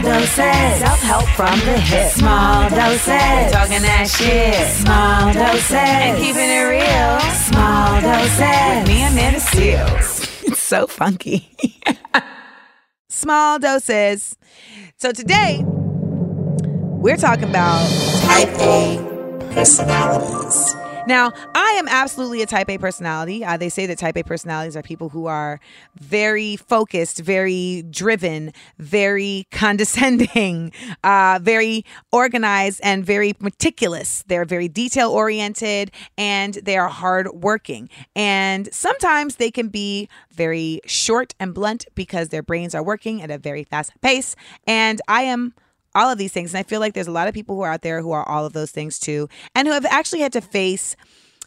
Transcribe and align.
Small 0.00 0.12
doses. 0.14 0.78
Self 0.78 1.00
help 1.00 1.28
from 1.36 1.58
the 1.60 1.78
hip. 1.78 2.10
Small 2.12 2.70
doses. 2.70 3.52
Talking 3.52 3.82
that 3.82 4.08
shit. 4.08 4.54
Small 4.78 5.34
doses. 5.34 5.72
And 5.72 6.16
keeping 6.16 6.48
it 6.48 6.64
real. 6.64 7.20
Small 7.20 8.00
doses. 8.00 8.38
With 8.38 8.88
me, 8.88 9.02
and 9.02 9.12
Amanda 9.12 9.40
Seales. 9.40 10.42
It's 10.44 10.62
so 10.62 10.86
funky. 10.86 11.54
Small 13.10 13.58
doses. 13.58 14.38
So 14.96 15.12
today, 15.12 15.62
we're 15.66 17.18
talking 17.18 17.50
about 17.50 17.86
Type 18.22 18.48
A 18.58 19.50
personalities. 19.52 20.79
Now, 21.10 21.32
I 21.56 21.70
am 21.72 21.88
absolutely 21.88 22.40
a 22.40 22.46
type 22.46 22.70
A 22.70 22.78
personality. 22.78 23.44
Uh, 23.44 23.56
they 23.56 23.68
say 23.68 23.84
that 23.86 23.98
type 23.98 24.16
A 24.16 24.22
personalities 24.22 24.76
are 24.76 24.82
people 24.82 25.08
who 25.08 25.26
are 25.26 25.58
very 25.98 26.54
focused, 26.54 27.18
very 27.18 27.82
driven, 27.90 28.52
very 28.78 29.48
condescending, 29.50 30.72
uh, 31.02 31.40
very 31.42 31.84
organized, 32.12 32.80
and 32.84 33.04
very 33.04 33.32
meticulous. 33.40 34.22
They're 34.28 34.44
very 34.44 34.68
detail 34.68 35.10
oriented 35.10 35.90
and 36.16 36.54
they 36.54 36.76
are 36.76 36.86
hardworking. 36.86 37.90
And 38.14 38.72
sometimes 38.72 39.34
they 39.34 39.50
can 39.50 39.66
be 39.66 40.08
very 40.30 40.80
short 40.86 41.34
and 41.40 41.52
blunt 41.52 41.86
because 41.96 42.28
their 42.28 42.44
brains 42.44 42.72
are 42.72 42.84
working 42.84 43.20
at 43.20 43.32
a 43.32 43.38
very 43.38 43.64
fast 43.64 44.00
pace. 44.00 44.36
And 44.64 45.00
I 45.08 45.22
am 45.22 45.54
all 45.94 46.10
of 46.10 46.18
these 46.18 46.32
things. 46.32 46.52
And 46.52 46.58
I 46.58 46.62
feel 46.62 46.80
like 46.80 46.94
there's 46.94 47.06
a 47.06 47.12
lot 47.12 47.28
of 47.28 47.34
people 47.34 47.54
who 47.56 47.62
are 47.62 47.72
out 47.72 47.82
there 47.82 48.00
who 48.02 48.12
are 48.12 48.28
all 48.28 48.46
of 48.46 48.52
those 48.52 48.70
things 48.70 48.98
too, 48.98 49.28
and 49.54 49.66
who 49.66 49.74
have 49.74 49.86
actually 49.86 50.20
had 50.20 50.32
to 50.34 50.40
face 50.40 50.96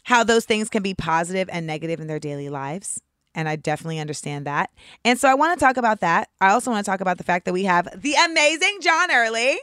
how 0.04 0.22
those 0.22 0.44
things 0.44 0.68
can 0.68 0.82
be 0.82 0.94
positive 0.94 1.48
and 1.50 1.66
negative 1.66 2.00
in 2.00 2.06
their 2.06 2.18
daily 2.20 2.48
lives. 2.48 3.00
And 3.34 3.48
I 3.48 3.56
definitely 3.56 3.98
understand 3.98 4.46
that. 4.46 4.70
And 5.04 5.18
so 5.18 5.28
I 5.28 5.34
want 5.34 5.58
to 5.58 5.64
talk 5.64 5.76
about 5.76 6.00
that. 6.00 6.28
I 6.40 6.50
also 6.50 6.70
want 6.70 6.84
to 6.84 6.90
talk 6.90 7.00
about 7.00 7.18
the 7.18 7.24
fact 7.24 7.46
that 7.46 7.52
we 7.52 7.64
have 7.64 7.88
the 8.00 8.14
amazing 8.14 8.78
John 8.80 9.10
Early 9.12 9.58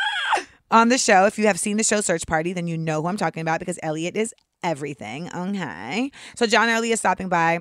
on 0.70 0.88
the 0.88 0.98
show. 0.98 1.26
If 1.26 1.38
you 1.38 1.46
have 1.46 1.60
seen 1.60 1.76
the 1.76 1.84
show 1.84 2.00
Search 2.00 2.26
Party, 2.26 2.52
then 2.52 2.66
you 2.66 2.76
know 2.76 3.02
who 3.02 3.08
I'm 3.08 3.16
talking 3.16 3.42
about 3.42 3.60
because 3.60 3.78
Elliot 3.82 4.16
is 4.16 4.34
everything. 4.62 5.30
Okay. 5.32 6.10
So 6.34 6.46
John 6.46 6.68
Early 6.68 6.90
is 6.90 6.98
stopping 6.98 7.28
by. 7.28 7.60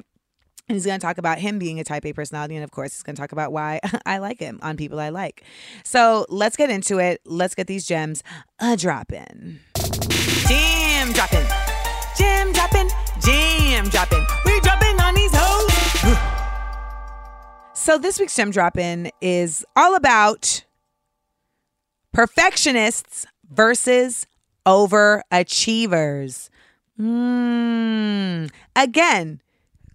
And 0.68 0.76
he's 0.76 0.86
going 0.86 1.00
to 1.00 1.06
talk 1.06 1.20
about 1.20 1.38
him 1.38 1.60
being 1.60 1.80
a 1.80 1.84
type 1.84 2.06
A 2.06 2.14
personality. 2.14 2.56
And 2.56 2.64
of 2.64 2.72
course, 2.72 2.94
he's 2.94 3.04
going 3.04 3.16
to 3.16 3.22
talk 3.22 3.32
about 3.32 3.52
why 3.52 3.80
I 4.06 4.18
like 4.18 4.40
him 4.40 4.60
on 4.64 4.78
people 4.78 5.00
I 5.00 5.10
like. 5.10 5.44
So 5.84 6.26
let's 6.30 6.56
get 6.56 6.72
into 6.72 7.00
it. 7.00 7.22
Let's 7.26 7.54
get 7.54 7.68
these 7.68 7.86
gems 7.86 8.24
a 8.60 8.76
dropping. 8.76 9.60
Jam 10.48 11.12
dropping. 11.14 11.46
Jam 12.18 12.52
dropping. 12.52 12.90
Jam 13.22 13.90
dropping. 13.90 14.26
We 14.46 14.60
dropping 14.62 15.00
on 15.00 15.14
these 15.14 15.32
hoes. 15.34 16.18
so 17.74 18.00
this 18.00 18.20
week's 18.20 18.36
gem 18.36 18.50
dropping 18.50 19.12
is 19.22 19.64
all 19.76 19.96
about 19.96 20.66
perfectionists 22.12 23.28
versus 23.52 24.26
overachievers. 24.66 26.50
Mm. 27.00 28.50
Again, 28.76 29.42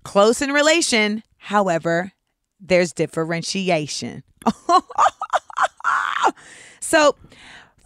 close 0.04 0.42
in 0.42 0.52
relation. 0.52 1.22
However, 1.38 2.12
there's 2.60 2.92
differentiation. 2.92 4.22
so, 6.80 7.16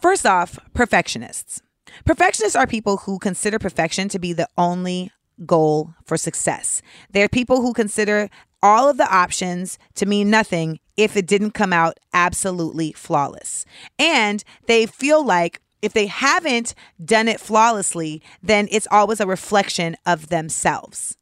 first 0.01 0.25
off, 0.25 0.59
perfectionists. 0.73 1.61
Perfectionists 2.05 2.55
are 2.55 2.67
people 2.67 2.97
who 2.97 3.19
consider 3.19 3.57
perfection 3.57 4.09
to 4.09 4.19
be 4.19 4.33
the 4.33 4.49
only 4.57 5.11
goal 5.45 5.93
for 6.05 6.17
success. 6.17 6.81
They're 7.11 7.29
people 7.29 7.61
who 7.61 7.73
consider 7.73 8.29
all 8.61 8.89
of 8.89 8.97
the 8.97 9.13
options 9.13 9.77
to 9.95 10.05
mean 10.05 10.29
nothing 10.29 10.79
if 10.97 11.15
it 11.15 11.27
didn't 11.27 11.51
come 11.51 11.73
out 11.73 11.99
absolutely 12.13 12.91
flawless. 12.93 13.65
And 13.99 14.43
they 14.67 14.85
feel 14.85 15.23
like 15.23 15.61
if 15.81 15.93
they 15.93 16.07
haven't 16.07 16.73
done 17.03 17.27
it 17.27 17.39
flawlessly, 17.39 18.21
then 18.41 18.67
it's 18.71 18.87
always 18.89 19.19
a 19.19 19.27
reflection 19.27 19.95
of 20.05 20.29
themselves. 20.29 21.17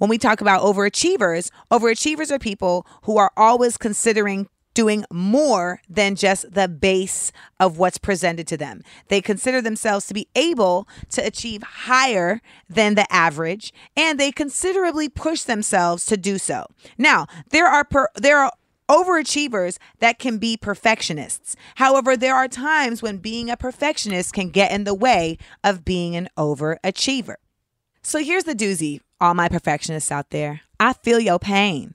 When 0.00 0.08
we 0.08 0.16
talk 0.16 0.40
about 0.40 0.62
overachievers, 0.62 1.50
overachievers 1.70 2.30
are 2.30 2.38
people 2.38 2.86
who 3.02 3.18
are 3.18 3.30
always 3.36 3.76
considering 3.76 4.48
doing 4.72 5.04
more 5.12 5.82
than 5.90 6.16
just 6.16 6.54
the 6.54 6.68
base 6.68 7.32
of 7.58 7.76
what's 7.76 7.98
presented 7.98 8.46
to 8.46 8.56
them. 8.56 8.80
They 9.08 9.20
consider 9.20 9.60
themselves 9.60 10.06
to 10.06 10.14
be 10.14 10.26
able 10.34 10.88
to 11.10 11.20
achieve 11.20 11.62
higher 11.62 12.40
than 12.66 12.94
the 12.94 13.12
average 13.12 13.74
and 13.94 14.18
they 14.18 14.32
considerably 14.32 15.10
push 15.10 15.42
themselves 15.42 16.06
to 16.06 16.16
do 16.16 16.38
so. 16.38 16.64
Now, 16.96 17.26
there 17.50 17.66
are 17.66 17.84
per, 17.84 18.08
there 18.14 18.38
are 18.38 18.52
overachievers 18.88 19.76
that 19.98 20.18
can 20.18 20.38
be 20.38 20.56
perfectionists. 20.56 21.56
However, 21.74 22.16
there 22.16 22.36
are 22.36 22.48
times 22.48 23.02
when 23.02 23.18
being 23.18 23.50
a 23.50 23.56
perfectionist 23.58 24.32
can 24.32 24.48
get 24.48 24.72
in 24.72 24.84
the 24.84 24.94
way 24.94 25.36
of 25.62 25.84
being 25.84 26.16
an 26.16 26.30
overachiever. 26.38 27.34
So 28.00 28.24
here's 28.24 28.44
the 28.44 28.54
doozy, 28.54 29.00
all 29.20 29.34
my 29.34 29.48
perfectionists 29.48 30.10
out 30.10 30.30
there. 30.30 30.62
I 30.78 30.94
feel 30.94 31.20
your 31.20 31.38
pain. 31.38 31.94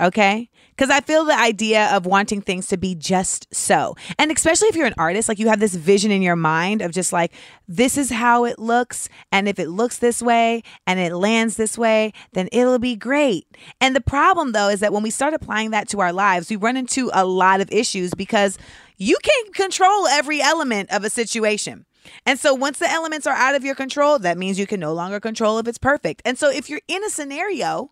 Okay? 0.00 0.50
Because 0.70 0.90
I 0.90 1.00
feel 1.00 1.24
the 1.24 1.38
idea 1.38 1.86
of 1.94 2.04
wanting 2.04 2.40
things 2.40 2.66
to 2.66 2.76
be 2.76 2.96
just 2.96 3.46
so. 3.54 3.94
And 4.18 4.32
especially 4.32 4.66
if 4.66 4.74
you're 4.74 4.88
an 4.88 4.94
artist, 4.98 5.28
like 5.28 5.38
you 5.38 5.48
have 5.48 5.60
this 5.60 5.76
vision 5.76 6.10
in 6.10 6.20
your 6.20 6.34
mind 6.34 6.82
of 6.82 6.90
just 6.90 7.12
like, 7.12 7.32
this 7.68 7.96
is 7.96 8.10
how 8.10 8.44
it 8.44 8.58
looks. 8.58 9.08
And 9.30 9.46
if 9.46 9.60
it 9.60 9.68
looks 9.68 9.98
this 9.98 10.20
way 10.20 10.64
and 10.84 10.98
it 10.98 11.14
lands 11.14 11.56
this 11.56 11.78
way, 11.78 12.12
then 12.32 12.48
it'll 12.50 12.80
be 12.80 12.96
great. 12.96 13.46
And 13.80 13.94
the 13.94 14.00
problem 14.00 14.50
though 14.50 14.68
is 14.68 14.80
that 14.80 14.92
when 14.92 15.04
we 15.04 15.10
start 15.10 15.32
applying 15.32 15.70
that 15.70 15.88
to 15.90 16.00
our 16.00 16.12
lives, 16.12 16.50
we 16.50 16.56
run 16.56 16.76
into 16.76 17.08
a 17.14 17.24
lot 17.24 17.60
of 17.60 17.70
issues 17.70 18.12
because 18.14 18.58
you 18.96 19.16
can't 19.22 19.54
control 19.54 20.08
every 20.08 20.42
element 20.42 20.90
of 20.90 21.04
a 21.04 21.10
situation. 21.10 21.86
And 22.26 22.38
so 22.38 22.54
once 22.54 22.78
the 22.78 22.90
elements 22.90 23.26
are 23.26 23.34
out 23.34 23.54
of 23.54 23.64
your 23.64 23.74
control, 23.74 24.18
that 24.18 24.38
means 24.38 24.58
you 24.58 24.66
can 24.66 24.80
no 24.80 24.92
longer 24.92 25.20
control 25.20 25.58
if 25.58 25.68
it's 25.68 25.78
perfect. 25.78 26.22
And 26.24 26.38
so 26.38 26.50
if 26.50 26.68
you're 26.68 26.80
in 26.88 27.04
a 27.04 27.10
scenario 27.10 27.90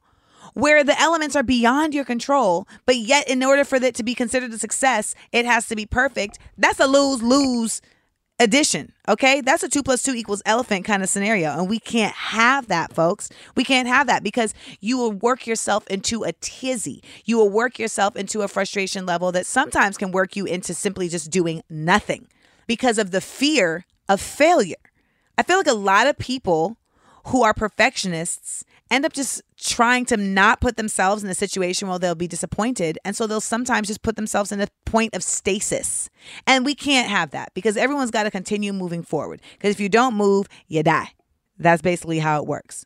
where 0.55 0.85
the 0.85 1.01
elements 1.01 1.37
are 1.37 1.43
beyond 1.43 1.95
your 1.95 2.05
control, 2.05 2.67
but 2.85 2.97
yet 2.97 3.29
in 3.29 3.43
order 3.43 3.65
for 3.65 3.77
it 3.77 3.95
to 3.95 4.03
be 4.03 4.15
considered 4.15 4.53
a 4.53 4.59
success, 4.59 5.15
it 5.31 5.45
has 5.45 5.67
to 5.69 5.77
be 5.77 5.87
perfect, 5.87 6.39
that's 6.59 6.81
a 6.81 6.87
lose 6.87 7.23
lose 7.23 7.81
addition. 8.43 8.93
Okay. 9.09 9.41
That's 9.41 9.63
a 9.63 9.69
two 9.69 9.83
plus 9.83 10.03
two 10.03 10.15
equals 10.15 10.43
elephant 10.45 10.85
kind 10.85 11.03
of 11.03 11.09
scenario. 11.09 11.51
And 11.51 11.69
we 11.69 11.79
can't 11.79 12.15
have 12.15 12.69
that, 12.69 12.93
folks. 12.93 13.31
We 13.57 13.65
can't 13.65 13.89
have 13.89 14.07
that 14.09 14.23
because 14.23 14.53
you 14.81 14.99
will 14.99 15.13
work 15.13 15.47
yourself 15.47 15.87
into 15.89 16.25
a 16.25 16.33
tizzy. 16.33 17.03
You 17.25 17.39
will 17.39 17.51
work 17.51 17.79
yourself 17.79 18.17
into 18.17 18.43
a 18.43 18.49
frustration 18.49 19.07
level 19.07 19.33
that 19.33 19.47
sometimes 19.47 19.97
can 19.97 20.13
work 20.13 20.37
you 20.37 20.45
into 20.45 20.75
simply 20.75 21.09
just 21.09 21.31
doing 21.31 21.63
nothing 21.71 22.27
because 22.67 22.99
of 22.99 23.11
the 23.11 23.21
fear 23.21 23.87
of 24.09 24.21
failure. 24.21 24.77
I 25.39 25.43
feel 25.43 25.57
like 25.57 25.67
a 25.67 25.75
lot 25.75 26.07
of 26.07 26.19
people 26.19 26.77
who 27.27 27.43
are 27.43 27.55
perfectionists 27.55 28.65
end 28.91 29.05
up 29.07 29.13
just 29.13 29.43
trying 29.57 30.05
to 30.05 30.17
not 30.17 30.61
put 30.61 30.77
themselves 30.77 31.25
in 31.25 31.31
a 31.31 31.35
situation 31.35 31.89
where 31.89 31.99
they'll 31.99 32.15
be 32.15 32.29
disappointed. 32.29 32.99
And 33.05 33.17
so 33.17 33.27
they'll 33.27 33.41
sometimes 33.41 33.89
just 33.89 34.03
put 34.03 34.17
themselves 34.17 34.53
in 34.53 34.61
a 34.61 34.69
point 34.85 35.15
of 35.15 35.23
stasis. 35.23 36.11
And 36.47 36.65
we 36.65 36.75
can't 36.75 37.09
have 37.09 37.31
that 37.31 37.55
because 37.55 37.77
everyone's 37.77 38.11
got 38.11 38.25
to 38.25 38.31
continue 38.31 38.73
moving 38.73 39.03
forward. 39.03 39.41
Because 39.55 39.71
if 39.71 39.81
you 39.81 39.89
don't 39.89 40.15
move, 40.15 40.47
you 40.69 40.83
die. 40.83 41.13
That's 41.59 41.83
basically 41.83 42.19
how 42.19 42.43
it 42.43 42.47
works. 42.47 42.85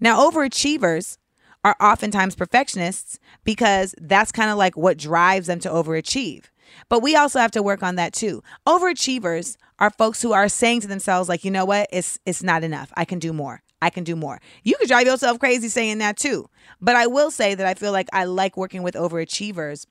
Now, 0.00 0.30
overachievers 0.30 1.18
are 1.64 1.76
oftentimes 1.80 2.36
perfectionists 2.36 3.18
because 3.44 3.94
that's 4.00 4.32
kind 4.32 4.50
of 4.50 4.58
like 4.58 4.76
what 4.76 4.96
drives 4.96 5.48
them 5.48 5.60
to 5.60 5.68
overachieve. 5.68 6.44
But 6.88 7.02
we 7.02 7.16
also 7.16 7.38
have 7.38 7.50
to 7.52 7.62
work 7.62 7.82
on 7.82 7.96
that 7.96 8.12
too. 8.12 8.42
Overachievers 8.66 9.56
are 9.78 9.90
folks 9.90 10.22
who 10.22 10.32
are 10.32 10.48
saying 10.48 10.80
to 10.82 10.88
themselves, 10.88 11.28
like, 11.28 11.44
you 11.44 11.50
know 11.50 11.64
what, 11.64 11.88
it's 11.92 12.18
it's 12.26 12.42
not 12.42 12.64
enough. 12.64 12.92
I 12.96 13.04
can 13.04 13.18
do 13.18 13.32
more. 13.32 13.62
I 13.80 13.90
can 13.90 14.04
do 14.04 14.16
more. 14.16 14.40
You 14.64 14.76
could 14.76 14.88
drive 14.88 15.06
yourself 15.06 15.38
crazy 15.38 15.68
saying 15.68 15.98
that 15.98 16.16
too. 16.16 16.48
But 16.80 16.96
I 16.96 17.06
will 17.06 17.30
say 17.30 17.54
that 17.54 17.66
I 17.66 17.74
feel 17.74 17.92
like 17.92 18.08
I 18.12 18.24
like 18.24 18.56
working 18.56 18.82
with 18.82 18.94
overachievers 18.94 19.86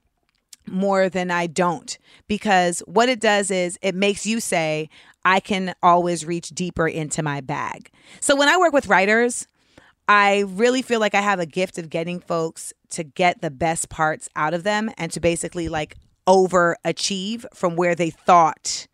more 0.67 1.07
than 1.07 1.31
I 1.31 1.47
don't 1.47 1.97
because 2.27 2.79
what 2.85 3.07
it 3.07 3.21
does 3.21 3.49
is 3.49 3.79
it 3.81 3.95
makes 3.95 4.25
you 4.25 4.39
say, 4.39 4.89
I 5.23 5.39
can 5.39 5.73
always 5.81 6.25
reach 6.25 6.49
deeper 6.49 6.87
into 6.87 7.23
my 7.23 7.41
bag. 7.41 7.89
So 8.19 8.35
when 8.35 8.49
I 8.49 8.57
work 8.57 8.73
with 8.73 8.87
writers, 8.87 9.47
I 10.07 10.45
really 10.47 10.81
feel 10.81 10.99
like 10.99 11.15
I 11.15 11.21
have 11.21 11.39
a 11.39 11.45
gift 11.45 11.77
of 11.77 11.89
getting 11.89 12.19
folks 12.19 12.73
to 12.91 13.03
get 13.03 13.41
the 13.41 13.51
best 13.51 13.89
parts 13.89 14.29
out 14.35 14.53
of 14.53 14.63
them 14.63 14.89
and 14.97 15.11
to 15.11 15.19
basically 15.19 15.67
like 15.67 15.97
overachieve 16.27 17.45
from 17.53 17.75
where 17.75 17.95
they 17.95 18.09
thought 18.09 18.87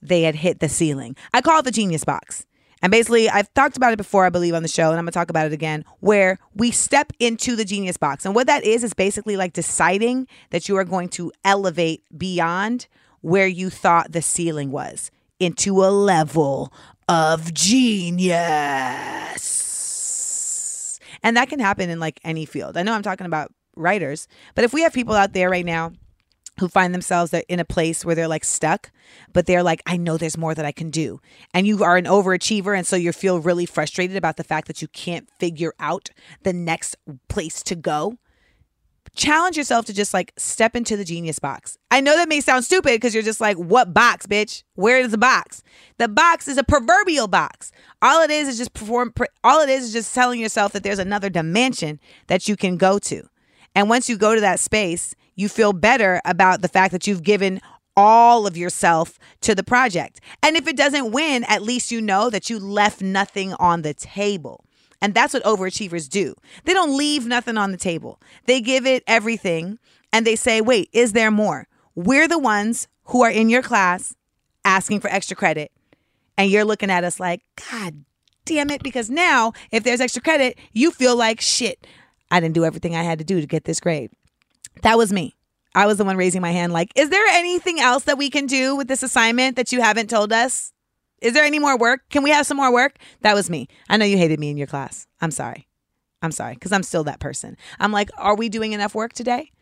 they 0.00 0.22
had 0.22 0.36
hit 0.36 0.60
the 0.60 0.68
ceiling. 0.68 1.16
I 1.32 1.40
call 1.40 1.60
it 1.60 1.64
the 1.64 1.70
genius 1.70 2.04
box. 2.04 2.46
And 2.80 2.92
basically, 2.92 3.28
I've 3.28 3.52
talked 3.54 3.76
about 3.76 3.92
it 3.92 3.96
before, 3.96 4.24
I 4.24 4.30
believe, 4.30 4.54
on 4.54 4.62
the 4.62 4.68
show, 4.68 4.90
and 4.90 4.98
I'm 4.98 5.04
gonna 5.04 5.10
talk 5.10 5.30
about 5.30 5.46
it 5.46 5.52
again, 5.52 5.84
where 6.00 6.38
we 6.54 6.70
step 6.70 7.12
into 7.18 7.56
the 7.56 7.64
genius 7.64 7.96
box. 7.96 8.24
And 8.24 8.36
what 8.36 8.46
that 8.46 8.62
is, 8.64 8.84
is 8.84 8.94
basically 8.94 9.36
like 9.36 9.52
deciding 9.52 10.28
that 10.50 10.68
you 10.68 10.76
are 10.76 10.84
going 10.84 11.08
to 11.10 11.32
elevate 11.44 12.04
beyond 12.16 12.86
where 13.20 13.48
you 13.48 13.68
thought 13.68 14.12
the 14.12 14.22
ceiling 14.22 14.70
was 14.70 15.10
into 15.40 15.82
a 15.84 15.90
level 15.90 16.72
of 17.08 17.52
genius. 17.52 18.38
And 21.22 21.36
that 21.36 21.48
can 21.48 21.58
happen 21.58 21.90
in 21.90 21.98
like 21.98 22.20
any 22.22 22.44
field. 22.44 22.76
I 22.76 22.84
know 22.84 22.92
I'm 22.92 23.02
talking 23.02 23.26
about 23.26 23.52
writers, 23.74 24.28
but 24.54 24.64
if 24.64 24.72
we 24.72 24.82
have 24.82 24.92
people 24.92 25.14
out 25.14 25.32
there 25.32 25.50
right 25.50 25.64
now 25.66 25.92
who 26.58 26.68
find 26.68 26.94
themselves 26.94 27.32
in 27.48 27.60
a 27.60 27.64
place 27.64 28.04
where 28.04 28.14
they're 28.14 28.28
like 28.28 28.44
stuck, 28.44 28.90
but 29.32 29.46
they're 29.46 29.62
like, 29.62 29.82
I 29.86 29.96
know 29.96 30.16
there's 30.16 30.36
more 30.36 30.54
that 30.54 30.64
I 30.64 30.72
can 30.72 30.90
do. 30.90 31.20
And 31.54 31.66
you 31.66 31.82
are 31.84 31.96
an 31.96 32.04
overachiever. 32.04 32.76
And 32.76 32.86
so 32.86 32.96
you 32.96 33.12
feel 33.12 33.40
really 33.40 33.66
frustrated 33.66 34.16
about 34.16 34.36
the 34.36 34.44
fact 34.44 34.66
that 34.68 34.82
you 34.82 34.88
can't 34.88 35.28
figure 35.38 35.74
out 35.78 36.10
the 36.42 36.52
next 36.52 36.96
place 37.28 37.62
to 37.64 37.74
go. 37.74 38.18
Challenge 39.14 39.56
yourself 39.56 39.86
to 39.86 39.94
just 39.94 40.12
like 40.14 40.32
step 40.36 40.76
into 40.76 40.96
the 40.96 41.04
genius 41.04 41.38
box. 41.38 41.78
I 41.90 42.00
know 42.00 42.14
that 42.14 42.28
may 42.28 42.40
sound 42.40 42.64
stupid 42.64 42.92
because 42.92 43.14
you're 43.14 43.22
just 43.22 43.40
like, 43.40 43.56
what 43.56 43.94
box, 43.94 44.26
bitch? 44.26 44.62
Where 44.74 44.98
is 45.00 45.10
the 45.10 45.18
box? 45.18 45.62
The 45.96 46.08
box 46.08 46.46
is 46.46 46.58
a 46.58 46.62
proverbial 46.62 47.26
box. 47.26 47.72
All 48.02 48.22
it 48.22 48.30
is 48.30 48.48
is 48.48 48.58
just 48.58 48.74
perform, 48.74 49.12
all 49.42 49.60
it 49.60 49.70
is 49.70 49.84
is 49.84 49.92
just 49.92 50.14
telling 50.14 50.38
yourself 50.38 50.72
that 50.72 50.82
there's 50.82 50.98
another 50.98 51.30
dimension 51.30 51.98
that 52.28 52.48
you 52.48 52.56
can 52.56 52.76
go 52.76 52.98
to. 53.00 53.28
And 53.74 53.88
once 53.88 54.08
you 54.08 54.16
go 54.16 54.34
to 54.34 54.40
that 54.40 54.60
space, 54.60 55.14
you 55.38 55.48
feel 55.48 55.72
better 55.72 56.20
about 56.24 56.62
the 56.62 56.68
fact 56.68 56.90
that 56.90 57.06
you've 57.06 57.22
given 57.22 57.60
all 57.96 58.44
of 58.44 58.56
yourself 58.56 59.20
to 59.40 59.54
the 59.54 59.62
project. 59.62 60.20
And 60.42 60.56
if 60.56 60.66
it 60.66 60.76
doesn't 60.76 61.12
win, 61.12 61.44
at 61.44 61.62
least 61.62 61.92
you 61.92 62.00
know 62.00 62.28
that 62.28 62.50
you 62.50 62.58
left 62.58 63.00
nothing 63.00 63.54
on 63.54 63.82
the 63.82 63.94
table. 63.94 64.64
And 65.00 65.14
that's 65.14 65.32
what 65.32 65.44
overachievers 65.44 66.08
do. 66.08 66.34
They 66.64 66.74
don't 66.74 66.96
leave 66.96 67.24
nothing 67.24 67.56
on 67.56 67.70
the 67.70 67.76
table. 67.76 68.20
They 68.46 68.60
give 68.60 68.84
it 68.84 69.04
everything 69.06 69.78
and 70.12 70.26
they 70.26 70.34
say, 70.34 70.60
wait, 70.60 70.90
is 70.92 71.12
there 71.12 71.30
more? 71.30 71.68
We're 71.94 72.26
the 72.26 72.38
ones 72.38 72.88
who 73.04 73.22
are 73.22 73.30
in 73.30 73.48
your 73.48 73.62
class 73.62 74.16
asking 74.64 75.00
for 75.00 75.08
extra 75.08 75.36
credit. 75.36 75.70
And 76.36 76.50
you're 76.50 76.64
looking 76.64 76.90
at 76.90 77.04
us 77.04 77.20
like, 77.20 77.42
God 77.70 78.04
damn 78.44 78.70
it. 78.70 78.82
Because 78.82 79.08
now, 79.08 79.52
if 79.70 79.84
there's 79.84 80.00
extra 80.00 80.22
credit, 80.22 80.58
you 80.72 80.90
feel 80.90 81.14
like 81.14 81.40
shit. 81.40 81.86
I 82.28 82.40
didn't 82.40 82.54
do 82.54 82.64
everything 82.64 82.96
I 82.96 83.04
had 83.04 83.20
to 83.20 83.24
do 83.24 83.40
to 83.40 83.46
get 83.46 83.64
this 83.64 83.78
grade. 83.78 84.10
That 84.82 84.98
was 84.98 85.12
me. 85.12 85.34
I 85.74 85.86
was 85.86 85.98
the 85.98 86.04
one 86.04 86.16
raising 86.16 86.40
my 86.40 86.50
hand, 86.50 86.72
like, 86.72 86.90
is 86.96 87.10
there 87.10 87.26
anything 87.28 87.78
else 87.78 88.04
that 88.04 88.18
we 88.18 88.30
can 88.30 88.46
do 88.46 88.74
with 88.74 88.88
this 88.88 89.02
assignment 89.02 89.56
that 89.56 89.70
you 89.70 89.80
haven't 89.80 90.10
told 90.10 90.32
us? 90.32 90.72
Is 91.20 91.34
there 91.34 91.44
any 91.44 91.58
more 91.58 91.76
work? 91.76 92.00
Can 92.10 92.22
we 92.22 92.30
have 92.30 92.46
some 92.46 92.56
more 92.56 92.72
work? 92.72 92.96
That 93.20 93.34
was 93.34 93.50
me. 93.50 93.68
I 93.88 93.96
know 93.96 94.04
you 94.04 94.16
hated 94.16 94.40
me 94.40 94.50
in 94.50 94.56
your 94.56 94.66
class. 94.66 95.06
I'm 95.20 95.30
sorry. 95.30 95.68
I'm 96.22 96.32
sorry, 96.32 96.54
because 96.54 96.72
I'm 96.72 96.82
still 96.82 97.04
that 97.04 97.20
person. 97.20 97.56
I'm 97.78 97.92
like, 97.92 98.10
are 98.16 98.36
we 98.36 98.48
doing 98.48 98.72
enough 98.72 98.94
work 98.94 99.12
today? 99.12 99.52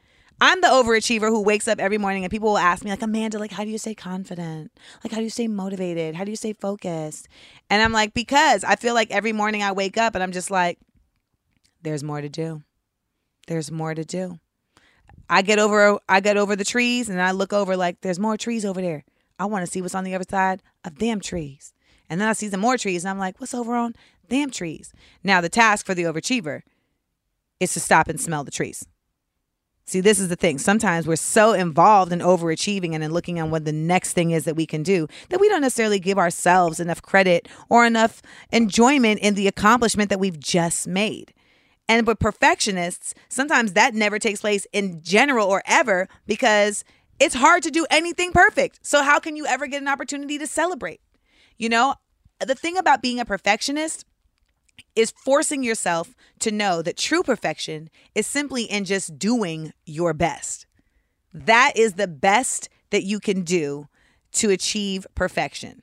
I'm 0.40 0.60
the 0.60 0.68
overachiever 0.68 1.28
who 1.28 1.42
wakes 1.42 1.66
up 1.66 1.78
every 1.78 1.98
morning 1.98 2.24
and 2.24 2.30
people 2.30 2.50
will 2.50 2.58
ask 2.58 2.84
me, 2.84 2.90
like, 2.90 3.02
Amanda, 3.02 3.38
like, 3.38 3.52
how 3.52 3.64
do 3.64 3.70
you 3.70 3.78
stay 3.78 3.94
confident? 3.94 4.70
Like, 5.02 5.12
how 5.12 5.18
do 5.18 5.24
you 5.24 5.30
stay 5.30 5.48
motivated? 5.48 6.14
How 6.14 6.24
do 6.24 6.30
you 6.30 6.36
stay 6.36 6.52
focused? 6.52 7.28
And 7.70 7.82
I'm 7.82 7.92
like, 7.92 8.12
because 8.14 8.62
I 8.62 8.76
feel 8.76 8.94
like 8.94 9.10
every 9.10 9.32
morning 9.32 9.62
I 9.62 9.72
wake 9.72 9.96
up 9.96 10.14
and 10.14 10.22
I'm 10.22 10.32
just 10.32 10.50
like, 10.50 10.78
there's 11.82 12.04
more 12.04 12.20
to 12.20 12.28
do. 12.28 12.62
There's 13.46 13.70
more 13.70 13.94
to 13.94 14.04
do. 14.04 14.38
I 15.28 15.42
get 15.42 15.58
over 15.58 15.98
I 16.08 16.20
get 16.20 16.36
over 16.36 16.56
the 16.56 16.64
trees 16.64 17.08
and 17.08 17.20
I 17.20 17.32
look 17.32 17.52
over 17.52 17.76
like 17.76 18.00
there's 18.00 18.18
more 18.18 18.36
trees 18.36 18.64
over 18.64 18.80
there. 18.80 19.04
I 19.38 19.46
want 19.46 19.64
to 19.64 19.70
see 19.70 19.82
what's 19.82 19.94
on 19.94 20.04
the 20.04 20.14
other 20.14 20.24
side 20.28 20.62
of 20.84 20.98
them 20.98 21.20
trees. 21.20 21.72
And 22.08 22.20
then 22.20 22.28
I 22.28 22.32
see 22.32 22.48
some 22.48 22.60
more 22.60 22.78
trees 22.78 23.04
and 23.04 23.10
I'm 23.10 23.18
like, 23.18 23.40
what's 23.40 23.54
over 23.54 23.74
on 23.74 23.94
them 24.28 24.50
trees? 24.50 24.92
Now 25.24 25.40
the 25.40 25.48
task 25.48 25.84
for 25.84 25.94
the 25.94 26.04
overachiever 26.04 26.62
is 27.60 27.72
to 27.74 27.80
stop 27.80 28.08
and 28.08 28.20
smell 28.20 28.44
the 28.44 28.50
trees. 28.50 28.86
See, 29.88 30.00
this 30.00 30.18
is 30.18 30.28
the 30.28 30.36
thing. 30.36 30.58
Sometimes 30.58 31.06
we're 31.06 31.14
so 31.14 31.52
involved 31.52 32.12
in 32.12 32.18
overachieving 32.18 32.92
and 32.92 33.04
in 33.04 33.12
looking 33.12 33.40
on 33.40 33.52
what 33.52 33.64
the 33.64 33.72
next 33.72 34.14
thing 34.14 34.32
is 34.32 34.44
that 34.44 34.56
we 34.56 34.66
can 34.66 34.82
do 34.82 35.06
that 35.28 35.40
we 35.40 35.48
don't 35.48 35.60
necessarily 35.60 36.00
give 36.00 36.18
ourselves 36.18 36.80
enough 36.80 37.02
credit 37.02 37.48
or 37.68 37.86
enough 37.86 38.20
enjoyment 38.50 39.20
in 39.20 39.34
the 39.34 39.46
accomplishment 39.46 40.10
that 40.10 40.18
we've 40.18 40.40
just 40.40 40.88
made. 40.88 41.32
And 41.88 42.06
with 42.06 42.18
perfectionists, 42.18 43.14
sometimes 43.28 43.74
that 43.74 43.94
never 43.94 44.18
takes 44.18 44.40
place 44.40 44.66
in 44.72 45.02
general 45.02 45.48
or 45.48 45.62
ever 45.66 46.08
because 46.26 46.84
it's 47.20 47.34
hard 47.34 47.62
to 47.62 47.70
do 47.70 47.86
anything 47.90 48.32
perfect. 48.32 48.80
So, 48.82 49.02
how 49.02 49.20
can 49.20 49.36
you 49.36 49.46
ever 49.46 49.66
get 49.66 49.82
an 49.82 49.88
opportunity 49.88 50.38
to 50.38 50.46
celebrate? 50.46 51.00
You 51.56 51.68
know, 51.68 51.94
the 52.44 52.54
thing 52.54 52.76
about 52.76 53.02
being 53.02 53.20
a 53.20 53.24
perfectionist 53.24 54.04
is 54.94 55.12
forcing 55.12 55.62
yourself 55.62 56.14
to 56.40 56.50
know 56.50 56.82
that 56.82 56.96
true 56.96 57.22
perfection 57.22 57.88
is 58.14 58.26
simply 58.26 58.64
in 58.64 58.84
just 58.84 59.18
doing 59.18 59.72
your 59.84 60.12
best. 60.12 60.66
That 61.32 61.72
is 61.76 61.94
the 61.94 62.08
best 62.08 62.68
that 62.90 63.04
you 63.04 63.20
can 63.20 63.42
do 63.42 63.88
to 64.32 64.50
achieve 64.50 65.06
perfection. 65.14 65.82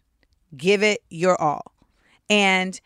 Give 0.56 0.84
it 0.84 1.04
your 1.10 1.40
all. 1.42 1.74
And 2.30 2.80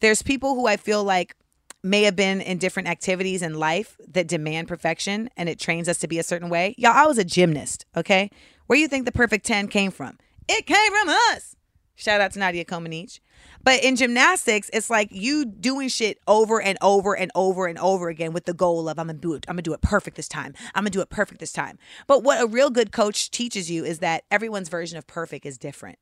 there's 0.00 0.22
people 0.22 0.54
who 0.54 0.66
I 0.66 0.76
feel 0.76 1.04
like 1.04 1.34
may 1.82 2.02
have 2.02 2.16
been 2.16 2.40
in 2.40 2.58
different 2.58 2.88
activities 2.88 3.42
in 3.42 3.54
life 3.54 3.96
that 4.08 4.28
demand 4.28 4.68
perfection 4.68 5.30
and 5.36 5.48
it 5.48 5.58
trains 5.58 5.88
us 5.88 5.98
to 5.98 6.08
be 6.08 6.18
a 6.18 6.22
certain 6.22 6.48
way. 6.50 6.74
Y'all, 6.78 6.92
I 6.92 7.06
was 7.06 7.18
a 7.18 7.24
gymnast, 7.24 7.86
okay? 7.96 8.30
Where 8.66 8.78
you 8.78 8.88
think 8.88 9.04
the 9.04 9.12
perfect 9.12 9.46
10 9.46 9.68
came 9.68 9.90
from? 9.90 10.18
It 10.48 10.66
came 10.66 10.90
from 10.90 11.08
us. 11.08 11.56
Shout 11.94 12.20
out 12.20 12.32
to 12.32 12.38
Nadia 12.38 12.64
Comaneci. 12.64 13.20
But 13.62 13.84
in 13.84 13.96
gymnastics, 13.96 14.70
it's 14.72 14.88
like 14.88 15.08
you 15.10 15.44
doing 15.44 15.88
shit 15.88 16.18
over 16.26 16.60
and 16.60 16.78
over 16.80 17.14
and 17.14 17.30
over 17.34 17.66
and 17.66 17.78
over 17.78 18.08
again 18.08 18.32
with 18.32 18.46
the 18.46 18.54
goal 18.54 18.88
of 18.88 18.98
I'm 18.98 19.08
gonna 19.08 19.18
do 19.18 19.34
it, 19.34 19.44
I'm 19.48 19.54
gonna 19.54 19.62
do 19.62 19.74
it 19.74 19.82
perfect 19.82 20.16
this 20.16 20.28
time. 20.28 20.54
I'm 20.74 20.84
gonna 20.84 20.90
do 20.90 21.02
it 21.02 21.10
perfect 21.10 21.40
this 21.40 21.52
time. 21.52 21.78
But 22.06 22.22
what 22.22 22.42
a 22.42 22.46
real 22.46 22.70
good 22.70 22.90
coach 22.90 23.30
teaches 23.30 23.70
you 23.70 23.84
is 23.84 23.98
that 23.98 24.24
everyone's 24.30 24.70
version 24.70 24.96
of 24.96 25.06
perfect 25.06 25.44
is 25.44 25.58
different 25.58 25.98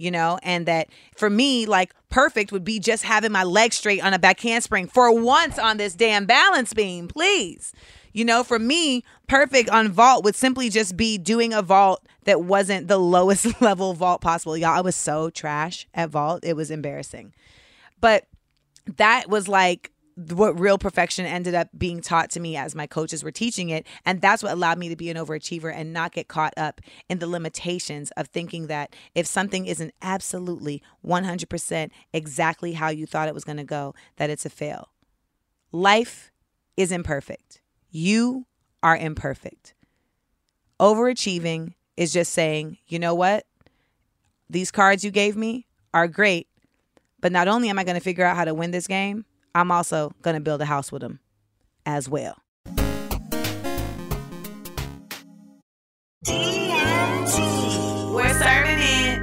you 0.00 0.10
know, 0.10 0.38
and 0.42 0.66
that 0.66 0.88
for 1.16 1.28
me, 1.28 1.66
like 1.66 1.94
perfect 2.08 2.52
would 2.52 2.64
be 2.64 2.78
just 2.80 3.04
having 3.04 3.32
my 3.32 3.44
leg 3.44 3.72
straight 3.72 4.02
on 4.02 4.14
a 4.14 4.18
back 4.18 4.40
handspring 4.40 4.88
for 4.88 5.12
once 5.12 5.58
on 5.58 5.76
this 5.76 5.94
damn 5.94 6.26
balance 6.26 6.72
beam, 6.72 7.06
please. 7.06 7.72
You 8.12 8.24
know, 8.24 8.42
for 8.42 8.58
me, 8.58 9.04
perfect 9.28 9.70
on 9.70 9.92
vault 9.92 10.24
would 10.24 10.34
simply 10.34 10.68
just 10.68 10.96
be 10.96 11.18
doing 11.18 11.52
a 11.52 11.62
vault 11.62 12.04
that 12.24 12.42
wasn't 12.42 12.88
the 12.88 12.98
lowest 12.98 13.60
level 13.60 13.94
vault 13.94 14.20
possible. 14.20 14.56
Y'all, 14.56 14.76
I 14.76 14.80
was 14.80 14.96
so 14.96 15.30
trash 15.30 15.86
at 15.94 16.10
vault. 16.10 16.40
It 16.42 16.56
was 16.56 16.70
embarrassing. 16.70 17.32
But 18.00 18.26
that 18.96 19.28
was 19.28 19.46
like 19.46 19.92
what 20.28 20.58
real 20.58 20.78
perfection 20.78 21.24
ended 21.24 21.54
up 21.54 21.68
being 21.76 22.00
taught 22.00 22.30
to 22.30 22.40
me 22.40 22.56
as 22.56 22.74
my 22.74 22.86
coaches 22.86 23.24
were 23.24 23.30
teaching 23.30 23.70
it. 23.70 23.86
And 24.04 24.20
that's 24.20 24.42
what 24.42 24.52
allowed 24.52 24.78
me 24.78 24.88
to 24.88 24.96
be 24.96 25.10
an 25.10 25.16
overachiever 25.16 25.72
and 25.74 25.92
not 25.92 26.12
get 26.12 26.28
caught 26.28 26.52
up 26.56 26.80
in 27.08 27.18
the 27.18 27.26
limitations 27.26 28.10
of 28.12 28.28
thinking 28.28 28.66
that 28.66 28.94
if 29.14 29.26
something 29.26 29.66
isn't 29.66 29.94
absolutely 30.02 30.82
100% 31.04 31.90
exactly 32.12 32.72
how 32.72 32.88
you 32.88 33.06
thought 33.06 33.28
it 33.28 33.34
was 33.34 33.44
going 33.44 33.56
to 33.58 33.64
go, 33.64 33.94
that 34.16 34.30
it's 34.30 34.46
a 34.46 34.50
fail. 34.50 34.90
Life 35.72 36.30
is 36.76 36.92
imperfect. 36.92 37.60
You 37.90 38.46
are 38.82 38.96
imperfect. 38.96 39.74
Overachieving 40.80 41.74
is 41.96 42.12
just 42.12 42.32
saying, 42.32 42.78
you 42.86 42.98
know 42.98 43.14
what? 43.14 43.46
These 44.48 44.70
cards 44.70 45.04
you 45.04 45.10
gave 45.10 45.36
me 45.36 45.66
are 45.94 46.08
great, 46.08 46.48
but 47.20 47.32
not 47.32 47.48
only 47.48 47.68
am 47.68 47.78
I 47.78 47.84
going 47.84 47.96
to 47.96 48.02
figure 48.02 48.24
out 48.24 48.36
how 48.36 48.44
to 48.44 48.54
win 48.54 48.70
this 48.70 48.86
game, 48.86 49.24
I'm 49.54 49.70
also 49.70 50.12
going 50.22 50.34
to 50.34 50.40
build 50.40 50.60
a 50.60 50.66
house 50.66 50.92
with 50.92 51.02
him 51.02 51.20
as 51.86 52.08
well. 52.08 52.36
DMT. 56.24 58.12
We're 58.14 58.28
serving 58.34 58.78
it. 58.78 59.20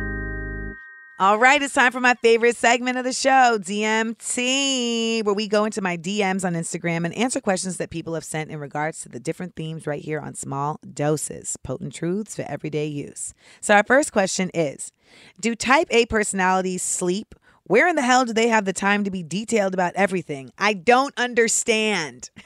All 1.19 1.39
right, 1.39 1.59
it's 1.61 1.73
time 1.73 1.91
for 1.91 1.99
my 1.99 2.13
favorite 2.15 2.55
segment 2.55 2.97
of 2.97 3.03
the 3.03 3.11
show, 3.11 3.57
DMT, 3.59 5.23
where 5.23 5.33
we 5.33 5.47
go 5.47 5.65
into 5.65 5.81
my 5.81 5.97
DMs 5.97 6.45
on 6.45 6.53
Instagram 6.53 7.05
and 7.05 7.13
answer 7.15 7.41
questions 7.41 7.77
that 7.77 7.89
people 7.89 8.13
have 8.13 8.23
sent 8.23 8.51
in 8.51 8.59
regards 8.59 9.01
to 9.01 9.09
the 9.09 9.19
different 9.19 9.55
themes 9.55 9.87
right 9.87 10.03
here 10.03 10.19
on 10.19 10.35
Small 10.35 10.79
Doses, 10.93 11.57
potent 11.63 11.95
truths 11.95 12.35
for 12.35 12.43
everyday 12.43 12.85
use. 12.85 13.33
So, 13.61 13.73
our 13.73 13.83
first 13.83 14.11
question 14.11 14.51
is 14.53 14.91
Do 15.39 15.55
type 15.55 15.87
A 15.89 16.05
personalities 16.05 16.83
sleep? 16.83 17.33
Where 17.67 17.87
in 17.87 17.95
the 17.95 18.01
hell 18.01 18.25
do 18.25 18.33
they 18.33 18.47
have 18.47 18.65
the 18.65 18.73
time 18.73 19.03
to 19.03 19.11
be 19.11 19.23
detailed 19.23 19.73
about 19.73 19.93
everything? 19.95 20.51
I 20.57 20.73
don't 20.73 21.13
understand. 21.17 22.29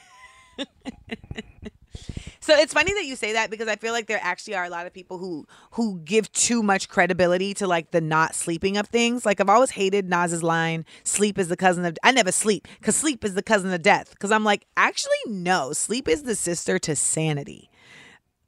So 2.44 2.56
it's 2.56 2.74
funny 2.74 2.92
that 2.96 3.06
you 3.06 3.16
say 3.16 3.34
that 3.34 3.51
because 3.51 3.68
I 3.68 3.75
feel 3.75 3.94
like 3.94 4.08
there 4.08 4.20
actually 4.22 4.56
are 4.56 4.63
a 4.66 4.70
lot 4.70 4.88
of 4.88 4.94
people 4.94 5.20
who 5.20 5.46
who 5.74 6.00
give 6.00 6.32
too 6.32 6.63
much 6.63 6.90
credibility 6.90 7.54
to 7.56 7.68
like 7.68 7.92
the 7.92 8.01
not 8.01 8.34
sleeping 8.34 8.78
of 8.78 8.88
things. 8.88 9.28
Like 9.28 9.40
I've 9.40 9.48
always 9.48 9.70
hated 9.70 10.10
Nas's 10.10 10.42
line, 10.42 10.84
"Sleep 11.04 11.38
is 11.38 11.50
the 11.50 11.56
cousin 11.56 11.86
of." 11.86 11.96
I 12.01 12.12
never 12.12 12.32
sleep 12.32 12.68
because 12.80 12.96
sleep 12.96 13.24
is 13.24 13.36
the 13.36 13.44
cousin 13.44 13.72
of 13.72 13.84
death. 13.84 14.10
Because 14.10 14.32
I'm 14.32 14.44
like, 14.44 14.66
actually, 14.75 15.12
no, 15.28 15.72
sleep 15.72 16.08
is 16.08 16.24
the 16.24 16.36
sister 16.36 16.80
to 16.80 16.96
sanity. 16.96 17.70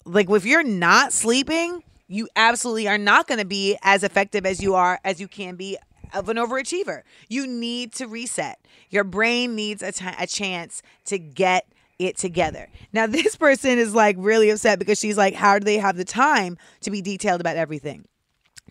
Like 0.06 0.28
if 0.28 0.44
you're 0.44 0.64
not 0.64 1.14
sleeping, 1.14 1.84
you 2.08 2.28
absolutely 2.36 2.88
are 2.88 2.98
not 2.98 3.28
going 3.28 3.40
to 3.40 3.46
be 3.46 3.78
as 3.84 4.04
effective 4.04 4.44
as 4.44 4.60
you 4.60 4.74
are 4.74 5.00
as 5.06 5.22
you 5.22 5.28
can 5.28 5.56
be 5.56 5.78
of 6.14 6.30
an 6.30 6.38
overachiever. 6.38 7.02
You 7.30 7.48
need 7.48 7.94
to 7.94 8.08
reset. 8.08 8.60
Your 8.90 9.04
brain 9.04 9.56
needs 9.56 9.82
a 9.82 9.94
a 10.20 10.28
chance 10.28 10.82
to 11.06 11.18
get 11.18 11.68
it 12.00 12.18
together. 12.18 12.70
Now, 12.92 13.08
this 13.08 13.36
person 13.36 13.78
is 13.78 13.94
like 13.94 14.16
really 14.20 14.50
upset 14.50 14.80
because 14.80 15.00
she's 15.00 15.18
like, 15.18 15.34
how 15.34 15.60
do 15.60 15.66
they 15.66 15.78
have 15.78 15.98
the 15.98 16.06
time 16.06 16.58
to 16.82 16.92
be 16.92 17.02
detailed 17.02 17.42
about 17.42 17.58
everything? 17.58 18.06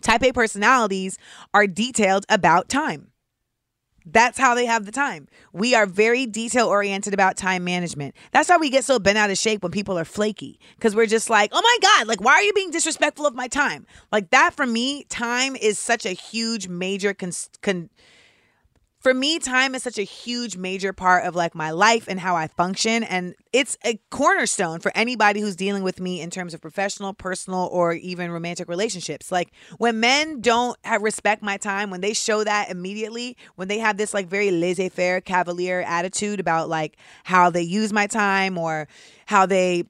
Type 0.01 0.23
A 0.23 0.33
personalities 0.33 1.17
are 1.53 1.67
detailed 1.67 2.25
about 2.27 2.67
time. 2.67 3.12
That's 4.05 4.37
how 4.37 4.53
they 4.55 4.65
have 4.65 4.85
the 4.85 4.91
time. 4.91 5.27
We 5.53 5.75
are 5.75 5.85
very 5.85 6.25
detail 6.25 6.67
oriented 6.67 7.13
about 7.13 7.37
time 7.37 7.63
management. 7.63 8.15
That's 8.31 8.49
why 8.49 8.57
we 8.57 8.69
get 8.69 8.83
so 8.83 8.99
bent 8.99 9.17
out 9.17 9.29
of 9.29 9.37
shape 9.37 9.63
when 9.63 9.71
people 9.71 9.97
are 9.97 10.05
flaky 10.05 10.59
because 10.75 10.95
we're 10.95 11.05
just 11.05 11.29
like, 11.29 11.51
oh 11.53 11.61
my 11.61 11.77
God, 11.81 12.07
like, 12.07 12.21
why 12.21 12.33
are 12.33 12.41
you 12.41 12.53
being 12.53 12.71
disrespectful 12.71 13.25
of 13.25 13.33
my 13.33 13.47
time? 13.47 13.85
Like, 14.11 14.29
that 14.31 14.53
for 14.53 14.65
me, 14.65 15.05
time 15.05 15.55
is 15.55 15.79
such 15.79 16.05
a 16.05 16.11
huge, 16.11 16.67
major 16.67 17.13
con- 17.13 17.31
con- 17.61 17.89
for 19.03 19.13
me, 19.13 19.37
time 19.37 19.75
is 19.75 19.83
such 19.83 19.97
a 19.97 20.03
huge, 20.03 20.55
major 20.55 20.93
part 20.93 21.25
of 21.25 21.35
like 21.35 21.53
my 21.53 21.71
life 21.71 22.07
and 22.07 22.21
how 22.21 22.37
I 22.37 22.47
function. 22.47 23.03
And 23.03 23.35
it's 23.51 23.77
a 23.83 23.99
cornerstone 24.09 24.79
for 24.79 24.93
anybody 24.95 25.41
who's 25.41 25.57
dealing 25.57 25.83
with 25.83 25.99
me 25.99 26.21
in 26.21 26.29
terms 26.29 26.53
of 26.53 26.61
professional, 26.61 27.13
personal, 27.13 27.67
or 27.73 27.91
even 27.91 28.31
romantic 28.31 28.69
relationships. 28.69 29.29
Like 29.29 29.51
when 29.77 29.99
men 29.99 30.39
don't 30.39 30.77
have 30.85 31.01
respect 31.01 31.43
my 31.43 31.57
time, 31.57 31.89
when 31.89 31.99
they 31.99 32.13
show 32.13 32.45
that 32.45 32.71
immediately, 32.71 33.35
when 33.55 33.67
they 33.67 33.79
have 33.79 33.97
this 33.97 34.13
like 34.13 34.27
very 34.27 34.51
laissez 34.51 34.87
faire, 34.87 35.19
cavalier 35.19 35.81
attitude 35.81 36.39
about 36.39 36.69
like 36.69 36.95
how 37.25 37.49
they 37.49 37.61
use 37.61 37.91
my 37.91 38.07
time 38.07 38.57
or 38.57 38.87
how 39.25 39.45
they 39.45 39.83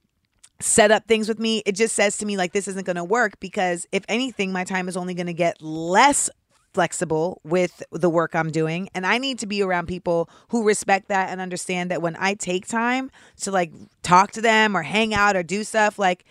set 0.59 0.89
up 0.89 1.07
things 1.07 1.27
with 1.27 1.37
me, 1.37 1.61
it 1.67 1.75
just 1.75 1.93
says 1.93 2.17
to 2.17 2.25
me 2.25 2.35
like 2.35 2.51
this 2.51 2.67
isn't 2.67 2.85
going 2.85 2.95
to 2.95 3.03
work 3.03 3.39
because 3.39 3.85
if 3.91 4.03
anything, 4.09 4.51
my 4.51 4.63
time 4.63 4.87
is 4.87 4.97
only 4.97 5.13
going 5.13 5.27
to 5.27 5.33
get 5.33 5.61
less 5.61 6.31
flexible 6.73 7.41
with 7.43 7.83
the 7.91 8.09
work 8.09 8.35
I'm 8.35 8.51
doing. 8.51 8.89
And 8.93 9.05
I 9.05 9.17
need 9.17 9.39
to 9.39 9.47
be 9.47 9.61
around 9.61 9.87
people 9.87 10.29
who 10.49 10.63
respect 10.63 11.07
that 11.09 11.29
and 11.29 11.39
understand 11.39 11.91
that 11.91 12.01
when 12.01 12.15
I 12.19 12.33
take 12.33 12.67
time 12.67 13.11
to 13.41 13.51
like 13.51 13.71
talk 14.01 14.31
to 14.31 14.41
them 14.41 14.75
or 14.75 14.81
hang 14.81 15.13
out 15.13 15.35
or 15.35 15.43
do 15.43 15.63
stuff, 15.63 15.99
like 15.99 16.25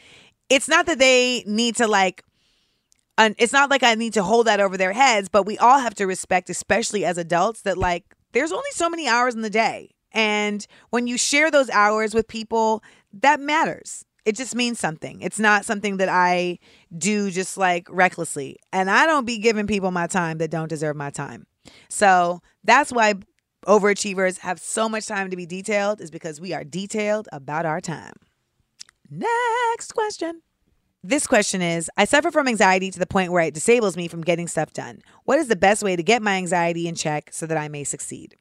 it's 0.48 0.68
not 0.68 0.86
that 0.86 0.98
they 0.98 1.44
need 1.46 1.76
to 1.76 1.86
like, 1.86 2.24
un- 3.18 3.34
it's 3.38 3.52
not 3.52 3.70
like 3.70 3.82
I 3.82 3.94
need 3.94 4.14
to 4.14 4.22
hold 4.22 4.46
that 4.46 4.60
over 4.60 4.76
their 4.76 4.92
heads, 4.92 5.28
but 5.28 5.46
we 5.46 5.58
all 5.58 5.78
have 5.78 5.94
to 5.94 6.06
respect, 6.06 6.50
especially 6.50 7.04
as 7.04 7.18
adults, 7.18 7.62
that 7.62 7.78
like 7.78 8.04
there's 8.32 8.52
only 8.52 8.70
so 8.72 8.90
many 8.90 9.08
hours 9.08 9.34
in 9.34 9.42
the 9.42 9.50
day. 9.50 9.90
And 10.12 10.66
when 10.90 11.06
you 11.06 11.16
share 11.16 11.50
those 11.50 11.70
hours 11.70 12.14
with 12.14 12.28
people, 12.28 12.82
that 13.12 13.40
matters 13.40 14.04
it 14.24 14.36
just 14.36 14.54
means 14.54 14.78
something. 14.78 15.20
It's 15.20 15.38
not 15.38 15.64
something 15.64 15.96
that 15.96 16.08
I 16.08 16.58
do 16.96 17.30
just 17.30 17.56
like 17.56 17.86
recklessly. 17.90 18.58
And 18.72 18.90
I 18.90 19.06
don't 19.06 19.26
be 19.26 19.38
giving 19.38 19.66
people 19.66 19.90
my 19.90 20.06
time 20.06 20.38
that 20.38 20.50
don't 20.50 20.68
deserve 20.68 20.96
my 20.96 21.10
time. 21.10 21.46
So 21.88 22.40
that's 22.64 22.92
why 22.92 23.14
overachievers 23.66 24.38
have 24.38 24.60
so 24.60 24.88
much 24.88 25.06
time 25.06 25.30
to 25.30 25.36
be 25.36 25.46
detailed, 25.46 26.00
is 26.00 26.10
because 26.10 26.40
we 26.40 26.52
are 26.52 26.64
detailed 26.64 27.28
about 27.32 27.66
our 27.66 27.80
time. 27.80 28.14
Next 29.10 29.92
question. 29.92 30.42
This 31.04 31.26
question 31.26 31.62
is 31.62 31.90
I 31.96 32.04
suffer 32.04 32.30
from 32.30 32.46
anxiety 32.46 32.90
to 32.92 32.98
the 32.98 33.06
point 33.06 33.32
where 33.32 33.44
it 33.44 33.54
disables 33.54 33.96
me 33.96 34.06
from 34.06 34.22
getting 34.22 34.46
stuff 34.46 34.72
done. 34.72 35.00
What 35.24 35.38
is 35.38 35.48
the 35.48 35.56
best 35.56 35.82
way 35.82 35.96
to 35.96 36.02
get 36.02 36.22
my 36.22 36.36
anxiety 36.36 36.86
in 36.86 36.94
check 36.94 37.30
so 37.32 37.46
that 37.46 37.58
I 37.58 37.68
may 37.68 37.82
succeed? 37.82 38.36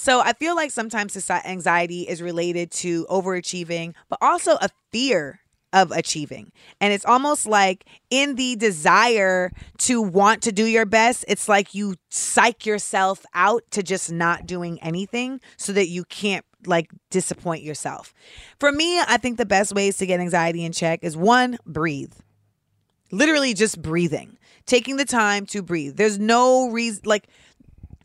So 0.00 0.20
I 0.20 0.32
feel 0.32 0.56
like 0.56 0.70
sometimes 0.70 1.30
anxiety 1.30 2.08
is 2.08 2.22
related 2.22 2.70
to 2.70 3.04
overachieving, 3.10 3.92
but 4.08 4.18
also 4.22 4.52
a 4.52 4.70
fear 4.90 5.40
of 5.74 5.92
achieving. 5.92 6.52
And 6.80 6.94
it's 6.94 7.04
almost 7.04 7.44
like 7.44 7.84
in 8.08 8.36
the 8.36 8.56
desire 8.56 9.52
to 9.80 10.00
want 10.00 10.40
to 10.44 10.52
do 10.52 10.64
your 10.64 10.86
best, 10.86 11.26
it's 11.28 11.50
like 11.50 11.74
you 11.74 11.96
psych 12.08 12.64
yourself 12.64 13.26
out 13.34 13.62
to 13.72 13.82
just 13.82 14.10
not 14.10 14.46
doing 14.46 14.82
anything 14.82 15.38
so 15.58 15.70
that 15.74 15.88
you 15.88 16.04
can't 16.04 16.46
like 16.64 16.90
disappoint 17.10 17.62
yourself. 17.62 18.14
For 18.58 18.72
me, 18.72 18.98
I 19.00 19.18
think 19.18 19.36
the 19.36 19.44
best 19.44 19.74
ways 19.74 19.98
to 19.98 20.06
get 20.06 20.18
anxiety 20.18 20.64
in 20.64 20.72
check 20.72 21.00
is 21.02 21.14
one, 21.14 21.58
breathe. 21.66 22.14
Literally 23.12 23.52
just 23.52 23.82
breathing. 23.82 24.38
Taking 24.64 24.96
the 24.96 25.04
time 25.04 25.44
to 25.46 25.62
breathe. 25.62 25.96
There's 25.96 26.18
no 26.18 26.70
reason 26.70 27.02
like 27.04 27.28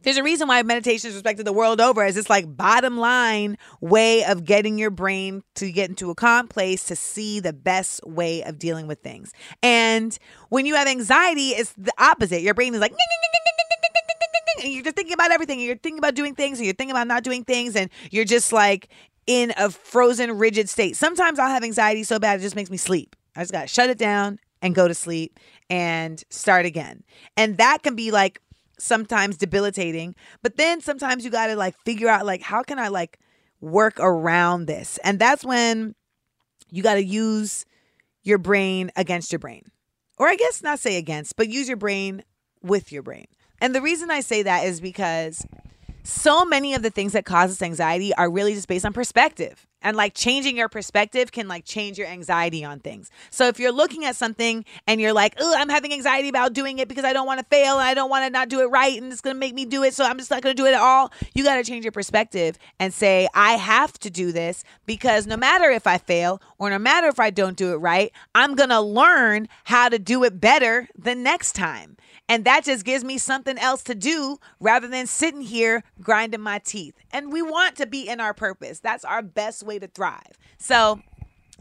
there's 0.05 0.17
a 0.17 0.23
reason 0.23 0.47
why 0.47 0.61
meditation 0.63 1.09
is 1.09 1.15
respected 1.15 1.45
the 1.45 1.53
world 1.53 1.81
over 1.81 2.03
as 2.03 2.15
this 2.15 2.29
like 2.29 2.55
bottom 2.55 2.97
line 2.97 3.57
way 3.81 4.23
of 4.23 4.45
getting 4.45 4.77
your 4.77 4.91
brain 4.91 5.43
to 5.55 5.71
get 5.71 5.89
into 5.89 6.11
a 6.11 6.15
calm 6.15 6.47
place 6.47 6.83
to 6.85 6.95
see 6.95 7.39
the 7.39 7.53
best 7.53 8.05
way 8.05 8.43
of 8.43 8.59
dealing 8.59 8.87
with 8.87 8.99
things. 8.99 9.33
And 9.61 10.17
when 10.49 10.65
you 10.65 10.75
have 10.75 10.87
anxiety, 10.87 11.49
it's 11.49 11.73
the 11.73 11.93
opposite. 11.97 12.41
Your 12.41 12.53
brain 12.53 12.73
is 12.75 12.81
like, 12.81 12.93
and 14.63 14.71
you're 14.71 14.83
just 14.83 14.95
thinking 14.95 15.13
about 15.13 15.31
everything. 15.31 15.59
You're 15.59 15.75
thinking 15.75 15.97
about 15.97 16.15
doing 16.15 16.35
things, 16.35 16.59
and 16.59 16.65
you're 16.65 16.75
thinking 16.75 16.91
about 16.91 17.07
not 17.07 17.23
doing 17.23 17.43
things, 17.43 17.75
and 17.75 17.89
you're 18.11 18.25
just 18.25 18.53
like 18.53 18.89
in 19.27 19.53
a 19.57 19.69
frozen, 19.69 20.37
rigid 20.37 20.69
state. 20.69 20.95
Sometimes 20.95 21.39
I'll 21.39 21.49
have 21.49 21.63
anxiety 21.63 22.03
so 22.03 22.19
bad 22.19 22.39
it 22.39 22.43
just 22.43 22.55
makes 22.55 22.69
me 22.69 22.77
sleep. 22.77 23.15
I 23.35 23.41
just 23.41 23.51
gotta 23.51 23.67
shut 23.67 23.89
it 23.89 23.97
down 23.97 24.39
and 24.61 24.73
go 24.73 24.87
to 24.87 24.93
sleep 24.93 25.39
and 25.69 26.23
start 26.29 26.65
again. 26.65 27.03
And 27.35 27.57
that 27.57 27.83
can 27.83 27.95
be 27.95 28.11
like 28.11 28.39
sometimes 28.77 29.37
debilitating 29.37 30.15
but 30.41 30.57
then 30.57 30.81
sometimes 30.81 31.23
you 31.23 31.31
got 31.31 31.47
to 31.47 31.55
like 31.55 31.75
figure 31.85 32.07
out 32.09 32.25
like 32.25 32.41
how 32.41 32.61
can 32.61 32.77
i 32.79 32.87
like 32.87 33.19
work 33.61 33.99
around 33.99 34.65
this? 34.65 34.99
And 35.03 35.19
that's 35.19 35.43
when 35.43 35.95
you 36.69 36.83
got 36.83 36.95
to 36.95 37.03
use 37.03 37.65
your 38.23 38.37
brain 38.37 38.91
against 38.95 39.31
your 39.31 39.39
brain. 39.39 39.63
Or 40.17 40.27
i 40.27 40.35
guess 40.35 40.63
not 40.63 40.79
say 40.79 40.97
against 40.97 41.35
but 41.35 41.49
use 41.49 41.67
your 41.67 41.77
brain 41.77 42.23
with 42.61 42.91
your 42.91 43.03
brain. 43.03 43.25
And 43.59 43.75
the 43.75 43.81
reason 43.81 44.09
i 44.11 44.21
say 44.21 44.43
that 44.43 44.65
is 44.65 44.79
because 44.79 45.45
so 46.03 46.45
many 46.45 46.73
of 46.73 46.83
the 46.83 46.89
things 46.89 47.13
that 47.13 47.25
cause 47.25 47.51
us 47.51 47.61
anxiety 47.61 48.13
are 48.13 48.29
really 48.29 48.53
just 48.53 48.67
based 48.67 48.85
on 48.85 48.93
perspective 48.93 49.67
and 49.85 49.95
like 49.95 50.13
changing 50.13 50.57
your 50.57 50.67
perspective 50.67 51.31
can 51.31 51.47
like 51.47 51.63
change 51.63 51.97
your 51.97 52.07
anxiety 52.07 52.65
on 52.65 52.79
things. 52.79 53.09
So 53.29 53.47
if 53.47 53.57
you're 53.59 53.71
looking 53.71 54.03
at 54.03 54.17
something 54.17 54.65
and 54.87 54.99
you're 54.99 55.13
like 55.13 55.35
oh 55.39 55.55
i'm 55.57 55.69
having 55.69 55.93
anxiety 55.93 56.29
about 56.29 56.53
doing 56.53 56.79
it 56.79 56.87
because 56.87 57.05
i 57.05 57.13
don't 57.13 57.25
want 57.25 57.39
to 57.39 57.45
fail 57.45 57.73
and 57.79 57.87
i 57.87 57.93
don't 57.93 58.09
want 58.09 58.25
to 58.25 58.29
not 58.29 58.49
do 58.49 58.61
it 58.61 58.65
right 58.65 59.01
and 59.01 59.11
it's 59.11 59.21
going 59.21 59.35
to 59.35 59.39
make 59.39 59.53
me 59.53 59.65
do 59.65 59.83
it 59.83 59.93
so 59.93 60.03
i'm 60.03 60.17
just 60.17 60.31
not 60.31 60.41
going 60.41 60.55
to 60.55 60.61
do 60.61 60.67
it 60.67 60.73
at 60.73 60.81
all 60.81 61.11
you 61.33 61.43
got 61.43 61.55
to 61.55 61.63
change 61.63 61.85
your 61.85 61.91
perspective 61.91 62.57
and 62.79 62.93
say 62.93 63.27
i 63.33 63.53
have 63.53 63.93
to 63.93 64.09
do 64.09 64.31
this 64.31 64.63
because 64.85 65.27
no 65.27 65.37
matter 65.37 65.69
if 65.69 65.87
i 65.87 65.97
fail 65.97 66.41
or 66.57 66.69
no 66.69 66.79
matter 66.79 67.07
if 67.07 67.19
i 67.19 67.29
don't 67.29 67.57
do 67.57 67.73
it 67.73 67.77
right 67.77 68.11
i'm 68.33 68.55
going 68.55 68.69
to 68.69 68.81
learn 68.81 69.47
how 69.65 69.89
to 69.89 69.99
do 69.99 70.23
it 70.23 70.39
better 70.39 70.87
the 70.97 71.15
next 71.15 71.53
time 71.53 71.95
and 72.27 72.45
that 72.45 72.63
just 72.63 72.85
gives 72.85 73.03
me 73.03 73.17
something 73.17 73.57
else 73.57 73.83
to 73.83 73.95
do 73.95 74.39
rather 74.59 74.87
than 74.87 75.05
sitting 75.05 75.41
here 75.41 75.83
grinding 76.01 76.41
my 76.41 76.59
teeth. 76.59 76.95
And 77.11 77.31
we 77.31 77.41
want 77.41 77.75
to 77.77 77.85
be 77.85 78.07
in 78.07 78.19
our 78.19 78.33
purpose. 78.33 78.79
That's 78.79 79.05
our 79.05 79.21
best 79.21 79.63
way 79.63 79.77
to 79.77 79.87
thrive. 79.87 80.37
So, 80.57 81.01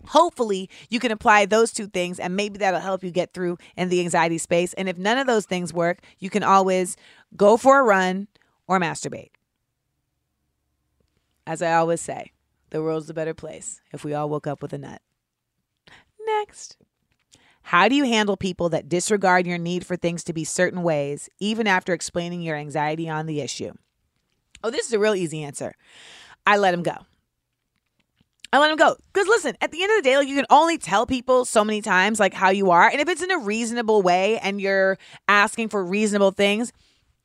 hopefully, 0.06 0.70
you 0.88 1.00
can 1.00 1.10
apply 1.12 1.46
those 1.46 1.72
two 1.72 1.86
things 1.86 2.18
and 2.18 2.34
maybe 2.34 2.58
that'll 2.58 2.80
help 2.80 3.04
you 3.04 3.10
get 3.10 3.34
through 3.34 3.58
in 3.76 3.90
the 3.90 4.00
anxiety 4.00 4.38
space. 4.38 4.72
And 4.74 4.88
if 4.88 4.96
none 4.96 5.18
of 5.18 5.26
those 5.26 5.44
things 5.44 5.72
work, 5.72 5.98
you 6.18 6.30
can 6.30 6.42
always 6.42 6.96
go 7.36 7.56
for 7.56 7.80
a 7.80 7.84
run 7.84 8.28
or 8.66 8.80
masturbate. 8.80 9.30
As 11.46 11.60
I 11.60 11.74
always 11.74 12.00
say, 12.00 12.32
the 12.70 12.82
world's 12.82 13.10
a 13.10 13.14
better 13.14 13.34
place 13.34 13.82
if 13.92 14.02
we 14.02 14.14
all 14.14 14.30
woke 14.30 14.46
up 14.46 14.62
with 14.62 14.72
a 14.72 14.78
nut. 14.78 15.02
Next. 16.26 16.78
How 17.64 17.88
do 17.88 17.94
you 17.94 18.04
handle 18.04 18.36
people 18.36 18.68
that 18.68 18.90
disregard 18.90 19.46
your 19.46 19.56
need 19.56 19.86
for 19.86 19.96
things 19.96 20.22
to 20.24 20.34
be 20.34 20.44
certain 20.44 20.82
ways, 20.82 21.30
even 21.40 21.66
after 21.66 21.94
explaining 21.94 22.42
your 22.42 22.56
anxiety 22.56 23.08
on 23.08 23.24
the 23.24 23.40
issue? 23.40 23.72
Oh, 24.62 24.70
this 24.70 24.86
is 24.86 24.92
a 24.92 24.98
real 24.98 25.14
easy 25.14 25.42
answer. 25.42 25.74
I 26.46 26.58
let 26.58 26.72
them 26.72 26.82
go. 26.82 26.96
I 28.52 28.58
let 28.58 28.68
them 28.68 28.76
go. 28.76 28.96
Because 29.12 29.26
listen, 29.28 29.56
at 29.62 29.72
the 29.72 29.82
end 29.82 29.90
of 29.92 29.96
the 29.96 30.02
day, 30.02 30.16
like 30.18 30.28
you 30.28 30.36
can 30.36 30.46
only 30.50 30.76
tell 30.76 31.06
people 31.06 31.46
so 31.46 31.64
many 31.64 31.80
times 31.80 32.20
like 32.20 32.34
how 32.34 32.50
you 32.50 32.70
are. 32.70 32.86
And 32.86 33.00
if 33.00 33.08
it's 33.08 33.22
in 33.22 33.30
a 33.30 33.38
reasonable 33.38 34.02
way 34.02 34.38
and 34.38 34.60
you're 34.60 34.98
asking 35.26 35.70
for 35.70 35.82
reasonable 35.82 36.32
things, 36.32 36.70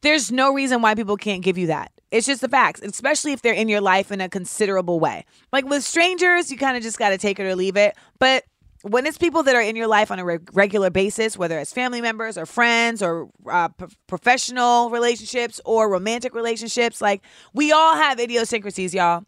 there's 0.01 0.31
no 0.31 0.53
reason 0.53 0.81
why 0.81 0.95
people 0.95 1.17
can't 1.17 1.43
give 1.43 1.57
you 1.57 1.67
that. 1.67 1.91
It's 2.11 2.25
just 2.25 2.39
the 2.39 2.47
facts, 2.47 2.81
especially 2.81 3.33
if 3.33 3.41
they're 3.41 3.53
in 3.53 3.67
your 3.67 3.81
life 3.81 4.09
in 4.09 4.21
a 4.21 4.29
considerable 4.29 5.01
way. 5.01 5.25
Like 5.51 5.65
with 5.65 5.83
strangers, 5.83 6.49
you 6.49 6.57
kind 6.57 6.77
of 6.77 6.81
just 6.81 6.97
got 6.97 7.09
to 7.09 7.17
take 7.17 7.39
it 7.39 7.43
or 7.43 7.55
leave 7.55 7.75
it. 7.75 7.95
But 8.19 8.45
when 8.83 9.05
it's 9.05 9.17
people 9.17 9.43
that 9.43 9.55
are 9.55 9.61
in 9.61 9.75
your 9.75 9.87
life 9.87 10.11
on 10.11 10.19
a 10.19 10.25
re- 10.25 10.39
regular 10.53 10.89
basis, 10.89 11.37
whether 11.37 11.59
it's 11.59 11.73
family 11.73 12.01
members 12.01 12.37
or 12.37 12.45
friends 12.45 13.01
or 13.01 13.29
uh, 13.49 13.67
p- 13.69 13.85
professional 14.07 14.89
relationships 14.89 15.59
or 15.65 15.89
romantic 15.89 16.33
relationships, 16.33 17.01
like 17.01 17.21
we 17.53 17.71
all 17.71 17.95
have 17.95 18.19
idiosyncrasies, 18.19 18.93
y'all. 18.93 19.25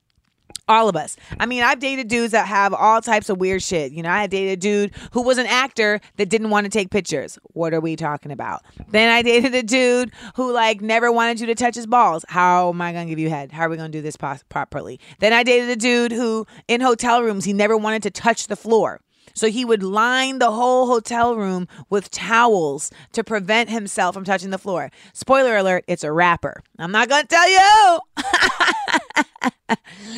All 0.67 0.88
of 0.88 0.96
us. 0.96 1.17
I 1.39 1.48
mean, 1.48 1.63
I've 1.63 1.79
dated 1.79 2.08
dudes 2.08 2.31
that 2.31 2.48
have 2.48 2.74
all 2.74 3.01
types 3.01 3.29
of 3.29 3.39
weird 3.39 3.62
shit. 3.62 3.91
You 3.91 4.03
know, 4.03 4.10
I 4.10 4.27
dated 4.27 4.53
a 4.53 4.55
dude 4.58 4.91
who 5.12 5.22
was 5.22 5.38
an 5.38 5.48
actor 5.48 6.00
that 6.15 6.29
didn't 6.29 6.50
want 6.50 6.65
to 6.65 6.70
take 6.70 6.91
pictures. 6.91 7.38
What 7.53 7.74
are 7.74 7.81
we 7.81 7.96
talking 7.96 8.31
about? 8.31 8.62
Then 8.89 9.10
I 9.10 9.22
dated 9.22 9.53
a 9.55 9.63
dude 9.63 10.12
who 10.36 10.53
like 10.53 10.79
never 10.79 11.12
wanted 11.12 11.41
you 11.41 11.48
to 11.48 11.55
touch 11.55 11.75
his 11.75 11.88
balls. 11.88 12.24
How 12.29 12.70
am 12.70 12.81
I 12.81 12.93
gonna 12.93 13.08
give 13.08 13.20
you 13.20 13.29
head? 13.29 13.51
How 13.51 13.63
are 13.63 13.70
we 13.70 13.75
gonna 13.75 13.89
do 13.89 14.01
this 14.01 14.15
properly? 14.15 15.00
Then 15.20 15.34
I 15.34 15.43
dated 15.43 15.70
a 15.70 15.75
dude 15.75 16.12
who 16.12 16.46
in 16.67 16.79
hotel 16.79 17.22
rooms 17.22 17.43
he 17.43 17.53
never 17.53 17.75
wanted 17.75 18.03
to 18.03 18.12
touch 18.12 18.48
the 18.48 18.55
floor. 18.55 19.01
So 19.33 19.50
he 19.50 19.65
would 19.65 19.83
line 19.83 20.39
the 20.39 20.51
whole 20.51 20.88
hotel 20.88 21.35
room 21.35 21.67
with 21.89 22.11
towels 22.11 22.91
to 23.13 23.23
prevent 23.23 23.69
himself 23.69 24.13
from 24.13 24.23
touching 24.23 24.50
the 24.50 24.57
floor. 24.57 24.91
Spoiler 25.13 25.57
alert, 25.57 25.83
it's 25.88 26.03
a 26.03 26.11
rapper. 26.11 26.63
I'm 26.79 26.91
not 26.91 27.09
going 27.09 27.23
to 27.23 27.27
tell 27.27 27.50
you. 27.50 28.00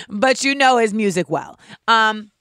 but 0.09 0.43
you 0.43 0.55
know 0.55 0.77
his 0.77 0.93
music 0.93 1.29
well. 1.29 1.59
Um 1.87 2.31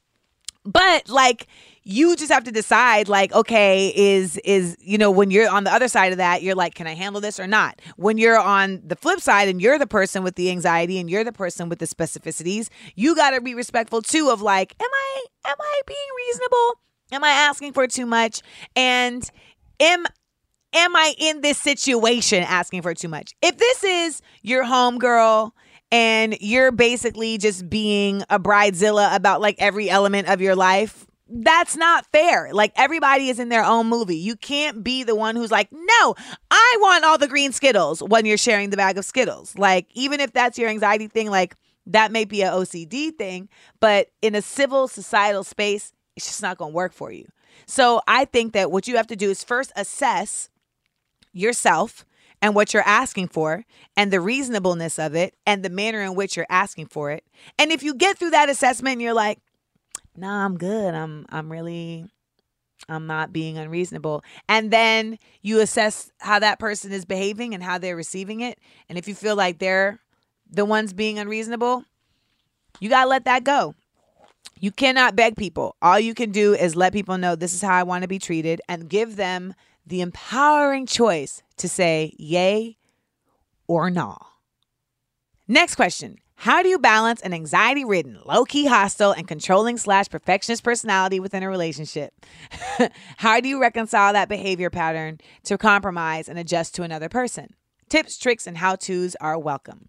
but 0.64 1.08
like 1.08 1.48
you 1.84 2.14
just 2.16 2.30
have 2.30 2.44
to 2.44 2.52
decide 2.52 3.08
like 3.08 3.32
okay 3.32 3.92
is 3.94 4.36
is 4.38 4.76
you 4.80 4.98
know 4.98 5.10
when 5.10 5.30
you're 5.30 5.48
on 5.48 5.64
the 5.64 5.72
other 5.72 5.88
side 5.88 6.12
of 6.12 6.18
that 6.18 6.42
you're 6.42 6.54
like 6.54 6.74
can 6.74 6.86
i 6.86 6.94
handle 6.94 7.20
this 7.20 7.40
or 7.40 7.46
not? 7.46 7.80
When 7.96 8.18
you're 8.18 8.38
on 8.38 8.82
the 8.84 8.96
flip 8.96 9.20
side 9.20 9.48
and 9.48 9.60
you're 9.60 9.78
the 9.78 9.86
person 9.86 10.22
with 10.22 10.36
the 10.36 10.50
anxiety 10.50 10.98
and 10.98 11.10
you're 11.10 11.24
the 11.24 11.32
person 11.32 11.68
with 11.68 11.78
the 11.78 11.86
specificities 11.86 12.68
you 12.94 13.14
got 13.14 13.30
to 13.30 13.40
be 13.40 13.54
respectful 13.54 14.02
too 14.02 14.30
of 14.30 14.42
like 14.42 14.74
am 14.80 14.88
i 14.92 15.24
am 15.46 15.56
i 15.58 15.80
being 15.86 15.98
reasonable? 16.26 16.80
Am 17.12 17.24
i 17.24 17.30
asking 17.30 17.72
for 17.72 17.86
too 17.86 18.06
much? 18.06 18.40
And 18.76 19.28
am 19.80 20.06
am 20.74 20.96
i 20.96 21.14
in 21.18 21.40
this 21.40 21.58
situation 21.58 22.42
asking 22.42 22.82
for 22.82 22.94
too 22.94 23.08
much? 23.08 23.34
If 23.42 23.58
this 23.58 23.84
is 23.84 24.22
your 24.42 24.64
home 24.64 24.98
girl 24.98 25.54
and 25.90 26.36
you're 26.40 26.72
basically 26.72 27.36
just 27.38 27.68
being 27.68 28.22
a 28.30 28.40
bridezilla 28.40 29.14
about 29.14 29.40
like 29.40 29.56
every 29.58 29.90
element 29.90 30.28
of 30.28 30.40
your 30.40 30.56
life 30.56 31.06
that's 31.34 31.76
not 31.76 32.06
fair. 32.12 32.50
Like 32.52 32.72
everybody 32.76 33.28
is 33.28 33.38
in 33.38 33.48
their 33.48 33.64
own 33.64 33.86
movie. 33.86 34.16
You 34.16 34.36
can't 34.36 34.84
be 34.84 35.02
the 35.02 35.14
one 35.14 35.34
who's 35.34 35.50
like, 35.50 35.68
"No, 35.72 36.14
I 36.50 36.76
want 36.80 37.04
all 37.04 37.16
the 37.16 37.28
green 37.28 37.52
Skittles" 37.52 38.02
when 38.02 38.26
you're 38.26 38.36
sharing 38.36 38.70
the 38.70 38.76
bag 38.76 38.98
of 38.98 39.04
Skittles. 39.04 39.56
Like 39.56 39.86
even 39.94 40.20
if 40.20 40.32
that's 40.32 40.58
your 40.58 40.68
anxiety 40.68 41.08
thing, 41.08 41.30
like 41.30 41.56
that 41.86 42.12
may 42.12 42.24
be 42.24 42.42
a 42.42 42.50
OCD 42.50 43.16
thing, 43.16 43.48
but 43.80 44.08
in 44.20 44.34
a 44.34 44.42
civil 44.42 44.88
societal 44.88 45.42
space, 45.42 45.92
it's 46.16 46.26
just 46.26 46.42
not 46.42 46.58
going 46.58 46.72
to 46.72 46.76
work 46.76 46.92
for 46.92 47.10
you. 47.10 47.26
So 47.66 48.02
I 48.06 48.26
think 48.26 48.52
that 48.52 48.70
what 48.70 48.86
you 48.86 48.96
have 48.96 49.06
to 49.08 49.16
do 49.16 49.30
is 49.30 49.42
first 49.42 49.72
assess 49.74 50.50
yourself 51.32 52.04
and 52.40 52.54
what 52.54 52.74
you're 52.74 52.82
asking 52.86 53.28
for 53.28 53.64
and 53.96 54.10
the 54.10 54.20
reasonableness 54.20 54.98
of 54.98 55.14
it 55.14 55.34
and 55.46 55.62
the 55.62 55.70
manner 55.70 56.02
in 56.02 56.14
which 56.14 56.36
you're 56.36 56.46
asking 56.50 56.86
for 56.86 57.10
it. 57.10 57.24
And 57.58 57.70
if 57.72 57.82
you 57.82 57.94
get 57.94 58.18
through 58.18 58.30
that 58.30 58.50
assessment 58.50 58.94
and 58.94 59.02
you're 59.02 59.14
like, 59.14 59.38
nah, 60.16 60.45
I'm 60.45 60.57
good. 60.59 60.95
I'm 60.95 61.26
I'm 61.28 61.50
really 61.50 62.07
I'm 62.88 63.07
not 63.07 63.33
being 63.33 63.59
unreasonable. 63.59 64.25
And 64.49 64.71
then 64.71 65.19
you 65.40 65.61
assess 65.61 66.11
how 66.19 66.38
that 66.40 66.59
person 66.59 66.92
is 66.92 67.04
behaving 67.04 67.54
and 67.54 67.62
how 67.62 67.78
they're 67.78 67.97
receiving 67.97 68.40
it. 68.40 68.59
And 68.88 68.99
if 68.99 69.07
you 69.07 69.14
feel 69.14 69.37
like 69.37 69.59
they're 69.59 70.00
the 70.50 70.64
ones 70.64 70.92
being 70.92 71.19
unreasonable, 71.19 71.85
you 72.81 72.88
got 72.88 73.04
to 73.04 73.11
let 73.11 73.25
that 73.25 73.45
go. 73.45 73.75
You 74.61 74.71
cannot 74.71 75.16
beg 75.16 75.37
people. 75.37 75.76
All 75.83 75.99
you 75.99 76.14
can 76.14 76.31
do 76.31 76.54
is 76.54 76.76
let 76.76 76.92
people 76.92 77.19
know 77.19 77.35
this 77.35 77.54
is 77.54 77.62
how 77.62 77.75
I 77.75 77.83
want 77.83 78.02
to 78.02 78.09
be 78.09 78.19
treated 78.19 78.61
and 78.69 78.88
give 78.88 79.16
them 79.16 79.54
the 79.87 80.00
empowering 80.00 80.87
choice 80.87 81.42
to 81.57 81.69
say 81.69 82.14
yay 82.19 82.76
or 83.66 83.90
nah. 83.90 84.16
Next 85.49 85.75
question 85.75 86.19
how 86.42 86.61
do 86.61 86.68
you 86.68 86.80
balance 86.80 87.20
an 87.20 87.32
anxiety 87.32 87.84
ridden, 87.84 88.18
low 88.25 88.44
key 88.44 88.66
hostile, 88.66 89.12
and 89.12 89.28
controlling 89.28 89.78
slash 89.78 90.08
perfectionist 90.08 90.64
personality 90.64 91.20
within 91.20 91.44
a 91.44 91.49
relationship? 91.49 92.12
How 93.18 93.38
do 93.38 93.49
you 93.49 93.61
reconcile 93.61 94.12
that 94.12 94.28
behavior 94.28 94.68
pattern 94.68 95.20
to 95.44 95.56
compromise 95.56 96.28
and 96.28 96.40
adjust 96.40 96.75
to 96.75 96.82
another 96.82 97.08
person? 97.08 97.54
Tips, 97.88 98.18
tricks, 98.18 98.49
and 98.49 98.58
how 98.58 98.75
to's 98.75 99.14
are 99.20 99.38
welcome. 99.38 99.88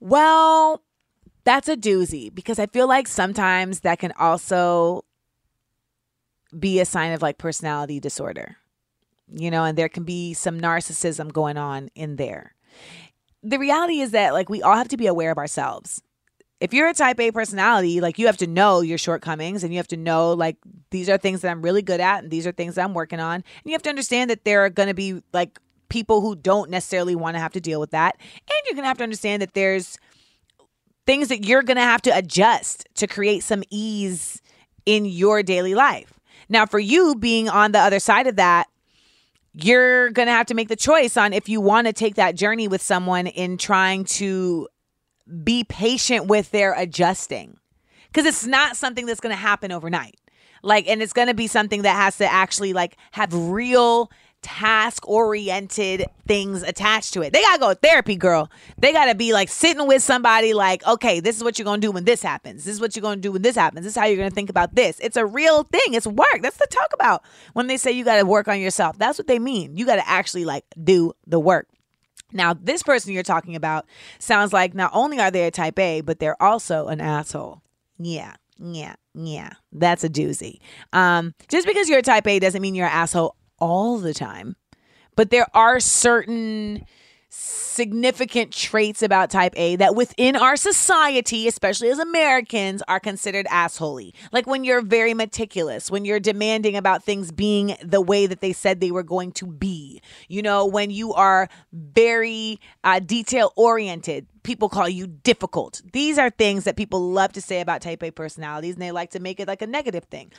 Well, 0.00 0.82
that's 1.44 1.70
a 1.70 1.76
doozy 1.76 2.28
because 2.34 2.58
I 2.58 2.66
feel 2.66 2.86
like 2.86 3.08
sometimes 3.08 3.80
that 3.80 4.00
can 4.00 4.12
also 4.18 5.06
be 6.58 6.78
a 6.78 6.84
sign 6.84 7.12
of 7.12 7.22
like 7.22 7.38
personality 7.38 8.00
disorder, 8.00 8.58
you 9.32 9.50
know, 9.50 9.64
and 9.64 9.78
there 9.78 9.88
can 9.88 10.04
be 10.04 10.34
some 10.34 10.60
narcissism 10.60 11.32
going 11.32 11.56
on 11.56 11.88
in 11.94 12.16
there 12.16 12.52
the 13.42 13.58
reality 13.58 14.00
is 14.00 14.12
that 14.12 14.32
like 14.32 14.48
we 14.48 14.62
all 14.62 14.76
have 14.76 14.88
to 14.88 14.96
be 14.96 15.06
aware 15.06 15.30
of 15.30 15.38
ourselves. 15.38 16.02
If 16.58 16.72
you're 16.72 16.88
a 16.88 16.94
type 16.94 17.20
A 17.20 17.30
personality, 17.32 18.00
like 18.00 18.18
you 18.18 18.26
have 18.26 18.38
to 18.38 18.46
know 18.46 18.80
your 18.80 18.96
shortcomings 18.96 19.62
and 19.62 19.72
you 19.72 19.78
have 19.78 19.88
to 19.88 19.96
know 19.96 20.32
like 20.32 20.56
these 20.90 21.08
are 21.08 21.18
things 21.18 21.42
that 21.42 21.50
I'm 21.50 21.60
really 21.60 21.82
good 21.82 22.00
at 22.00 22.22
and 22.22 22.30
these 22.30 22.46
are 22.46 22.52
things 22.52 22.76
that 22.76 22.84
I'm 22.84 22.94
working 22.94 23.20
on. 23.20 23.34
And 23.34 23.44
you 23.64 23.72
have 23.72 23.82
to 23.82 23.90
understand 23.90 24.30
that 24.30 24.44
there 24.44 24.64
are 24.64 24.70
going 24.70 24.88
to 24.88 24.94
be 24.94 25.22
like 25.32 25.58
people 25.88 26.22
who 26.22 26.34
don't 26.34 26.70
necessarily 26.70 27.14
want 27.14 27.34
to 27.34 27.40
have 27.40 27.52
to 27.52 27.60
deal 27.60 27.78
with 27.78 27.90
that. 27.90 28.16
And 28.18 28.58
you're 28.64 28.74
going 28.74 28.84
to 28.84 28.88
have 28.88 28.98
to 28.98 29.04
understand 29.04 29.42
that 29.42 29.54
there's 29.54 29.98
things 31.06 31.28
that 31.28 31.44
you're 31.44 31.62
going 31.62 31.76
to 31.76 31.82
have 31.82 32.02
to 32.02 32.16
adjust 32.16 32.88
to 32.94 33.06
create 33.06 33.42
some 33.42 33.62
ease 33.70 34.40
in 34.86 35.04
your 35.04 35.42
daily 35.42 35.74
life. 35.74 36.18
Now, 36.48 36.66
for 36.66 36.78
you 36.78 37.14
being 37.14 37.48
on 37.48 37.72
the 37.72 37.78
other 37.78 37.98
side 37.98 38.26
of 38.26 38.36
that, 38.36 38.68
you're 39.62 40.10
going 40.10 40.26
to 40.26 40.32
have 40.32 40.46
to 40.46 40.54
make 40.54 40.68
the 40.68 40.76
choice 40.76 41.16
on 41.16 41.32
if 41.32 41.48
you 41.48 41.60
want 41.60 41.86
to 41.86 41.92
take 41.92 42.16
that 42.16 42.34
journey 42.34 42.68
with 42.68 42.82
someone 42.82 43.26
in 43.26 43.56
trying 43.56 44.04
to 44.04 44.68
be 45.42 45.64
patient 45.64 46.26
with 46.26 46.50
their 46.50 46.74
adjusting. 46.74 47.56
Because 48.08 48.26
it's 48.26 48.46
not 48.46 48.76
something 48.76 49.06
that's 49.06 49.20
going 49.20 49.34
to 49.34 49.40
happen 49.40 49.72
overnight. 49.72 50.20
Like, 50.62 50.88
and 50.88 51.02
it's 51.02 51.12
going 51.12 51.28
to 51.28 51.34
be 51.34 51.46
something 51.46 51.82
that 51.82 51.96
has 51.96 52.18
to 52.18 52.30
actually 52.30 52.72
like 52.72 52.96
have 53.12 53.32
real 53.32 54.10
task 54.42 55.08
oriented 55.08 56.06
things 56.26 56.62
attached 56.62 57.12
to 57.14 57.22
it. 57.22 57.32
They 57.32 57.42
gotta 57.42 57.58
go 57.58 57.74
therapy, 57.74 58.16
girl. 58.16 58.50
They 58.78 58.92
gotta 58.92 59.14
be 59.14 59.32
like 59.32 59.48
sitting 59.48 59.86
with 59.86 60.02
somebody, 60.02 60.54
like, 60.54 60.86
okay, 60.86 61.20
this 61.20 61.36
is 61.36 61.42
what 61.42 61.58
you're 61.58 61.64
gonna 61.64 61.80
do 61.80 61.90
when 61.90 62.04
this 62.04 62.22
happens. 62.22 62.64
This 62.64 62.74
is 62.74 62.80
what 62.80 62.94
you're 62.94 63.02
gonna 63.02 63.20
do 63.20 63.32
when 63.32 63.42
this 63.42 63.56
happens. 63.56 63.84
This 63.84 63.94
is 63.94 63.98
how 63.98 64.06
you're 64.06 64.16
gonna 64.16 64.30
think 64.30 64.50
about 64.50 64.74
this. 64.74 65.00
It's 65.00 65.16
a 65.16 65.26
real 65.26 65.64
thing. 65.64 65.94
It's 65.94 66.06
work. 66.06 66.40
That's 66.42 66.58
the 66.58 66.66
talk 66.68 66.92
about 66.92 67.24
when 67.54 67.66
they 67.66 67.76
say 67.76 67.92
you 67.92 68.04
gotta 68.04 68.24
work 68.24 68.48
on 68.48 68.60
yourself. 68.60 68.98
That's 68.98 69.18
what 69.18 69.26
they 69.26 69.38
mean. 69.38 69.76
You 69.76 69.84
gotta 69.84 70.08
actually 70.08 70.44
like 70.44 70.64
do 70.82 71.12
the 71.26 71.40
work. 71.40 71.68
Now, 72.32 72.54
this 72.54 72.82
person 72.82 73.12
you're 73.12 73.22
talking 73.22 73.56
about 73.56 73.86
sounds 74.18 74.52
like 74.52 74.74
not 74.74 74.90
only 74.94 75.18
are 75.20 75.30
they 75.30 75.46
a 75.46 75.50
type 75.50 75.78
A, 75.78 76.00
but 76.00 76.18
they're 76.18 76.40
also 76.40 76.88
an 76.88 77.00
asshole. 77.00 77.62
Yeah, 77.98 78.34
yeah, 78.58 78.96
yeah. 79.14 79.50
That's 79.72 80.04
a 80.04 80.08
doozy. 80.08 80.58
Um, 80.92 81.34
just 81.48 81.66
because 81.66 81.88
you're 81.88 82.00
a 82.00 82.02
type 82.02 82.26
A 82.26 82.38
doesn't 82.38 82.60
mean 82.60 82.74
you're 82.74 82.86
an 82.86 82.92
asshole 82.92 83.36
all 83.58 83.98
the 83.98 84.14
time, 84.14 84.56
but 85.14 85.30
there 85.30 85.46
are 85.54 85.80
certain 85.80 86.84
significant 87.28 88.52
traits 88.52 89.02
about 89.02 89.30
type 89.30 89.52
A 89.56 89.76
that 89.76 89.94
within 89.94 90.34
our 90.34 90.56
society, 90.56 91.46
especially 91.46 91.90
as 91.90 91.98
Americans, 91.98 92.82
are 92.88 92.98
considered 92.98 93.44
assholey. 93.46 94.12
Like 94.32 94.46
when 94.46 94.64
you're 94.64 94.80
very 94.80 95.12
meticulous, 95.12 95.90
when 95.90 96.06
you're 96.06 96.20
demanding 96.20 96.76
about 96.76 97.04
things 97.04 97.32
being 97.32 97.76
the 97.82 98.00
way 98.00 98.26
that 98.26 98.40
they 98.40 98.54
said 98.54 98.80
they 98.80 98.90
were 98.90 99.02
going 99.02 99.32
to 99.32 99.46
be. 99.46 100.00
You 100.28 100.40
know, 100.40 100.64
when 100.64 100.90
you 100.90 101.12
are 101.12 101.48
very 101.72 102.58
uh, 102.82 103.00
detail 103.00 103.52
oriented, 103.56 104.26
people 104.42 104.70
call 104.70 104.88
you 104.88 105.06
difficult. 105.06 105.82
These 105.92 106.18
are 106.18 106.30
things 106.30 106.64
that 106.64 106.76
people 106.76 107.10
love 107.10 107.32
to 107.32 107.42
say 107.42 107.60
about 107.60 107.82
type 107.82 108.02
A 108.02 108.10
personalities 108.10 108.74
and 108.74 108.82
they 108.82 108.92
like 108.92 109.10
to 109.10 109.20
make 109.20 109.40
it 109.40 109.48
like 109.48 109.60
a 109.60 109.66
negative 109.66 110.04
thing. 110.04 110.32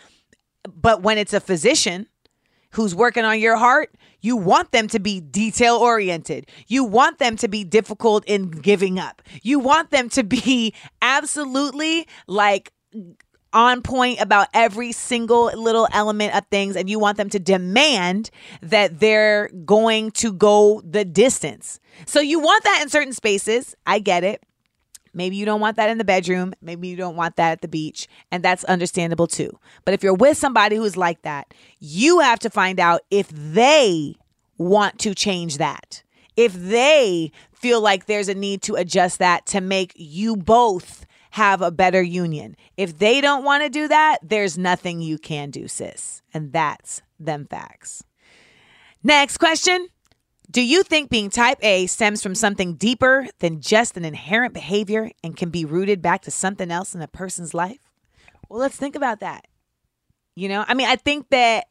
But 0.63 1.01
when 1.01 1.17
it's 1.17 1.33
a 1.33 1.39
physician, 1.39 2.07
who's 2.71 2.93
working 2.95 3.23
on 3.23 3.39
your 3.39 3.55
heart, 3.55 3.93
you 4.21 4.35
want 4.35 4.71
them 4.71 4.87
to 4.89 4.99
be 4.99 5.19
detail 5.19 5.75
oriented. 5.75 6.49
You 6.67 6.83
want 6.83 7.19
them 7.19 7.35
to 7.37 7.47
be 7.47 7.63
difficult 7.63 8.23
in 8.25 8.49
giving 8.49 8.99
up. 8.99 9.21
You 9.41 9.59
want 9.59 9.91
them 9.91 10.09
to 10.09 10.23
be 10.23 10.73
absolutely 11.01 12.07
like 12.27 12.71
on 13.53 13.81
point 13.81 14.19
about 14.19 14.47
every 14.53 14.91
single 14.91 15.45
little 15.45 15.87
element 15.91 16.35
of 16.35 16.45
things 16.51 16.75
and 16.75 16.89
you 16.89 16.99
want 16.99 17.17
them 17.17 17.29
to 17.29 17.39
demand 17.39 18.29
that 18.61 18.99
they're 18.99 19.49
going 19.65 20.11
to 20.11 20.33
go 20.33 20.81
the 20.83 21.05
distance. 21.05 21.79
So 22.05 22.19
you 22.19 22.39
want 22.39 22.63
that 22.65 22.81
in 22.81 22.89
certain 22.89 23.13
spaces. 23.13 23.75
I 23.85 23.99
get 23.99 24.23
it. 24.23 24.43
Maybe 25.17 25.35
you 25.35 25.45
don't 25.45 25.59
want 25.59 25.77
that 25.77 25.89
in 25.89 25.97
the 25.97 26.03
bedroom. 26.03 26.53
Maybe 26.61 26.87
you 26.87 26.95
don't 26.95 27.15
want 27.15 27.37
that 27.37 27.51
at 27.51 27.61
the 27.61 27.67
beach. 27.67 28.07
And 28.31 28.43
that's 28.43 28.63
understandable 28.65 29.25
too. 29.25 29.49
But 29.83 29.95
if 29.95 30.03
you're 30.03 30.13
with 30.13 30.37
somebody 30.37 30.75
who's 30.75 30.95
like 30.95 31.23
that, 31.23 31.55
you 31.79 32.19
have 32.19 32.37
to 32.39 32.51
find 32.51 32.79
out 32.79 33.01
if 33.09 33.27
they 33.29 34.15
want 34.59 34.99
to 34.99 35.15
change 35.15 35.57
that. 35.57 36.03
If 36.35 36.53
they 36.53 37.31
feel 37.51 37.81
like 37.81 38.05
there's 38.05 38.29
a 38.29 38.35
need 38.35 38.61
to 38.61 38.75
adjust 38.75 39.17
that 39.17 39.47
to 39.47 39.59
make 39.59 39.91
you 39.95 40.37
both 40.37 41.07
have 41.31 41.63
a 41.63 41.71
better 41.71 42.03
union. 42.03 42.55
If 42.77 42.99
they 42.99 43.19
don't 43.19 43.43
want 43.43 43.63
to 43.63 43.69
do 43.69 43.87
that, 43.87 44.19
there's 44.21 44.55
nothing 44.55 45.01
you 45.01 45.17
can 45.17 45.49
do, 45.49 45.67
sis. 45.67 46.21
And 46.31 46.53
that's 46.53 47.01
them 47.19 47.47
facts. 47.49 48.03
Next 49.03 49.37
question 49.37 49.87
Do 50.49 50.61
you 50.61 50.83
think 50.83 51.09
being 51.09 51.29
type 51.29 51.57
A 51.61 51.87
stems 51.87 52.23
from 52.23 52.33
something 52.33 52.75
deeper 52.75 53.27
than 53.39 53.59
just 53.59 53.97
an 53.97 54.05
inherent 54.05 54.53
behavior 54.53 55.11
and 55.23 55.35
can 55.35 55.49
be 55.49 55.65
rooted 55.65 56.01
back 56.01 56.21
to 56.23 56.31
something 56.31 56.71
else 56.71 56.95
in 56.95 57.01
a 57.01 57.07
person's 57.07 57.53
life? 57.53 57.79
Well, 58.47 58.59
let's 58.59 58.77
think 58.77 58.95
about 58.95 59.19
that. 59.19 59.45
You 60.35 60.47
know, 60.47 60.63
I 60.67 60.73
mean, 60.73 60.87
I 60.87 60.95
think 60.95 61.29
that 61.29 61.65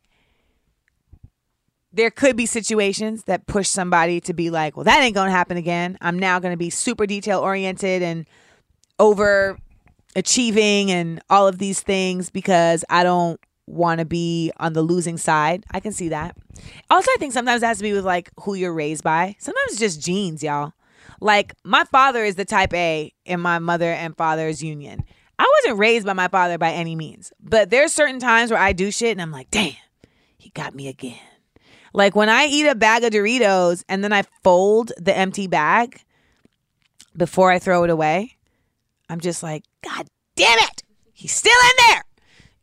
there 1.90 2.10
could 2.10 2.36
be 2.36 2.44
situations 2.44 3.24
that 3.24 3.46
push 3.46 3.68
somebody 3.68 4.20
to 4.20 4.34
be 4.34 4.50
like, 4.50 4.76
well, 4.76 4.84
that 4.84 5.00
ain't 5.00 5.14
going 5.14 5.28
to 5.28 5.32
happen 5.32 5.56
again. 5.56 5.96
I'm 6.02 6.18
now 6.18 6.38
going 6.38 6.52
to 6.52 6.58
be 6.58 6.68
super 6.68 7.06
detail 7.06 7.40
oriented 7.40 8.02
and 8.02 8.26
over 8.98 9.58
achieving 10.14 10.90
and 10.90 11.22
all 11.30 11.48
of 11.48 11.58
these 11.58 11.80
things 11.80 12.28
because 12.28 12.84
I 12.90 13.04
don't 13.04 13.40
want 13.66 13.98
to 13.98 14.04
be 14.04 14.52
on 14.58 14.72
the 14.72 14.82
losing 14.82 15.18
side. 15.18 15.64
I 15.70 15.80
can 15.80 15.92
see 15.92 16.08
that. 16.08 16.36
Also, 16.90 17.10
I 17.10 17.16
think 17.18 17.32
sometimes 17.32 17.62
it 17.62 17.66
has 17.66 17.78
to 17.78 17.82
be 17.82 17.92
with 17.92 18.04
like 18.04 18.30
who 18.40 18.54
you're 18.54 18.72
raised 18.72 19.02
by. 19.02 19.36
Sometimes 19.38 19.72
it's 19.72 19.80
just 19.80 20.00
genes, 20.00 20.42
y'all. 20.42 20.72
Like 21.20 21.54
my 21.64 21.84
father 21.84 22.24
is 22.24 22.36
the 22.36 22.44
type 22.44 22.74
A 22.74 23.12
in 23.24 23.40
my 23.40 23.58
mother 23.58 23.90
and 23.90 24.16
father's 24.16 24.62
union. 24.62 25.04
I 25.38 25.60
wasn't 25.60 25.78
raised 25.78 26.06
by 26.06 26.12
my 26.14 26.28
father 26.28 26.56
by 26.58 26.72
any 26.72 26.96
means, 26.96 27.32
but 27.40 27.70
there's 27.70 27.92
certain 27.92 28.18
times 28.18 28.50
where 28.50 28.60
I 28.60 28.72
do 28.72 28.90
shit 28.90 29.12
and 29.12 29.20
I'm 29.20 29.32
like, 29.32 29.50
damn, 29.50 29.74
he 30.38 30.50
got 30.50 30.74
me 30.74 30.88
again. 30.88 31.18
Like 31.92 32.14
when 32.14 32.28
I 32.28 32.46
eat 32.46 32.66
a 32.66 32.74
bag 32.74 33.04
of 33.04 33.12
Doritos 33.12 33.84
and 33.88 34.02
then 34.02 34.12
I 34.12 34.22
fold 34.42 34.92
the 34.98 35.16
empty 35.16 35.46
bag 35.46 36.02
before 37.16 37.50
I 37.50 37.58
throw 37.58 37.84
it 37.84 37.90
away, 37.90 38.36
I'm 39.08 39.20
just 39.20 39.42
like, 39.42 39.64
God 39.82 40.06
damn 40.36 40.58
it, 40.58 40.82
he's 41.12 41.32
still 41.32 41.52
in 41.52 41.86
there. 41.88 42.05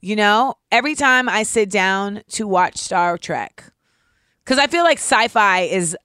You 0.04 0.18
know, 0.18 0.56
every 0.70 0.96
time 0.96 1.30
I 1.30 1.44
sit 1.44 1.70
down 1.70 2.24
to 2.32 2.46
watch 2.46 2.78
Star 2.78 3.18
Trek, 3.18 3.72
because 4.44 4.58
I 4.58 4.68
feel 4.68 4.84
like 4.84 4.98
sci 4.98 5.30
fi 5.30 5.62
is 5.62 5.96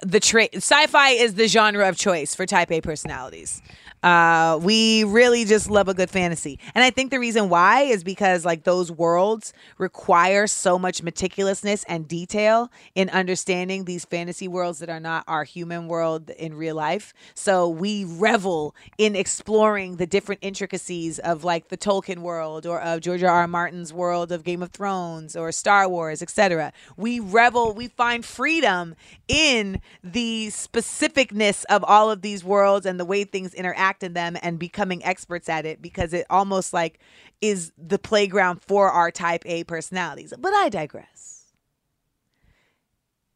the 0.00 0.20
trait, 0.20 0.54
sci 0.54 0.86
fi 0.86 1.10
is 1.10 1.34
the 1.34 1.48
genre 1.48 1.88
of 1.88 1.96
choice 1.96 2.36
for 2.36 2.46
type 2.46 2.70
A 2.70 2.80
personalities. 2.80 3.60
Uh, 4.02 4.58
we 4.62 5.04
really 5.04 5.44
just 5.44 5.70
love 5.70 5.88
a 5.88 5.94
good 5.94 6.10
fantasy. 6.10 6.58
And 6.74 6.84
I 6.84 6.90
think 6.90 7.10
the 7.10 7.18
reason 7.18 7.48
why 7.48 7.82
is 7.82 8.04
because 8.04 8.44
like 8.44 8.64
those 8.64 8.92
worlds 8.92 9.52
require 9.76 10.46
so 10.46 10.78
much 10.78 11.02
meticulousness 11.02 11.84
and 11.88 12.06
detail 12.06 12.70
in 12.94 13.08
understanding 13.10 13.84
these 13.84 14.04
fantasy 14.04 14.46
worlds 14.46 14.78
that 14.78 14.88
are 14.88 15.00
not 15.00 15.24
our 15.26 15.44
human 15.44 15.88
world 15.88 16.30
in 16.30 16.54
real 16.54 16.76
life. 16.76 17.12
So 17.34 17.68
we 17.68 18.04
revel 18.04 18.74
in 18.98 19.16
exploring 19.16 19.96
the 19.96 20.06
different 20.06 20.40
intricacies 20.42 21.18
of 21.18 21.42
like 21.42 21.68
the 21.68 21.76
Tolkien 21.76 22.18
world 22.18 22.66
or 22.66 22.80
of 22.80 23.00
George 23.00 23.22
R. 23.22 23.30
R. 23.30 23.48
Martin's 23.48 23.92
world 23.92 24.30
of 24.30 24.44
Game 24.44 24.62
of 24.62 24.70
Thrones 24.70 25.34
or 25.34 25.50
Star 25.50 25.88
Wars, 25.88 26.22
etc. 26.22 26.72
We 26.96 27.18
revel, 27.18 27.72
we 27.72 27.88
find 27.88 28.24
freedom 28.24 28.94
in 29.26 29.80
the 30.04 30.48
specificness 30.48 31.64
of 31.68 31.82
all 31.84 32.10
of 32.10 32.22
these 32.22 32.44
worlds 32.44 32.86
and 32.86 33.00
the 33.00 33.04
way 33.04 33.24
things 33.24 33.54
interact 33.54 33.87
in 34.02 34.12
them 34.12 34.36
and 34.42 34.58
becoming 34.58 35.04
experts 35.04 35.48
at 35.48 35.66
it 35.66 35.82
because 35.82 36.12
it 36.12 36.26
almost 36.30 36.72
like 36.72 37.00
is 37.40 37.72
the 37.76 37.98
playground 37.98 38.62
for 38.62 38.90
our 38.90 39.10
type 39.10 39.42
A 39.46 39.64
personalities. 39.64 40.32
But 40.38 40.54
I 40.54 40.68
digress. 40.68 41.52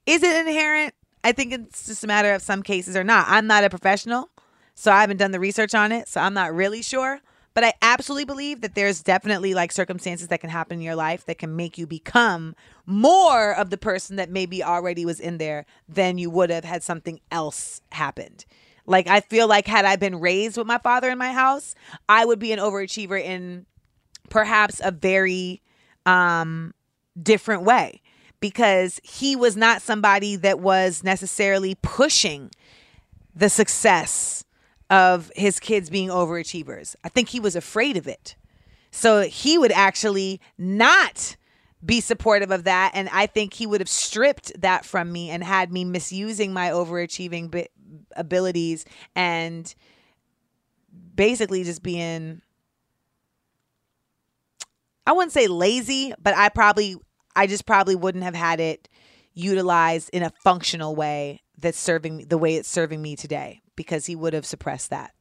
Is 0.07 0.23
it 0.23 0.47
inherent? 0.47 0.95
I 1.25 1.33
think 1.33 1.53
it's 1.53 1.87
just 1.87 2.05
a 2.05 2.09
matter 2.09 2.33
of 2.33 2.43
some 2.43 2.63
cases 2.63 2.97
or 2.97 3.05
not. 3.05 3.27
I'm 3.29 3.47
not 3.47 3.65
a 3.65 3.71
professional, 3.71 4.31
so 4.75 4.91
I 4.91 5.01
haven't 5.01 5.19
done 5.19 5.31
the 5.31 5.41
research 5.41 5.75
on 5.75 5.93
it, 5.93 6.09
so 6.09 6.21
I'm 6.21 6.35
not 6.35 6.55
really 6.55 6.83
sure. 6.83 7.21
But 7.55 7.65
I 7.65 7.75
absolutely 7.83 8.25
believe 8.25 8.63
that 8.63 8.75
there's 8.75 9.03
definitely 9.03 9.53
like 9.55 9.73
circumstances 9.73 10.29
that 10.29 10.41
can 10.41 10.51
happen 10.51 10.79
in 10.79 10.85
your 10.85 10.97
life 10.97 11.27
that 11.27 11.39
can 11.39 11.55
make 11.55 11.77
you 11.77 11.87
become 11.87 12.57
more 12.87 13.55
of 13.55 13.71
the 13.71 13.77
person 13.77 14.17
that 14.17 14.31
maybe 14.31 14.65
already 14.65 15.05
was 15.05 15.21
in 15.21 15.39
there 15.39 15.67
than 15.89 16.19
you 16.19 16.31
would 16.31 16.51
have 16.51 16.65
had 16.65 16.83
something 16.83 17.21
else 17.31 17.83
happened. 17.93 18.47
Like 18.87 19.07
I 19.07 19.21
feel 19.21 19.49
like 19.49 19.67
had 19.67 19.85
I 19.85 19.97
been 19.97 20.21
raised 20.21 20.57
with 20.57 20.67
my 20.67 20.79
father 20.79 21.09
in 21.11 21.19
my 21.19 21.33
house, 21.33 21.75
I 22.09 22.25
would 22.25 22.39
be 22.39 22.53
an 22.53 22.59
overachiever 22.59 23.23
in 23.23 23.67
perhaps 24.29 24.81
a 24.83 24.91
very 24.91 25.61
um 26.05 26.75
different 27.21 27.63
way 27.63 28.01
because 28.41 29.01
he 29.05 29.37
was 29.37 29.57
not 29.57 29.83
somebody 29.83 30.37
that 30.37 30.59
was 30.59 31.05
necessarily 31.05 31.77
pushing 31.81 32.51
the 33.35 33.49
success 33.49 34.45
of 34.91 35.31
his 35.37 35.61
kids 35.61 35.89
being 35.89 36.09
overachievers. 36.09 36.97
I 37.05 37.09
think 37.09 37.31
he 37.31 37.41
was 37.41 37.57
afraid 37.57 37.97
of 37.97 38.07
it. 38.07 38.35
So 38.91 39.23
he 39.23 39.57
would 39.57 39.73
actually 39.73 40.41
not 40.59 41.37
be 41.85 42.01
supportive 42.01 42.51
of 42.51 42.65
that 42.65 42.93
and 42.95 43.09
I 43.11 43.27
think 43.27 43.55
he 43.55 43.67
would 43.67 43.81
have 43.81 43.89
stripped 43.89 44.61
that 44.61 44.85
from 44.85 45.11
me 45.11 45.31
and 45.31 45.43
had 45.43 45.73
me 45.73 45.85
misusing 45.85 46.53
my 46.53 46.71
overachieving 46.71 47.51
bi- 47.51 47.69
abilities 48.17 48.85
and 49.17 49.75
basically 51.15 51.65
just 51.65 51.83
being 51.83 52.41
I 55.07 55.13
wouldn't 55.13 55.33
say 55.33 55.49
lazy, 55.49 56.15
but 56.23 56.37
I 56.37 56.49
probably 56.49 56.97
I 57.35 57.47
just 57.47 57.67
probably 57.67 57.97
wouldn't 57.97 58.25
have 58.25 58.35
had 58.35 58.61
it 58.61 58.89
utilized 59.35 60.11
in 60.13 60.23
a 60.23 60.33
functional 60.43 60.95
way 60.95 61.43
that's 61.59 61.79
serving 61.79 62.27
the 62.29 62.39
way 62.39 62.57
it's 62.57 62.69
serving 62.69 63.01
me 63.01 63.17
today 63.17 63.63
because 63.77 64.07
he 64.07 64.15
would 64.15 64.33
have 64.33 64.47
suppressed 64.47 64.91
that. 64.91 65.13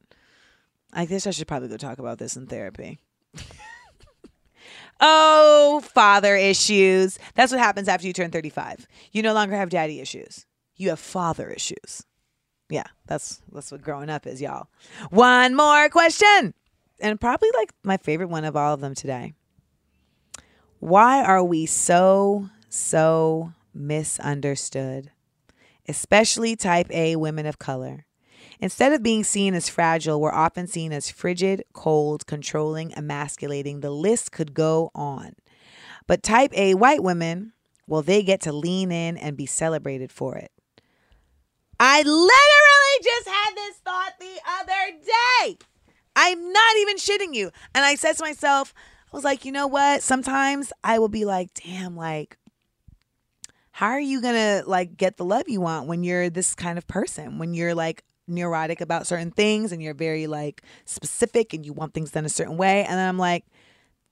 I 0.92 1.06
guess 1.06 1.26
I 1.26 1.30
should 1.30 1.48
probably 1.48 1.68
go 1.68 1.76
talk 1.76 1.98
about 1.98 2.18
this 2.18 2.36
in 2.36 2.46
therapy. 2.46 2.98
oh, 5.02 5.82
father 5.92 6.36
issues. 6.36 7.18
That's 7.34 7.52
what 7.52 7.60
happens 7.60 7.88
after 7.88 8.06
you 8.06 8.14
turn 8.14 8.30
35. 8.30 8.86
You 9.10 9.22
no 9.22 9.34
longer 9.34 9.56
have 9.56 9.68
daddy 9.68 10.00
issues. 10.00 10.46
You 10.76 10.88
have 10.90 11.00
father 11.00 11.50
issues. 11.50 12.06
Yeah, 12.70 12.86
that's 13.06 13.42
that's 13.52 13.70
what 13.70 13.82
growing 13.82 14.08
up 14.08 14.26
is, 14.26 14.40
y'all. 14.40 14.68
One 15.10 15.54
more 15.54 15.90
question. 15.90 16.54
And 17.00 17.20
probably 17.20 17.50
like 17.54 17.72
my 17.82 17.98
favorite 17.98 18.30
one 18.30 18.44
of 18.44 18.56
all 18.56 18.72
of 18.72 18.80
them 18.80 18.94
today. 18.94 19.34
Why 20.78 21.22
are 21.22 21.44
we 21.44 21.66
so 21.66 22.48
so 22.70 23.52
misunderstood? 23.74 25.10
Especially 25.86 26.56
type 26.56 26.90
A 26.90 27.16
women 27.16 27.44
of 27.44 27.58
color. 27.58 28.06
Instead 28.62 28.92
of 28.92 29.02
being 29.02 29.24
seen 29.24 29.54
as 29.54 29.68
fragile, 29.68 30.20
we're 30.20 30.30
often 30.30 30.68
seen 30.68 30.92
as 30.92 31.10
frigid, 31.10 31.64
cold, 31.72 32.24
controlling, 32.28 32.94
emasculating. 32.96 33.80
The 33.80 33.90
list 33.90 34.30
could 34.30 34.54
go 34.54 34.92
on. 34.94 35.34
But 36.06 36.22
type 36.22 36.56
A 36.56 36.74
white 36.74 37.02
women, 37.02 37.54
well, 37.88 38.02
they 38.02 38.22
get 38.22 38.40
to 38.42 38.52
lean 38.52 38.92
in 38.92 39.16
and 39.16 39.36
be 39.36 39.46
celebrated 39.46 40.12
for 40.12 40.36
it. 40.36 40.52
I 41.80 42.02
literally 42.02 43.02
just 43.02 43.28
had 43.28 43.56
this 43.56 43.76
thought 43.78 44.12
the 44.20 44.38
other 44.60 44.96
day. 45.42 45.58
I'm 46.14 46.52
not 46.52 46.76
even 46.82 46.98
shitting 46.98 47.34
you. 47.34 47.50
And 47.74 47.84
I 47.84 47.96
said 47.96 48.16
to 48.18 48.22
myself, 48.22 48.72
I 49.12 49.16
was 49.16 49.24
like, 49.24 49.44
you 49.44 49.50
know 49.50 49.66
what? 49.66 50.04
Sometimes 50.04 50.72
I 50.84 51.00
will 51.00 51.08
be 51.08 51.24
like, 51.24 51.52
damn, 51.54 51.96
like, 51.96 52.38
how 53.72 53.88
are 53.88 54.00
you 54.00 54.22
gonna 54.22 54.62
like 54.66 54.96
get 54.96 55.16
the 55.16 55.24
love 55.24 55.48
you 55.48 55.60
want 55.60 55.88
when 55.88 56.04
you're 56.04 56.30
this 56.30 56.54
kind 56.54 56.78
of 56.78 56.86
person? 56.86 57.38
When 57.38 57.54
you're 57.54 57.74
like 57.74 58.04
neurotic 58.26 58.80
about 58.80 59.06
certain 59.06 59.30
things 59.30 59.72
and 59.72 59.82
you're 59.82 59.94
very 59.94 60.26
like 60.26 60.62
specific 60.84 61.52
and 61.52 61.66
you 61.66 61.72
want 61.72 61.94
things 61.94 62.10
done 62.10 62.24
a 62.24 62.30
certain 62.30 62.56
way. 62.56 62.84
And 62.84 62.98
I'm 63.00 63.18
like, 63.18 63.44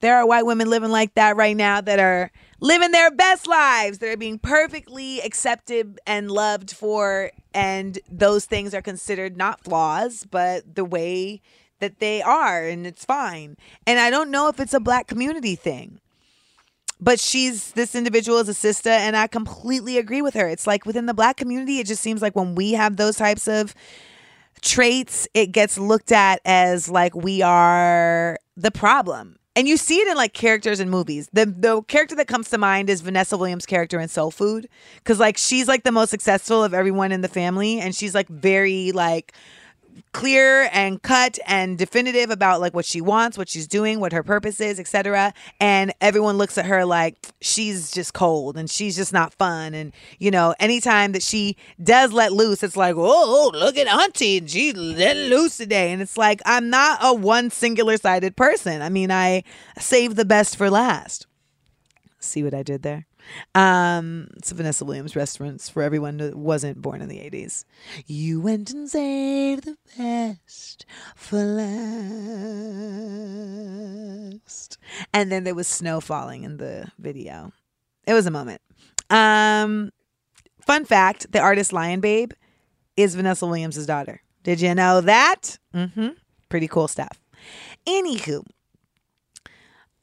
there 0.01 0.17
are 0.17 0.25
white 0.25 0.45
women 0.45 0.69
living 0.69 0.89
like 0.89 1.13
that 1.13 1.35
right 1.35 1.55
now 1.55 1.79
that 1.79 1.99
are 1.99 2.31
living 2.59 2.91
their 2.91 3.11
best 3.11 3.47
lives. 3.47 3.99
They're 3.99 4.17
being 4.17 4.39
perfectly 4.39 5.21
accepted 5.21 5.99
and 6.07 6.31
loved 6.31 6.71
for, 6.71 7.31
and 7.53 7.99
those 8.11 8.45
things 8.45 8.73
are 8.73 8.81
considered 8.81 9.37
not 9.37 9.63
flaws, 9.63 10.25
but 10.29 10.75
the 10.75 10.85
way 10.85 11.41
that 11.79 11.99
they 11.99 12.21
are, 12.21 12.65
and 12.65 12.87
it's 12.87 13.05
fine. 13.05 13.57
And 13.85 13.99
I 13.99 14.09
don't 14.09 14.31
know 14.31 14.47
if 14.47 14.59
it's 14.59 14.73
a 14.73 14.79
black 14.79 15.07
community 15.07 15.55
thing. 15.55 15.99
But 17.01 17.19
she's 17.19 17.71
this 17.71 17.95
individual 17.95 18.37
is 18.37 18.47
a 18.47 18.53
sister, 18.53 18.89
and 18.89 19.17
I 19.17 19.27
completely 19.27 19.97
agree 19.97 20.21
with 20.21 20.35
her. 20.35 20.47
It's 20.47 20.67
like 20.67 20.85
within 20.85 21.07
the 21.07 21.13
black 21.13 21.37
community, 21.37 21.79
it 21.79 21.87
just 21.87 22.01
seems 22.01 22.21
like 22.21 22.35
when 22.35 22.53
we 22.53 22.73
have 22.73 22.97
those 22.97 23.17
types 23.17 23.47
of 23.47 23.73
traits, 24.61 25.27
it 25.33 25.51
gets 25.51 25.77
looked 25.77 26.11
at 26.11 26.41
as 26.45 26.89
like 26.89 27.15
we 27.15 27.41
are 27.41 28.37
the 28.55 28.69
problem 28.69 29.39
and 29.55 29.67
you 29.67 29.77
see 29.77 29.99
it 29.99 30.07
in 30.07 30.15
like 30.15 30.33
characters 30.33 30.79
in 30.79 30.89
movies. 30.89 31.29
The 31.33 31.45
the 31.45 31.81
character 31.83 32.15
that 32.15 32.27
comes 32.27 32.49
to 32.49 32.57
mind 32.57 32.89
is 32.89 33.01
Vanessa 33.01 33.37
Williams' 33.37 33.65
character 33.65 33.99
in 33.99 34.07
Soul 34.07 34.31
Food, 34.31 34.69
because 34.95 35.19
like 35.19 35.37
she's 35.37 35.67
like 35.67 35.83
the 35.83 35.91
most 35.91 36.09
successful 36.09 36.63
of 36.63 36.73
everyone 36.73 37.11
in 37.11 37.21
the 37.21 37.27
family, 37.27 37.79
and 37.79 37.93
she's 37.95 38.15
like 38.15 38.29
very 38.29 38.91
like 38.91 39.33
clear 40.13 40.69
and 40.71 41.01
cut 41.01 41.39
and 41.47 41.77
definitive 41.77 42.29
about 42.29 42.61
like 42.61 42.73
what 42.73 42.85
she 42.85 43.01
wants, 43.01 43.37
what 43.37 43.49
she's 43.49 43.67
doing, 43.67 43.99
what 43.99 44.13
her 44.13 44.23
purpose 44.23 44.59
is, 44.59 44.79
etc. 44.79 45.33
And 45.59 45.93
everyone 46.01 46.37
looks 46.37 46.57
at 46.57 46.65
her 46.65 46.85
like 46.85 47.15
she's 47.41 47.91
just 47.91 48.13
cold 48.13 48.57
and 48.57 48.69
she's 48.69 48.95
just 48.95 49.13
not 49.13 49.33
fun. 49.33 49.73
And 49.73 49.93
you 50.19 50.31
know, 50.31 50.53
anytime 50.59 51.13
that 51.13 51.23
she 51.23 51.55
does 51.81 52.11
let 52.11 52.33
loose, 52.33 52.63
it's 52.63 52.77
like, 52.77 52.95
oh, 52.97 53.51
look 53.53 53.77
at 53.77 53.87
Auntie, 53.87 54.45
she 54.45 54.73
let 54.73 55.17
loose 55.17 55.57
today. 55.57 55.91
And 55.91 56.01
it's 56.01 56.17
like 56.17 56.41
I'm 56.45 56.69
not 56.69 56.99
a 57.01 57.13
one 57.13 57.49
singular 57.49 57.97
sided 57.97 58.35
person. 58.35 58.81
I 58.81 58.89
mean, 58.89 59.11
I 59.11 59.43
save 59.79 60.15
the 60.15 60.25
best 60.25 60.55
for 60.55 60.69
last. 60.69 61.27
See 62.19 62.43
what 62.43 62.53
I 62.53 62.63
did 62.63 62.83
there? 62.83 63.07
Um, 63.55 64.27
it's 64.37 64.51
Vanessa 64.51 64.85
Williams 64.85 65.15
restaurants 65.15 65.69
for 65.69 65.83
everyone 65.83 66.17
that 66.17 66.35
wasn't 66.35 66.81
born 66.81 67.01
in 67.01 67.09
the 67.09 67.17
80s. 67.17 67.65
You 68.05 68.41
went 68.41 68.71
and 68.71 68.89
saved 68.89 69.65
the 69.65 69.77
best 69.97 70.85
for 71.15 71.37
last. 71.37 71.67
And 75.13 75.31
then 75.31 75.43
there 75.43 75.55
was 75.55 75.67
snow 75.67 75.99
falling 75.99 76.43
in 76.43 76.57
the 76.57 76.91
video. 76.97 77.51
It 78.07 78.13
was 78.13 78.25
a 78.25 78.31
moment. 78.31 78.61
Um, 79.09 79.91
fun 80.61 80.85
fact 80.85 81.31
the 81.31 81.39
artist 81.39 81.73
Lion 81.73 81.99
Babe 81.99 82.31
is 82.97 83.15
Vanessa 83.15 83.45
Williams' 83.45 83.85
daughter. 83.85 84.21
Did 84.43 84.61
you 84.61 84.73
know 84.73 85.01
that? 85.01 85.57
Mm-hmm. 85.73 86.09
Pretty 86.49 86.67
cool 86.67 86.87
stuff. 86.87 87.19
Anywho, 87.87 88.43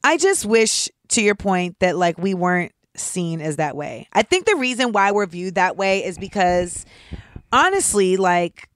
I 0.03 0.17
just 0.17 0.45
wish, 0.45 0.89
to 1.09 1.21
your 1.21 1.35
point, 1.35 1.79
that 1.79 1.97
like 1.97 2.17
we 2.17 2.33
weren't 2.33 2.71
seen 2.99 3.41
as 3.41 3.57
that 3.57 3.75
way. 3.75 4.07
I 4.13 4.21
think 4.21 4.45
the 4.45 4.55
reason 4.55 4.91
why 4.91 5.11
we're 5.11 5.25
viewed 5.25 5.55
that 5.55 5.77
way 5.77 6.03
is 6.03 6.17
because 6.17 6.85
honestly, 7.51 8.17
like 8.17 8.69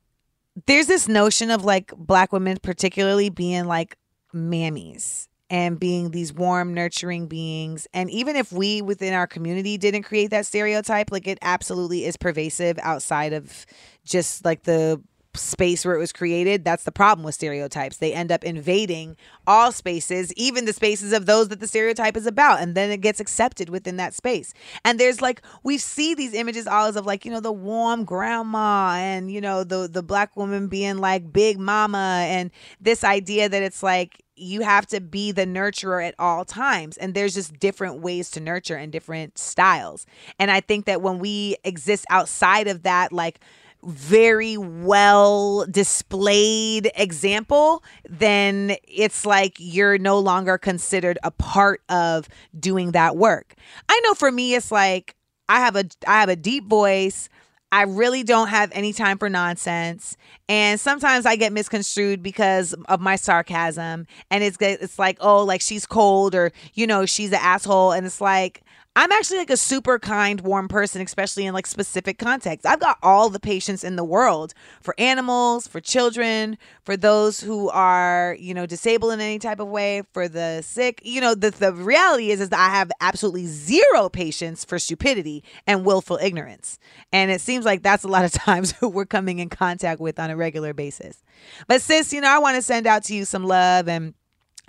there's 0.65 0.87
this 0.87 1.07
notion 1.07 1.51
of 1.51 1.65
like 1.65 1.93
black 1.95 2.31
women 2.31 2.57
particularly 2.61 3.29
being 3.29 3.65
like 3.65 3.97
mammies 4.33 5.27
and 5.49 5.79
being 5.79 6.11
these 6.11 6.33
warm, 6.33 6.73
nurturing 6.73 7.27
beings. 7.27 7.87
And 7.93 8.09
even 8.09 8.35
if 8.35 8.51
we 8.51 8.81
within 8.81 9.13
our 9.13 9.27
community 9.27 9.77
didn't 9.77 10.03
create 10.03 10.31
that 10.31 10.45
stereotype, 10.45 11.11
like 11.11 11.27
it 11.27 11.37
absolutely 11.41 12.05
is 12.05 12.17
pervasive 12.17 12.79
outside 12.81 13.33
of 13.33 13.65
just 14.03 14.43
like 14.45 14.63
the 14.63 15.01
space 15.35 15.85
where 15.85 15.95
it 15.95 15.99
was 15.99 16.13
created. 16.13 16.63
That's 16.63 16.83
the 16.83 16.91
problem 16.91 17.25
with 17.25 17.35
stereotypes. 17.35 17.97
They 17.97 18.13
end 18.13 18.31
up 18.31 18.43
invading 18.43 19.17
all 19.47 19.71
spaces, 19.71 20.33
even 20.33 20.65
the 20.65 20.73
spaces 20.73 21.13
of 21.13 21.25
those 21.25 21.49
that 21.49 21.59
the 21.59 21.67
stereotype 21.67 22.15
is 22.15 22.27
about. 22.27 22.61
And 22.61 22.75
then 22.75 22.91
it 22.91 23.01
gets 23.01 23.19
accepted 23.19 23.69
within 23.69 23.97
that 23.97 24.13
space. 24.13 24.53
And 24.85 24.99
there's 24.99 25.21
like, 25.21 25.41
we 25.63 25.77
see 25.77 26.13
these 26.13 26.33
images 26.33 26.67
always 26.67 26.95
of 26.95 27.05
like, 27.05 27.25
you 27.25 27.31
know, 27.31 27.39
the 27.39 27.51
warm 27.51 28.05
grandma 28.05 28.93
and, 28.97 29.31
you 29.31 29.41
know, 29.41 29.63
the, 29.63 29.87
the 29.87 30.03
black 30.03 30.35
woman 30.37 30.67
being 30.67 30.97
like 30.97 31.33
big 31.33 31.59
mama 31.59 32.25
and 32.27 32.51
this 32.79 33.03
idea 33.03 33.49
that 33.49 33.63
it's 33.63 33.83
like, 33.83 34.23
you 34.35 34.61
have 34.61 34.87
to 34.87 34.99
be 34.99 35.31
the 35.31 35.45
nurturer 35.45 36.05
at 36.05 36.15
all 36.17 36.43
times 36.43 36.97
and 36.97 37.13
there's 37.13 37.35
just 37.35 37.59
different 37.59 38.01
ways 38.01 38.31
to 38.31 38.39
nurture 38.39 38.75
and 38.75 38.91
different 38.91 39.37
styles 39.37 40.07
and 40.39 40.49
i 40.49 40.59
think 40.59 40.85
that 40.85 41.03
when 41.03 41.19
we 41.19 41.55
exist 41.63 42.03
outside 42.09 42.67
of 42.67 42.81
that 42.81 43.13
like 43.13 43.39
very 43.85 44.57
well 44.57 45.65
displayed 45.69 46.91
example, 46.95 47.83
then 48.09 48.75
it's 48.87 49.25
like 49.25 49.55
you're 49.59 49.97
no 49.97 50.19
longer 50.19 50.57
considered 50.57 51.17
a 51.23 51.31
part 51.31 51.81
of 51.89 52.27
doing 52.59 52.91
that 52.91 53.17
work. 53.17 53.55
I 53.89 53.99
know 54.03 54.13
for 54.13 54.31
me 54.31 54.55
it's 54.55 54.71
like 54.71 55.15
I 55.49 55.59
have 55.59 55.75
a 55.75 55.85
I 56.07 56.19
have 56.19 56.29
a 56.29 56.35
deep 56.35 56.65
voice. 56.67 57.29
I 57.71 57.83
really 57.83 58.21
don't 58.21 58.49
have 58.49 58.71
any 58.71 58.93
time 58.93 59.17
for 59.17 59.29
nonsense. 59.29 60.15
And 60.47 60.79
sometimes 60.79 61.25
I 61.25 61.35
get 61.35 61.51
misconstrued 61.51 62.21
because 62.21 62.73
of 62.87 63.01
my 63.01 63.15
sarcasm. 63.15 64.05
And 64.29 64.43
it's 64.43 64.57
it's 64.59 64.99
like, 64.99 65.17
oh, 65.19 65.43
like 65.43 65.59
she's 65.59 65.87
cold 65.87 66.35
or, 66.35 66.51
you 66.75 66.85
know, 66.85 67.07
she's 67.07 67.31
an 67.31 67.39
asshole. 67.41 67.93
And 67.93 68.05
it's 68.05 68.21
like, 68.21 68.61
I'm 68.95 69.11
actually 69.11 69.39
like 69.39 69.49
a 69.49 69.57
super 69.57 69.97
kind, 69.97 70.39
warm 70.41 70.67
person, 70.67 71.01
especially 71.01 71.47
in 71.47 71.53
like 71.53 71.65
specific 71.65 72.19
contexts. 72.19 72.65
I've 72.65 72.79
got 72.79 72.99
all 73.01 73.29
the 73.29 73.39
patience 73.39 73.83
in 73.83 73.95
the 73.95 74.03
world 74.03 74.53
for 74.81 74.93
animals, 74.99 75.67
for 75.67 75.79
children, 75.79 76.59
for 76.83 76.95
those 76.95 77.39
who 77.39 77.69
are, 77.69 78.37
you 78.39 78.53
know, 78.53 78.67
disabled 78.67 79.13
in 79.13 79.19
any 79.19 79.39
type 79.39 79.59
of 79.59 79.67
way, 79.67 80.03
for 80.13 80.27
the 80.27 80.61
sick. 80.61 81.01
You 81.03 81.21
know, 81.21 81.33
the, 81.33 81.49
the 81.49 81.73
reality 81.73 82.29
is, 82.29 82.39
is 82.39 82.49
that 82.49 82.59
I 82.59 82.75
have 82.75 82.91
absolutely 83.01 83.47
zero 83.47 84.09
patience 84.09 84.63
for 84.63 84.77
stupidity 84.77 85.43
and 85.65 85.85
willful 85.85 86.19
ignorance. 86.21 86.77
And 87.11 87.31
it 87.31 87.41
seems 87.41 87.65
like 87.65 87.81
that's 87.81 88.03
a 88.03 88.09
lot 88.09 88.25
of 88.25 88.31
times 88.31 88.73
who 88.73 88.89
we're 88.89 89.05
coming 89.05 89.39
in 89.39 89.49
contact 89.49 90.01
with 90.01 90.19
on 90.19 90.29
a 90.29 90.37
regular 90.37 90.73
basis. 90.73 91.23
But 91.67 91.81
sis, 91.81 92.13
you 92.13 92.21
know, 92.21 92.29
I 92.29 92.37
want 92.37 92.57
to 92.57 92.61
send 92.61 92.85
out 92.85 93.05
to 93.05 93.15
you 93.15 93.25
some 93.25 93.43
love 93.43 93.87
and 93.87 94.13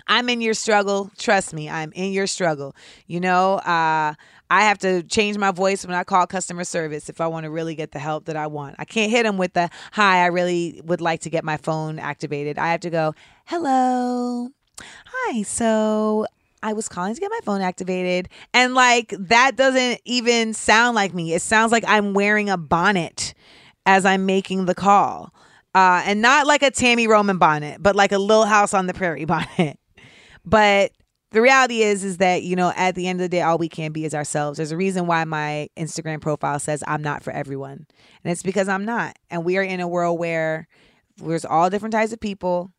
I'm 0.07 0.29
in 0.29 0.41
your 0.41 0.53
struggle. 0.53 1.11
Trust 1.17 1.53
me, 1.53 1.69
I'm 1.69 1.91
in 1.93 2.11
your 2.11 2.27
struggle. 2.27 2.75
You 3.07 3.19
know, 3.19 3.55
uh, 3.55 4.13
I 4.49 4.61
have 4.61 4.77
to 4.79 5.01
change 5.03 5.37
my 5.37 5.51
voice 5.51 5.85
when 5.85 5.95
I 5.95 6.03
call 6.03 6.27
customer 6.27 6.63
service 6.63 7.09
if 7.09 7.19
I 7.19 7.27
want 7.27 7.45
to 7.45 7.49
really 7.49 7.75
get 7.75 7.91
the 7.91 7.99
help 7.99 8.25
that 8.25 8.35
I 8.35 8.47
want. 8.47 8.75
I 8.77 8.85
can't 8.85 9.11
hit 9.11 9.23
them 9.23 9.37
with 9.37 9.53
the 9.53 9.69
hi, 9.91 10.23
I 10.23 10.27
really 10.27 10.81
would 10.85 11.01
like 11.01 11.21
to 11.21 11.29
get 11.29 11.43
my 11.43 11.57
phone 11.57 11.97
activated. 11.97 12.59
I 12.59 12.71
have 12.71 12.81
to 12.81 12.89
go, 12.89 13.15
hello. 13.45 14.49
Hi, 14.79 15.41
so 15.41 16.27
I 16.61 16.73
was 16.73 16.87
calling 16.87 17.15
to 17.15 17.21
get 17.21 17.31
my 17.31 17.39
phone 17.43 17.61
activated. 17.61 18.29
And 18.53 18.75
like 18.75 19.13
that 19.17 19.55
doesn't 19.55 20.01
even 20.05 20.53
sound 20.53 20.95
like 20.95 21.13
me. 21.13 21.33
It 21.33 21.41
sounds 21.41 21.71
like 21.71 21.83
I'm 21.87 22.13
wearing 22.13 22.49
a 22.49 22.57
bonnet 22.57 23.33
as 23.85 24.05
I'm 24.05 24.25
making 24.25 24.65
the 24.65 24.75
call. 24.75 25.33
Uh, 25.73 26.01
and 26.05 26.21
not 26.21 26.47
like 26.47 26.63
a 26.63 26.71
Tami 26.71 27.07
Roman 27.07 27.37
bonnet, 27.37 27.83
but 27.83 27.95
like 27.95 28.11
a 28.11 28.17
Little 28.17 28.45
House 28.45 28.73
on 28.73 28.87
the 28.87 28.93
Prairie 28.93 29.25
bonnet. 29.25 29.77
But 30.45 30.91
the 31.31 31.41
reality 31.41 31.81
is 31.81 32.03
is 32.03 32.17
that 32.17 32.43
you 32.43 32.55
know 32.55 32.71
at 32.75 32.95
the 32.95 33.07
end 33.07 33.19
of 33.19 33.25
the 33.25 33.29
day 33.29 33.41
all 33.41 33.57
we 33.57 33.67
can 33.67 33.91
be 33.91 34.05
is 34.05 34.15
ourselves. 34.15 34.57
There's 34.57 34.71
a 34.71 34.77
reason 34.77 35.07
why 35.07 35.23
my 35.25 35.67
instagram 35.77 36.21
profile 36.21 36.59
says 36.59 36.83
i'm 36.87 37.01
not 37.01 37.23
for 37.23 37.31
everyone 37.31 37.85
and 38.23 38.31
it's 38.31 38.43
because 38.43 38.69
i'm 38.69 38.85
not. 38.85 39.17
And 39.29 39.43
we 39.43 39.57
are 39.57 39.63
in 39.63 39.79
a 39.79 39.87
world 39.87 40.17
where 40.17 40.67
there's 41.17 41.45
all 41.45 41.69
different 41.69 41.93
types 41.93 42.13
of 42.13 42.19
people. 42.19 42.71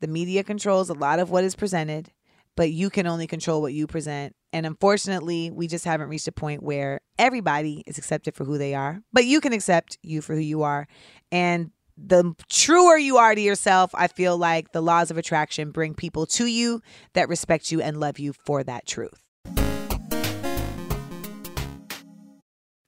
The 0.00 0.08
media 0.08 0.42
controls 0.42 0.90
a 0.90 0.94
lot 0.94 1.18
of 1.18 1.30
what 1.30 1.44
is 1.44 1.54
presented 1.54 2.10
but 2.56 2.72
you 2.72 2.90
can 2.90 3.06
only 3.06 3.26
control 3.28 3.62
what 3.62 3.72
you 3.72 3.86
present. 3.86 4.34
And 4.52 4.66
unfortunately 4.66 5.50
we 5.50 5.68
just 5.68 5.84
haven't 5.84 6.08
reached 6.08 6.26
a 6.26 6.32
point 6.32 6.64
where 6.64 7.00
everybody 7.16 7.84
is 7.86 7.96
accepted 7.96 8.34
for 8.34 8.44
who 8.44 8.58
they 8.58 8.74
are 8.74 9.02
but 9.12 9.24
you 9.24 9.40
can 9.40 9.52
accept 9.52 9.98
you 10.02 10.20
for 10.20 10.34
who 10.34 10.40
you 10.40 10.62
are. 10.62 10.88
And 11.30 11.70
the 12.06 12.34
truer 12.48 12.96
you 12.96 13.18
are 13.18 13.34
to 13.34 13.40
yourself, 13.40 13.90
I 13.94 14.08
feel 14.08 14.36
like 14.36 14.72
the 14.72 14.80
laws 14.80 15.10
of 15.10 15.18
attraction 15.18 15.70
bring 15.70 15.94
people 15.94 16.26
to 16.26 16.46
you 16.46 16.82
that 17.14 17.28
respect 17.28 17.70
you 17.70 17.80
and 17.80 17.98
love 17.98 18.18
you 18.18 18.32
for 18.44 18.62
that 18.64 18.86
truth. 18.86 19.22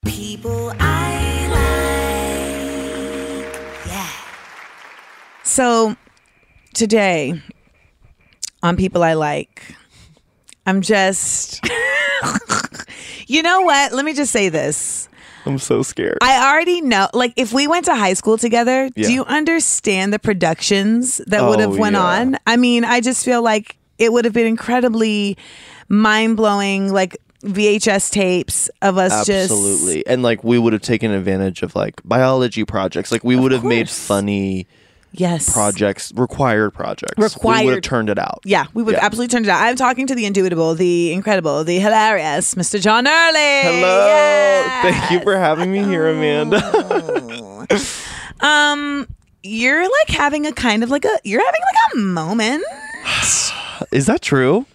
People 0.05 0.73
I 0.79 1.47
like. 3.45 3.87
Yeah. 3.87 4.09
So 5.43 5.95
today 6.73 7.41
on 8.61 8.77
People 8.77 9.03
I 9.03 9.13
Like, 9.13 9.75
I'm 10.65 10.81
just, 10.81 11.59
you 13.27 13.43
know 13.43 13.61
what? 13.61 13.91
Let 13.93 14.05
me 14.05 14.13
just 14.13 14.31
say 14.31 14.49
this. 14.49 15.09
I'm 15.45 15.57
so 15.59 15.83
scared. 15.83 16.17
I 16.21 16.51
already 16.51 16.81
know. 16.81 17.07
Like, 17.13 17.33
if 17.35 17.51
we 17.53 17.67
went 17.67 17.85
to 17.85 17.95
high 17.95 18.13
school 18.13 18.37
together, 18.37 18.89
Yeah. 18.95 19.07
do 19.07 19.13
you 19.13 19.25
understand 19.25 20.13
the 20.13 20.19
productions 20.19 21.21
that 21.27 21.43
would 21.47 21.59
have 21.59 21.71
Oh, 21.73 21.77
went 21.77 21.95
yeah. 21.95 22.03
on? 22.03 22.37
I 22.47 22.57
mean, 22.57 22.85
I 22.85 23.01
just 23.01 23.23
feel 23.25 23.41
like 23.41 23.75
it 23.97 24.11
would 24.13 24.25
have 24.25 24.33
been 24.33 24.47
incredibly 24.47 25.37
mind 25.89 26.37
blowing, 26.37 26.91
like 26.93 27.17
VHS 27.43 28.09
tapes 28.09 28.69
of 28.81 28.97
us 28.97 29.25
just 29.27 29.51
Absolutely. 29.51 30.07
And 30.07 30.23
like 30.23 30.43
we 30.45 30.57
would 30.57 30.71
have 30.73 30.81
taken 30.81 31.11
advantage 31.11 31.61
of 31.61 31.75
like 31.75 32.01
biology 32.05 32.63
projects. 32.63 33.11
Like 33.11 33.23
we 33.23 33.35
would 33.35 33.51
have 33.51 33.65
made 33.65 33.89
funny 33.89 34.65
yes 35.13 35.51
projects, 35.53 36.11
required 36.15 36.71
projects. 36.73 37.13
We 37.17 37.23
would 37.23 37.33
Required. 37.35 37.73
have 37.75 37.81
turned 37.83 38.09
it 38.09 38.19
out. 38.19 38.39
Yeah, 38.43 38.65
we 38.73 38.83
would 38.83 38.95
Yeah. 38.95 39.05
absolutely 39.05 39.29
turn 39.31 39.43
it 39.45 39.49
out. 39.49 39.61
I'm 39.61 39.75
talking 39.75 40.05
to 40.07 40.15
the 40.15 40.25
indubitable, 40.25 40.75
the 40.75 41.13
incredible, 41.13 41.63
the 41.63 41.79
hilarious 41.79 42.55
Mr. 42.55 42.81
John 42.81 43.07
Early. 43.07 43.61
Hello. 43.61 44.63
Thank 44.81 45.11
you 45.11 45.19
for 45.21 45.37
having 45.37 45.71
me 45.71 45.83
here, 45.83 46.09
Amanda. 46.09 46.59
Um, 48.41 49.07
you're 49.43 49.83
like 49.83 50.09
having 50.09 50.45
a 50.45 50.51
kind 50.51 50.83
of 50.83 50.89
like 50.89 51.05
a 51.05 51.17
you're 51.23 51.43
having 51.45 51.61
like 51.61 51.93
a 51.93 51.97
moment. 51.97 52.63
Is 53.91 54.05
that 54.07 54.21
true? 54.21 54.65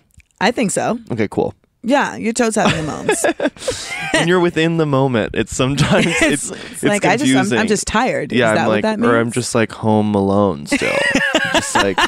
I 0.40 0.50
think 0.52 0.70
so. 0.70 0.98
Okay, 1.10 1.28
cool. 1.28 1.54
Yeah, 1.88 2.16
your 2.16 2.34
toes 2.34 2.54
having 2.56 2.84
the 2.84 2.92
moment. 2.92 3.18
When 4.12 4.28
you're 4.28 4.40
within 4.40 4.76
the 4.78 4.86
moment, 4.86 5.34
it's 5.34 5.54
sometimes 5.54 6.06
it's, 6.20 6.50
it's, 6.50 6.82
like 6.82 7.04
I 7.04 7.16
just 7.16 7.52
I'm. 7.52 7.58
I'm 7.60 7.66
just 7.66 7.86
tired. 7.86 8.32
yeah, 8.32 8.50
Is 8.50 8.56
that 8.56 8.60
I'm 8.62 8.66
what 8.66 8.72
like, 8.74 8.82
that 8.82 8.98
means? 8.98 9.10
or 9.10 9.18
I'm 9.18 9.30
just 9.30 9.54
like 9.54 9.70
home 9.70 10.14
alone 10.14 10.66
still, 10.66 10.96
just 11.52 11.74
like 11.76 11.98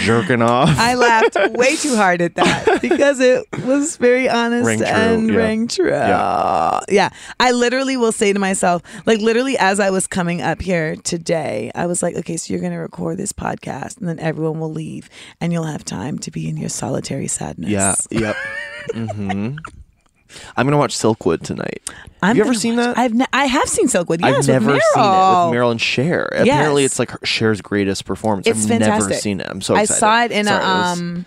jerking 0.00 0.42
off. 0.42 0.68
I 0.70 0.94
laughed 0.94 1.36
way 1.52 1.76
too 1.76 1.96
hard 1.96 2.20
at 2.20 2.34
that 2.36 2.78
because 2.82 3.20
it 3.20 3.44
was 3.64 3.96
very 3.96 4.28
honest 4.28 4.66
Rang 4.66 4.78
true, 4.78 4.86
and 4.86 5.30
yeah. 5.30 5.36
rang 5.36 5.68
true. 5.68 5.90
Yeah. 5.90 6.80
Yeah. 6.88 7.08
I 7.40 7.52
literally 7.52 7.96
will 7.96 8.12
say 8.12 8.32
to 8.32 8.38
myself, 8.38 8.82
like 9.06 9.20
literally 9.20 9.56
as 9.58 9.80
I 9.80 9.90
was 9.90 10.06
coming 10.06 10.42
up 10.42 10.60
here 10.60 10.96
today, 10.96 11.70
I 11.74 11.86
was 11.86 12.02
like, 12.02 12.16
okay, 12.16 12.36
so 12.36 12.52
you're 12.52 12.60
going 12.60 12.72
to 12.72 12.78
record 12.78 13.18
this 13.18 13.32
podcast 13.32 13.98
and 13.98 14.08
then 14.08 14.18
everyone 14.18 14.60
will 14.60 14.72
leave 14.72 15.08
and 15.40 15.52
you'll 15.52 15.64
have 15.64 15.84
time 15.84 16.18
to 16.20 16.30
be 16.30 16.48
in 16.48 16.56
your 16.56 16.68
solitary 16.68 17.28
sadness. 17.28 17.70
yeah, 17.70 17.94
yep. 18.10 18.36
hmm 18.94 19.56
I'm 20.56 20.66
gonna 20.66 20.78
watch 20.78 20.96
Silkwood 20.96 21.42
tonight. 21.42 21.82
I'm 22.22 22.28
Have 22.28 22.36
you 22.36 22.42
ever 22.44 22.54
seen 22.54 22.76
watch- 22.76 22.86
that? 22.94 22.98
I've 22.98 23.14
ne- 23.14 23.26
I 23.32 23.46
have 23.46 23.68
seen 23.68 23.88
Silkwood. 23.88 24.20
Yes, 24.20 24.48
I've 24.48 24.62
never 24.62 24.70
seen 24.72 25.04
it 25.04 25.44
with 25.44 25.52
Marilyn 25.52 25.78
Cher. 25.78 26.26
Apparently, 26.32 26.84
it's 26.84 26.98
like 26.98 27.10
her, 27.10 27.18
Cher's 27.24 27.60
greatest 27.60 28.04
performance. 28.04 28.46
It's 28.46 28.70
I've 28.70 28.80
never 28.80 29.12
seen 29.12 29.40
it. 29.40 29.46
I'm 29.50 29.60
so 29.60 29.74
excited. 29.76 29.94
I 29.94 29.98
saw 29.98 30.24
it 30.24 30.32
in 30.32 30.46
Sorry, 30.46 30.62
a 30.64 30.66
was- 30.68 30.98
um 31.00 31.26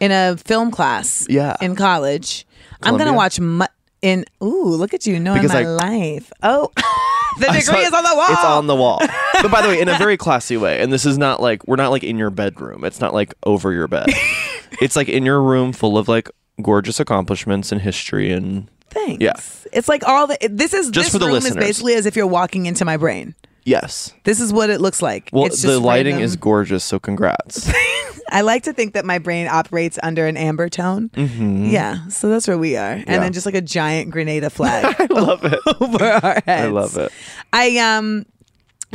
in 0.00 0.12
a 0.12 0.36
film 0.38 0.70
class. 0.70 1.26
Yeah. 1.28 1.56
in 1.60 1.76
college. 1.76 2.46
I'm 2.82 2.96
gonna 2.96 3.12
watch 3.12 3.38
mu- 3.38 3.66
in. 4.02 4.24
Ooh, 4.42 4.64
look 4.64 4.94
at 4.94 5.06
you 5.06 5.20
knowing 5.20 5.42
Because 5.42 5.52
my 5.54 5.60
I- 5.60 5.66
life. 5.66 6.32
Oh, 6.42 6.70
the 7.38 7.46
degree 7.46 7.60
saw- 7.60 7.76
is 7.76 7.92
on 7.92 8.02
the 8.04 8.14
wall. 8.14 8.26
It's 8.30 8.44
on 8.44 8.66
the 8.66 8.74
wall. 8.76 8.98
but 9.42 9.50
by 9.50 9.60
the 9.60 9.68
way, 9.68 9.80
in 9.80 9.88
a 9.90 9.98
very 9.98 10.16
classy 10.16 10.56
way. 10.56 10.80
And 10.80 10.90
this 10.90 11.04
is 11.04 11.18
not 11.18 11.42
like 11.42 11.66
we're 11.68 11.76
not 11.76 11.90
like 11.90 12.02
in 12.02 12.16
your 12.16 12.30
bedroom. 12.30 12.84
It's 12.84 13.00
not 13.00 13.12
like 13.12 13.34
over 13.44 13.72
your 13.72 13.88
bed. 13.88 14.06
it's 14.80 14.96
like 14.96 15.10
in 15.10 15.26
your 15.26 15.42
room 15.42 15.72
full 15.74 15.98
of 15.98 16.08
like 16.08 16.30
gorgeous 16.62 17.00
accomplishments 17.00 17.72
and 17.72 17.80
history 17.80 18.32
and 18.32 18.68
Thanks. 18.90 19.22
Yeah. 19.22 19.34
It's 19.72 19.88
like 19.88 20.02
all 20.06 20.26
the. 20.26 20.36
This 20.50 20.74
is 20.74 20.90
Just 20.90 21.06
this 21.06 21.12
for 21.12 21.18
the 21.20 21.26
room 21.26 21.34
listeners. 21.34 21.56
is 21.56 21.68
basically 21.68 21.94
as 21.94 22.06
if 22.06 22.16
you're 22.16 22.26
walking 22.26 22.66
into 22.66 22.84
my 22.84 22.96
brain. 22.96 23.36
yes. 23.64 24.12
This 24.24 24.40
is 24.40 24.52
what 24.52 24.68
it 24.68 24.80
looks 24.80 25.00
like. 25.00 25.30
Well, 25.32 25.48
the 25.48 25.78
lighting 25.78 26.14
random. 26.14 26.24
is 26.24 26.34
gorgeous, 26.36 26.82
so 26.84 26.98
congrats. 26.98 27.70
I 28.32 28.40
like 28.42 28.64
to 28.64 28.72
think 28.72 28.94
that 28.94 29.04
my 29.04 29.18
brain 29.18 29.46
operates 29.48 29.96
under 30.02 30.26
an 30.26 30.36
amber 30.36 30.68
tone. 30.68 31.08
Mm-hmm. 31.10 31.66
Yeah, 31.66 32.06
so 32.08 32.28
that's 32.30 32.46
where 32.48 32.58
we 32.58 32.76
are, 32.76 32.92
and 32.92 33.06
Yeah. 33.08 33.18
then 33.20 33.32
just 33.32 33.46
like 33.46 33.54
a 33.56 33.60
giant 33.60 34.10
Grenada 34.10 34.50
flag 34.56 34.94
I 34.98 35.06
love 35.12 35.44
it. 35.44 35.58
over 35.80 36.04
our 36.04 36.42
heads. 36.44 36.48
I 36.48 36.66
love 36.66 36.96
it. 36.96 37.12
I 37.52 37.76
um, 37.78 38.26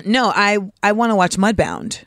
no, 0.06 0.28
I 0.36 0.58
I 0.84 0.92
want 0.92 1.12
to 1.12 1.16
watch 1.16 1.38
Mudbound. 1.38 2.04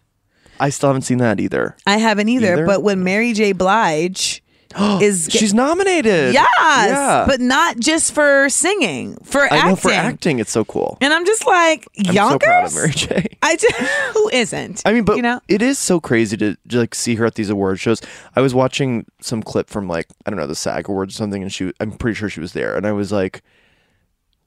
I 0.61 0.68
still 0.71 0.88
haven't 0.90 1.03
seen 1.03 1.18
that 1.18 1.38
either. 1.40 1.75
I 1.87 1.97
haven't 1.99 2.29
either, 2.29 2.53
Either? 2.55 2.66
but 2.66 2.83
when 2.83 3.03
Mary 3.05 3.33
J. 3.33 3.53
Blige 3.53 4.42
is 5.03 5.29
She's 5.31 5.53
nominated. 5.55 6.33
yes, 6.35 6.47
Yeah. 6.61 7.25
but 7.27 7.41
not 7.41 7.79
just 7.79 8.12
for 8.12 8.49
singing, 8.49 9.17
for 9.25 9.43
I 9.43 9.57
acting. 9.57 9.69
know 9.71 9.77
for 9.77 9.91
acting, 9.91 10.38
it's 10.38 10.51
so 10.51 10.64
cool. 10.64 10.99
And 11.01 11.12
I'm 11.12 11.25
just 11.27 11.47
like, 11.47 11.87
I'm 12.07 12.14
Yonkers? 12.14 12.33
so 12.33 12.38
proud 12.38 12.64
of 12.67 12.75
Mary 12.75 12.91
J. 12.91 13.27
I 13.43 13.57
just, 13.57 13.75
who 14.14 14.29
isn't? 14.31 14.83
I 14.85 14.93
mean, 14.93 15.05
but 15.05 15.17
you 15.17 15.23
know, 15.23 15.41
it 15.49 15.62
is 15.62 15.79
so 15.79 16.01
crazy 16.01 16.37
to, 16.37 16.57
to 16.69 16.79
like 16.79 16.95
see 16.95 17.14
her 17.17 17.27
at 17.27 17.35
these 17.35 17.51
award 17.51 17.81
shows. 17.81 18.01
I 18.37 18.41
was 18.41 18.55
watching 18.55 19.07
some 19.21 19.43
clip 19.43 19.69
from 19.71 19.88
like 19.88 20.07
I 20.27 20.31
don't 20.31 20.38
know 20.38 20.47
the 20.47 20.55
SAG 20.55 20.88
Awards 20.88 21.14
or 21.14 21.19
something, 21.19 21.43
and 21.43 21.53
she 21.53 21.73
I'm 21.81 21.93
pretty 21.93 22.14
sure 22.14 22.29
she 22.29 22.41
was 22.41 22.53
there, 22.53 22.77
and 22.77 22.87
I 22.87 22.93
was 22.93 23.11
like, 23.12 23.43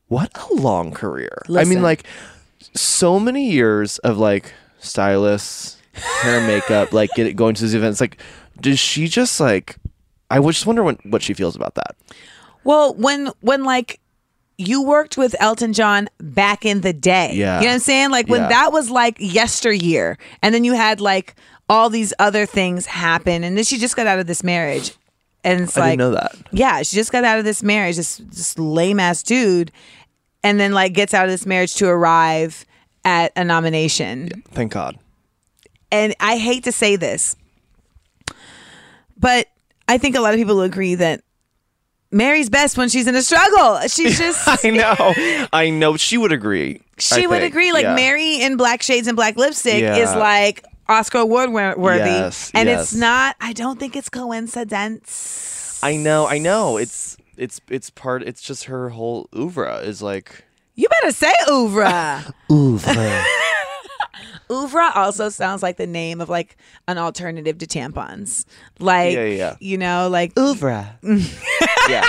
what 0.07 0.31
a 0.49 0.53
long 0.53 0.91
career. 0.91 1.41
I 1.55 1.63
mean, 1.65 1.81
like 1.81 2.03
so 2.73 3.19
many 3.19 3.49
years 3.51 3.97
of 3.99 4.17
like 4.17 4.53
stylists, 4.79 5.77
hair, 5.93 6.45
makeup, 6.45 6.91
like 6.93 7.09
get 7.15 7.35
going 7.35 7.55
to 7.55 7.61
these 7.63 7.73
events. 7.73 8.01
Like, 8.01 8.17
does 8.59 8.79
she 8.79 9.07
just 9.07 9.39
like? 9.39 9.75
I 10.37 10.39
just 10.41 10.65
wonder 10.65 10.83
what 10.83 11.05
what 11.05 11.21
she 11.21 11.33
feels 11.33 11.55
about 11.55 11.75
that. 11.75 11.95
Well, 12.63 12.93
when 12.95 13.29
when 13.41 13.63
like 13.63 13.99
you 14.57 14.83
worked 14.83 15.17
with 15.17 15.35
Elton 15.39 15.73
John 15.73 16.07
back 16.19 16.65
in 16.65 16.81
the 16.81 16.93
day. 16.93 17.31
Yeah. 17.33 17.57
You 17.59 17.65
know 17.65 17.69
what 17.69 17.73
I'm 17.73 17.79
saying? 17.79 18.11
Like 18.11 18.27
when 18.27 18.41
Yeah. 18.41 18.49
that 18.49 18.71
was 18.71 18.91
like 18.91 19.15
yesteryear. 19.17 20.17
And 20.43 20.53
then 20.53 20.63
you 20.63 20.73
had 20.73 21.01
like 21.01 21.35
all 21.67 21.89
these 21.89 22.13
other 22.19 22.45
things 22.45 22.85
happen. 22.85 23.43
And 23.43 23.57
then 23.57 23.63
she 23.63 23.77
just 23.79 23.95
got 23.95 24.05
out 24.05 24.19
of 24.19 24.27
this 24.27 24.43
marriage. 24.43 24.91
And 25.43 25.61
it's 25.61 25.75
I 25.75 25.81
like 25.81 25.91
didn't 25.97 25.99
know 25.99 26.11
that. 26.11 26.35
Yeah, 26.51 26.83
she 26.83 26.95
just 26.95 27.11
got 27.11 27.23
out 27.23 27.39
of 27.39 27.45
this 27.45 27.63
marriage, 27.63 27.95
this 27.95 28.17
this 28.17 28.59
lame 28.59 28.99
ass 28.99 29.23
dude, 29.23 29.71
and 30.43 30.59
then 30.59 30.71
like 30.73 30.93
gets 30.93 31.15
out 31.15 31.25
of 31.25 31.31
this 31.31 31.47
marriage 31.47 31.73
to 31.75 31.87
arrive 31.87 32.63
at 33.03 33.31
a 33.35 33.43
nomination. 33.43 34.43
Thank 34.51 34.73
God. 34.73 34.99
And 35.91 36.15
I 36.19 36.37
hate 36.37 36.63
to 36.65 36.71
say 36.71 36.95
this, 36.95 37.35
but 39.17 39.47
I 39.91 39.97
think 39.97 40.15
a 40.15 40.21
lot 40.21 40.33
of 40.33 40.37
people 40.39 40.55
will 40.55 40.63
agree 40.63 40.95
that 40.95 41.21
Mary's 42.11 42.49
best 42.49 42.77
when 42.77 42.89
she's 42.89 43.07
in 43.07 43.15
a 43.15 43.21
struggle. 43.21 43.79
She's 43.87 44.17
just 44.25 44.47
I 44.47 44.69
know. 44.69 45.47
I 45.53 45.69
know. 45.69 45.97
She 45.97 46.17
would 46.17 46.31
agree. 46.31 46.81
she 46.97 47.23
I 47.23 47.27
would 47.27 47.39
think. 47.41 47.53
agree. 47.53 47.71
Like 47.71 47.83
Yeah. 47.83 47.95
Mary 47.95 48.41
in 48.41 48.57
black 48.57 48.81
shades 48.83 49.07
and 49.07 49.15
black 49.15 49.37
lipstick 49.37 49.81
Yeah. 49.81 49.95
is 49.97 50.13
like 50.15 50.63
Oscar 50.89 51.19
award 51.19 51.51
worthy, 51.53 51.99
Yes, 52.09 52.51
and 52.53 52.67
yes. 52.67 52.81
it's 52.91 52.95
not. 52.99 53.35
I 53.39 53.53
don't 53.53 53.79
think 53.79 53.95
it's 53.95 54.09
coincidence. 54.09 55.79
I 55.83 55.95
know, 55.95 56.27
I 56.27 56.37
know. 56.37 56.77
It's 56.77 57.17
it's 57.37 57.61
it's 57.69 57.89
part. 57.89 58.23
It's 58.23 58.41
just 58.41 58.65
her 58.65 58.89
whole 58.89 59.27
oeuvre 59.35 59.79
is 59.83 60.01
like 60.01 60.43
You 60.75 60.87
better 60.89 61.11
say 61.11 61.31
oeuvre. 61.49 62.33
oeuvre. 62.51 63.23
Oeuvre 64.51 64.91
also 64.95 65.29
sounds 65.29 65.63
like 65.63 65.77
the 65.77 65.87
name 65.87 66.21
of 66.21 66.29
like 66.29 66.57
an 66.87 66.97
alternative 66.97 67.57
to 67.59 67.65
tampons. 67.65 68.45
Like 68.79 69.13
Yeah, 69.13 69.25
yeah, 69.25 69.35
yeah. 69.35 69.55
you 69.59 69.77
know, 69.77 70.09
like 70.09 70.37
oeuvre. 70.37 70.99
yeah. 71.89 72.05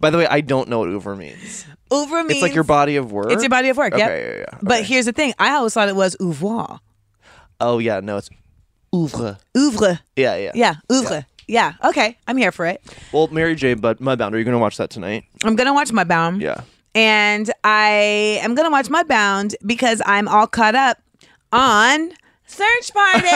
By 0.00 0.10
the 0.10 0.18
way, 0.18 0.26
I 0.26 0.40
don't 0.40 0.68
know 0.68 0.80
what 0.80 0.88
oeuvre 0.88 1.16
means. 1.16 1.64
oeuvre 1.92 2.24
means 2.24 2.32
It's 2.32 2.42
like 2.42 2.54
your 2.54 2.64
body 2.64 2.96
of 2.96 3.12
work. 3.12 3.32
It's 3.32 3.42
your 3.42 3.50
body 3.50 3.68
of 3.68 3.76
work. 3.76 3.94
Okay, 3.94 4.00
yep. 4.00 4.34
yeah, 4.34 4.38
yeah. 4.40 4.58
But 4.62 4.78
okay. 4.78 4.84
here's 4.84 5.06
the 5.06 5.12
thing: 5.12 5.32
I 5.38 5.54
always 5.54 5.72
thought 5.72 5.88
it 5.88 5.96
was 5.96 6.16
ouvroir. 6.20 6.80
oh 7.60 7.78
yeah, 7.78 8.00
no, 8.00 8.18
it's 8.18 8.28
oeuvre. 8.94 9.38
Oeuvre. 9.56 10.00
Yeah, 10.16 10.36
yeah, 10.36 10.52
Yeah, 10.54 10.74
oeuvre. 10.90 11.26
Yeah. 11.48 11.74
Okay, 11.84 12.18
I'm 12.26 12.36
here 12.36 12.52
for 12.52 12.66
it. 12.66 12.82
Well, 13.12 13.28
Mary 13.28 13.54
J. 13.54 13.74
But 13.74 14.00
Mudbound, 14.00 14.32
are 14.32 14.38
you 14.38 14.44
gonna 14.44 14.58
watch 14.58 14.76
that 14.78 14.90
tonight? 14.90 15.24
I'm 15.44 15.56
gonna 15.56 15.74
watch 15.74 15.90
Mudbound. 15.90 16.40
Yeah. 16.40 16.62
And 16.94 17.50
I 17.62 18.40
am 18.42 18.54
gonna 18.54 18.70
watch 18.70 18.88
Mudbound 18.88 19.54
because 19.64 20.02
I'm 20.04 20.28
all 20.28 20.46
caught 20.46 20.74
up 20.74 20.98
on 21.52 22.10
Search 22.46 22.92
Party. 22.92 23.20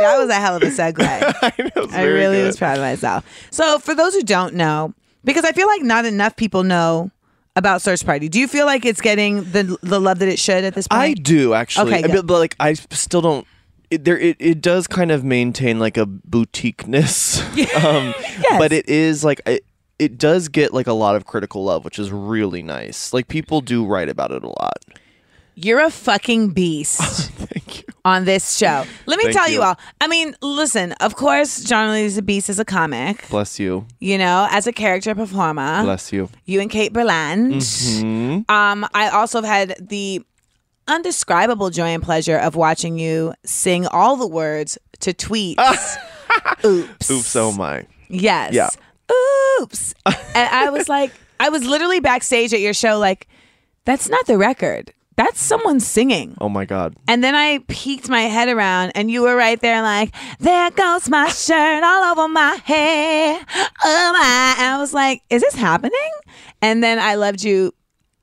that 0.00 0.16
was 0.18 0.28
a 0.30 0.34
hell 0.34 0.56
of 0.56 0.62
a 0.62 0.66
segue. 0.66 0.96
I 1.00 1.52
know. 1.76 1.86
I 1.90 2.04
really 2.04 2.36
good. 2.38 2.46
was 2.46 2.56
proud 2.56 2.78
of 2.78 2.82
myself. 2.82 3.24
So, 3.50 3.78
for 3.78 3.94
those 3.94 4.14
who 4.14 4.22
don't 4.22 4.54
know, 4.54 4.94
because 5.24 5.44
I 5.44 5.52
feel 5.52 5.66
like 5.66 5.82
not 5.82 6.04
enough 6.04 6.36
people 6.36 6.62
know 6.62 7.10
about 7.56 7.82
Search 7.82 8.04
Party. 8.04 8.28
Do 8.28 8.38
you 8.38 8.48
feel 8.48 8.66
like 8.66 8.84
it's 8.84 9.00
getting 9.00 9.44
the 9.50 9.76
the 9.82 10.00
love 10.00 10.18
that 10.20 10.28
it 10.28 10.38
should 10.38 10.64
at 10.64 10.74
this 10.74 10.88
point? 10.88 11.00
I 11.00 11.12
do 11.14 11.54
actually. 11.54 11.94
Okay, 11.94 12.06
but, 12.06 12.26
but, 12.26 12.38
like 12.38 12.56
I 12.60 12.74
still 12.74 13.20
don't. 13.20 13.46
It, 13.90 14.04
there, 14.04 14.18
it, 14.18 14.36
it 14.38 14.60
does 14.60 14.86
kind 14.86 15.10
of 15.10 15.24
maintain 15.24 15.80
like 15.80 15.96
a 15.96 16.06
boutiqueness, 16.06 17.40
um, 17.84 18.14
but 18.56 18.72
it 18.72 18.88
is 18.88 19.24
like 19.24 19.40
it, 19.46 19.64
it 19.98 20.16
does 20.16 20.48
get 20.48 20.72
like 20.72 20.86
a 20.86 20.92
lot 20.92 21.16
of 21.16 21.26
critical 21.26 21.64
love, 21.64 21.84
which 21.84 21.98
is 21.98 22.12
really 22.12 22.62
nice. 22.62 23.12
Like 23.12 23.26
people 23.26 23.60
do 23.60 23.84
write 23.84 24.08
about 24.08 24.30
it 24.30 24.44
a 24.44 24.48
lot. 24.48 24.78
You're 25.54 25.80
a 25.80 25.90
fucking 25.90 26.50
beast. 26.50 27.00
Thank 27.30 27.78
you. 27.78 27.84
on 28.04 28.24
this 28.24 28.56
show. 28.56 28.84
Let 29.06 29.18
me 29.18 29.24
Thank 29.24 29.36
tell 29.36 29.48
you. 29.48 29.56
you. 29.56 29.62
all. 29.62 29.78
I 30.00 30.06
mean, 30.06 30.34
listen. 30.42 30.92
Of 30.92 31.16
course, 31.16 31.62
John 31.64 31.88
Early 31.88 32.08
the 32.08 32.22
Beast 32.22 32.48
is 32.48 32.58
a 32.58 32.64
comic. 32.64 33.28
Bless 33.28 33.58
you. 33.60 33.86
You 33.98 34.18
know, 34.18 34.48
as 34.50 34.66
a 34.66 34.72
character 34.72 35.14
performer. 35.14 35.82
Bless 35.82 36.12
you. 36.12 36.28
You 36.46 36.60
and 36.60 36.70
Kate 36.70 36.92
Berlant. 36.92 37.56
Mm-hmm. 37.56 38.50
Um, 38.50 38.86
I 38.94 39.08
also 39.10 39.42
have 39.42 39.70
had 39.70 39.88
the 39.88 40.24
undescribable 40.88 41.70
joy 41.70 41.88
and 41.88 42.02
pleasure 42.02 42.36
of 42.36 42.56
watching 42.56 42.98
you 42.98 43.34
sing 43.44 43.86
all 43.86 44.16
the 44.16 44.26
words 44.26 44.78
to 45.00 45.12
tweets. 45.12 45.96
Oops. 46.64 47.10
Oops, 47.10 47.36
oh 47.36 47.52
my. 47.52 47.86
Yes. 48.08 48.54
Yeah. 48.54 48.70
Oops. 49.60 49.94
and 50.06 50.16
I 50.34 50.70
was 50.70 50.88
like, 50.88 51.12
I 51.38 51.48
was 51.48 51.64
literally 51.64 52.00
backstage 52.00 52.52
at 52.52 52.60
your 52.60 52.74
show, 52.74 52.98
like, 52.98 53.28
that's 53.84 54.08
not 54.08 54.26
the 54.26 54.36
record. 54.36 54.92
That's 55.16 55.40
someone 55.40 55.80
singing. 55.80 56.36
Oh 56.40 56.48
my 56.48 56.64
God. 56.64 56.96
And 57.06 57.22
then 57.22 57.34
I 57.34 57.58
peeked 57.68 58.08
my 58.08 58.22
head 58.22 58.48
around, 58.48 58.92
and 58.94 59.10
you 59.10 59.22
were 59.22 59.36
right 59.36 59.60
there, 59.60 59.82
like, 59.82 60.14
there 60.38 60.70
goes 60.70 61.08
my 61.10 61.28
shirt 61.28 61.82
all 61.84 62.12
over 62.12 62.26
my 62.28 62.58
head. 62.64 63.44
Oh 63.84 64.12
my. 64.12 64.54
And 64.58 64.66
I 64.66 64.76
was 64.78 64.94
like, 64.94 65.22
is 65.28 65.42
this 65.42 65.54
happening? 65.54 66.10
And 66.62 66.82
then 66.82 66.98
I 66.98 67.16
loved 67.16 67.42
you 67.42 67.72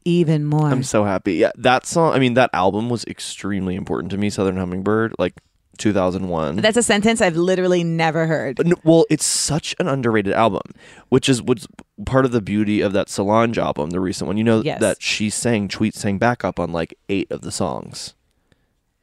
even 0.05 0.45
more. 0.45 0.69
I'm 0.69 0.83
so 0.83 1.03
happy. 1.03 1.33
Yeah, 1.33 1.51
that 1.57 1.85
song. 1.85 2.13
I 2.13 2.19
mean, 2.19 2.33
that 2.35 2.49
album 2.53 2.89
was 2.89 3.03
extremely 3.05 3.75
important 3.75 4.09
to 4.11 4.17
me. 4.17 4.29
Southern 4.29 4.57
Hummingbird, 4.57 5.13
like 5.19 5.33
2001. 5.77 6.57
That's 6.57 6.77
a 6.77 6.83
sentence 6.83 7.21
I've 7.21 7.35
literally 7.37 7.83
never 7.83 8.27
heard. 8.27 8.65
No- 8.65 8.75
well, 8.83 9.05
it's 9.09 9.25
such 9.25 9.75
an 9.79 9.87
underrated 9.87 10.33
album, 10.33 10.61
which 11.09 11.29
is 11.29 11.41
what's 11.41 11.67
part 12.05 12.25
of 12.25 12.31
the 12.31 12.41
beauty 12.41 12.81
of 12.81 12.93
that 12.93 13.09
Solange 13.09 13.57
album, 13.57 13.89
the 13.91 13.99
recent 13.99 14.27
one. 14.27 14.37
You 14.37 14.43
know 14.43 14.61
Yes. 14.61 14.79
that 14.81 15.01
she 15.01 15.29
sang 15.29 15.67
Tweet 15.67 15.95
sang 15.95 16.17
backup 16.17 16.59
on 16.59 16.71
like 16.73 16.97
eight 17.09 17.31
of 17.31 17.41
the 17.41 17.51
songs. 17.51 18.13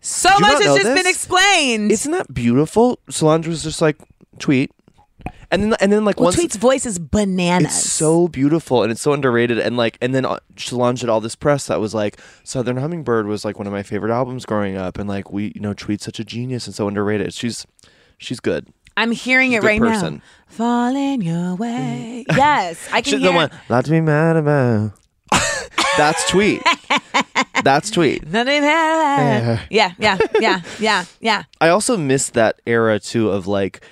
So 0.01 0.29
much 0.39 0.63
has 0.63 0.77
just 0.77 0.95
been 0.95 1.07
explained. 1.07 1.91
Isn't 1.91 2.13
that 2.13 2.33
beautiful? 2.35 2.99
Solange 3.09 3.47
was 3.49 3.63
just 3.63 3.81
like 3.81 3.97
Tweet, 4.39 4.71
and 5.51 5.63
then 5.63 5.75
and 5.81 5.93
then 5.93 6.05
like 6.05 6.17
well, 6.19 6.25
once 6.25 6.37
Tweet's 6.37 6.57
voice 6.57 6.87
is 6.87 6.99
bananas. 6.99 7.67
it's 7.77 7.91
so 7.93 8.29
beautiful 8.29 8.83
and 8.83 8.91
it's 8.93 9.01
so 9.01 9.13
underrated 9.13 9.59
and 9.59 9.77
like 9.77 9.97
and 10.01 10.15
then 10.15 10.25
uh, 10.25 10.39
Solange 10.57 11.01
had 11.01 11.11
all 11.11 11.21
this 11.21 11.37
press 11.37 11.67
that 11.67 11.81
was 11.81 11.95
like 11.95 12.19
Southern 12.43 12.77
Hummingbird 12.77 13.27
was 13.27 13.45
like 13.45 13.59
one 13.59 13.67
of 13.67 13.73
my 13.73 13.83
favorite 13.83 14.13
albums 14.13 14.45
growing 14.45 14.77
up 14.77 14.99
and 14.99 15.09
like 15.09 15.33
we 15.33 15.53
you 15.55 15.61
know 15.61 15.73
Tweet's 15.75 16.05
such 16.05 16.19
a 16.21 16.25
genius 16.25 16.67
and 16.67 16.75
so 16.75 16.89
underrated. 16.89 17.33
She's 17.35 17.67
she's 18.19 18.41
good. 18.41 18.69
I'm 18.97 19.11
hearing 19.11 19.51
She's 19.51 19.65
it 19.65 19.67
right 19.67 19.81
person. 19.81 20.15
now. 20.15 20.21
Falling 20.47 21.21
your 21.23 21.57
way. 21.57 22.25
yes, 22.37 22.89
I 22.93 23.01
can 23.01 23.13
She's 23.13 23.21
hear. 23.21 23.31
the 23.33 23.37
one 23.37 23.51
not 23.69 23.85
to 23.87 23.91
be 23.91 24.01
mad 24.01 24.37
about. 24.37 24.93
That's 25.97 26.29
Tweet. 26.31 26.63
That's 27.65 27.91
Tweet. 27.91 28.25
Yeah, 28.25 29.59
yeah, 29.71 30.19
yeah, 30.41 30.61
yeah, 30.79 31.05
yeah. 31.21 31.43
I 31.61 31.69
also 31.69 31.97
miss 31.97 32.29
that 32.31 32.61
era 32.67 33.01
too 33.01 33.31
of 33.31 33.47
like 33.47 33.85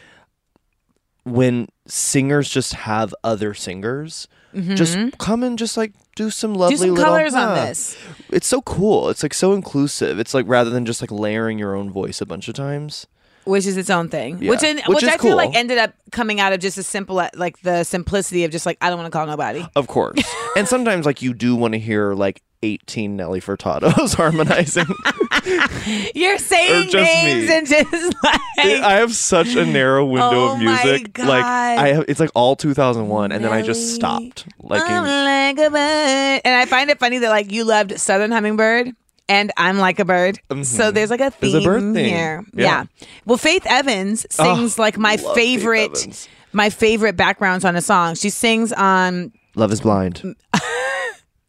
when 1.25 1.69
singers 1.87 2.49
just 2.49 2.75
have 2.75 3.15
other 3.23 3.55
singers. 3.55 4.29
Just 4.55 4.99
come 5.19 5.43
and 5.43 5.59
just 5.59 5.79
like 5.79 5.93
do 6.15 6.29
some 6.29 6.55
lovely 6.55 6.77
Mm-hmm. 6.77 6.83
Do 6.83 6.89
some 6.89 6.95
little, 6.95 7.05
colors 7.05 7.35
on 7.35 7.55
this. 7.55 7.97
It's 8.29 8.47
so 8.47 8.61
cool. 8.61 9.09
It's 9.09 9.23
like 9.23 9.33
so 9.33 9.55
inclusive. 9.55 10.19
It's 10.19 10.35
like 10.35 10.45
rather 10.47 10.69
than 10.69 10.85
just 10.85 11.01
like 11.01 11.11
layering 11.11 11.59
your 11.59 11.75
own 11.75 11.91
voice 11.91 12.21
a 12.21 12.27
bunch 12.27 12.49
of 12.49 12.55
times. 12.55 13.07
which 13.45 13.65
is 13.65 13.79
its 13.79 13.89
own 13.89 14.11
thing. 14.11 14.43
Yeah. 14.43 14.51
Which 14.51 14.63
in, 14.63 14.77
Which 14.87 14.97
which, 14.97 15.05
I 15.05 15.17
feel 15.17 15.37
like 15.37 15.55
ended 15.55 15.79
up 15.79 15.95
coming 16.11 16.39
out 16.39 16.53
of 16.53 16.61
just 16.61 16.77
a 16.77 16.83
simple 16.83 17.17
like 17.35 17.61
the 17.63 17.83
simplicity 17.85 18.45
of 18.45 18.51
just 18.51 18.67
like 18.67 18.77
I 18.83 18.91
don't 18.91 18.99
want 18.99 19.11
to 19.11 19.17
call 19.17 19.27
nobody. 19.27 19.67
Of 19.75 19.87
course. 19.87 20.23
and 20.57 20.69
sometimes 20.69 21.07
like 21.07 21.23
you 21.23 21.33
do 21.33 21.57
want 21.57 21.73
to 21.73 21.79
hear 21.79 22.13
like 22.13 22.43
18 22.63 23.17
Nelly 23.17 23.41
Furtados 23.41 24.15
harmonizing. 24.17 24.87
You're 26.15 26.39
saying 26.39 26.91
names 26.93 27.49
me. 27.49 27.55
and 27.57 27.67
just 27.67 28.15
like 28.25 28.41
I 28.57 28.95
have 28.99 29.13
such 29.15 29.55
a 29.57 29.65
narrow 29.67 30.05
window 30.07 30.31
Oh 30.33 30.53
of 30.55 30.63
my 30.63 30.85
music. 30.85 31.19
Like 31.19 31.45
I 31.45 31.89
have 31.89 32.05
it's 32.09 32.21
like 32.21 32.31
all 32.35 32.55
2001 32.57 33.33
and 33.33 33.45
then 33.45 33.53
I 33.53 33.63
just 33.63 33.95
stopped. 33.95 34.47
Like 34.61 34.83
I'm 34.87 35.05
like 35.05 35.67
a 35.67 35.71
bird. 35.71 36.41
And 36.45 36.55
I 36.55 36.67
find 36.67 36.91
it 36.91 36.99
funny 36.99 37.19
that 37.19 37.31
like 37.31 37.51
you 37.53 37.65
loved 37.65 37.99
Southern 38.01 38.31
Hummingbird 38.31 38.93
and 39.29 39.51
I'm 39.57 39.79
like 39.79 39.99
a 39.99 40.05
bird. 40.05 40.39
So 40.63 40.91
there's 40.91 41.11
like 41.11 41.21
a 41.21 41.31
theme 41.31 41.51
Mm-hmm. 41.51 41.53
There's 41.53 41.65
a 41.65 41.69
bird 41.69 41.95
theme. 41.95 42.05
here. 42.07 42.45
Yeah. 42.55 42.85
Well, 43.27 43.39
Faith 43.39 43.67
Evans 43.67 44.27
sings 44.31 44.79
like 44.79 44.99
my 44.99 45.17
favorite 45.17 46.29
my 46.53 46.71
favorite 46.71 47.17
backgrounds 47.17 47.65
on 47.65 47.77
a 47.77 47.81
song. 47.83 48.15
She 48.15 48.31
sings 48.31 48.73
on 48.73 49.33
Love 49.57 49.73
is 49.73 49.81
Blind. 49.81 50.37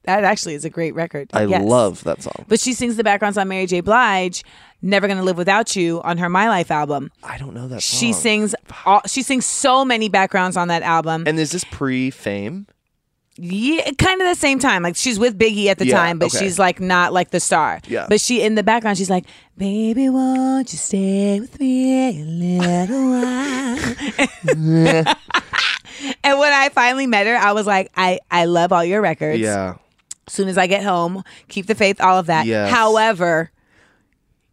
That 0.04 0.24
actually 0.24 0.54
is 0.56 0.66
a 0.66 0.70
great 0.70 0.94
record. 0.96 1.30
I 1.34 1.46
Yes. 1.46 1.64
love 1.64 2.04
that 2.04 2.22
song. 2.22 2.46
But 2.48 2.60
she 2.60 2.74
sings 2.74 2.96
the 2.98 3.04
backgrounds 3.04 3.38
on 3.38 3.48
Mary 3.48 3.66
J. 3.66 3.82
Blige, 3.82 4.44
Never 4.82 5.08
Gonna 5.08 5.24
Live 5.24 5.38
Without 5.38 5.76
You 5.76 6.02
on 6.04 6.18
her 6.18 6.30
My 6.30 6.50
Life 6.50 6.72
album. 6.72 7.12
I 7.24 7.38
don't 7.38 7.54
know 7.54 7.68
that 7.70 7.82
song. 7.82 8.00
She 8.00 8.14
sings 8.14 8.54
all, 8.86 9.02
she 9.08 9.22
sings 9.22 9.46
so 9.46 9.86
many 9.86 10.10
backgrounds 10.10 10.58
on 10.58 10.68
that 10.68 10.82
album. 10.84 11.24
And 11.26 11.40
is 11.40 11.52
this 11.52 11.64
pre-fame? 11.64 12.68
Yeah, 13.36 13.90
kind 13.98 14.22
of 14.22 14.28
the 14.28 14.36
same 14.36 14.60
time. 14.60 14.84
Like 14.84 14.96
she's 14.96 15.18
with 15.18 15.40
Biggie 15.40 15.66
at 15.66 15.80
the 15.80 15.88
Yeah, 15.88 15.98
time, 15.98 16.20
but 16.20 16.28
okay. 16.28 16.38
she's 16.46 16.60
like 16.60 16.80
not 16.80 17.14
like 17.14 17.32
the 17.32 17.40
star. 17.40 17.80
Yeah. 17.88 18.06
But 18.08 18.22
she 18.22 18.44
in 18.44 18.54
the 18.54 18.62
background, 18.62 19.00
she's 19.00 19.10
like, 19.10 19.26
"Baby, 19.58 20.08
won't 20.10 20.72
you 20.72 20.78
stay 20.78 21.40
with 21.40 21.60
me 21.60 22.10
a 22.10 22.24
little 22.24 23.10
while?" 23.10 23.80
and 26.24 26.38
when 26.40 26.54
I 26.54 26.70
finally 26.70 27.08
met 27.08 27.26
her, 27.26 27.36
I 27.36 27.54
was 27.54 27.66
like, 27.66 27.90
"I 27.98 28.20
I 28.30 28.46
love 28.46 28.72
all 28.72 28.86
your 28.86 29.02
records. 29.02 29.40
Yeah. 29.40 29.78
Soon 30.28 30.48
as 30.48 30.58
I 30.58 30.68
get 30.68 30.84
home, 30.84 31.24
keep 31.48 31.68
the 31.68 31.76
faith, 31.76 32.00
all 32.02 32.18
of 32.20 32.28
that. 32.28 32.46
Yes. 32.46 32.72
However." 32.72 33.52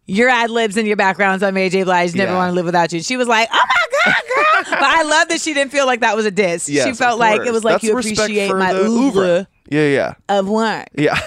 Your 0.07 0.27
ad 0.29 0.49
libs 0.49 0.75
and 0.75 0.85
your 0.87 0.97
backgrounds 0.97 1.41
on 1.41 1.53
Mary 1.53 1.69
J. 1.69 1.83
Blige 1.83 2.13
never 2.15 2.31
Yeah. 2.31 2.37
want 2.37 2.49
to 2.51 2.55
live 2.55 2.65
without 2.65 2.91
you. 2.91 2.97
And 2.97 3.05
she 3.05 3.15
was 3.15 3.27
like, 3.29 3.47
"Oh 3.53 3.55
my 3.55 4.11
god, 4.13 4.21
girl!" 4.35 4.77
but 4.79 4.83
I 4.83 5.03
love 5.03 5.29
that 5.29 5.39
she 5.39 5.53
didn't 5.53 5.71
feel 5.71 5.85
like 5.85 6.01
that 6.01 6.17
was 6.17 6.25
a 6.25 6.31
diss. 6.31 6.67
Yes, 6.67 6.85
she 6.85 6.93
felt 6.93 7.17
like 7.19 7.45
it 7.45 7.53
was 7.53 7.63
like 7.63 7.75
That's 7.75 7.83
you 7.85 7.91
appreciate 7.97 8.51
my 8.53 8.73
oeuvre 8.73 9.47
Yeah, 9.69 9.85
yeah. 9.87 10.13
of 10.27 10.49
work. 10.49 10.87
Yeah. 10.97 11.17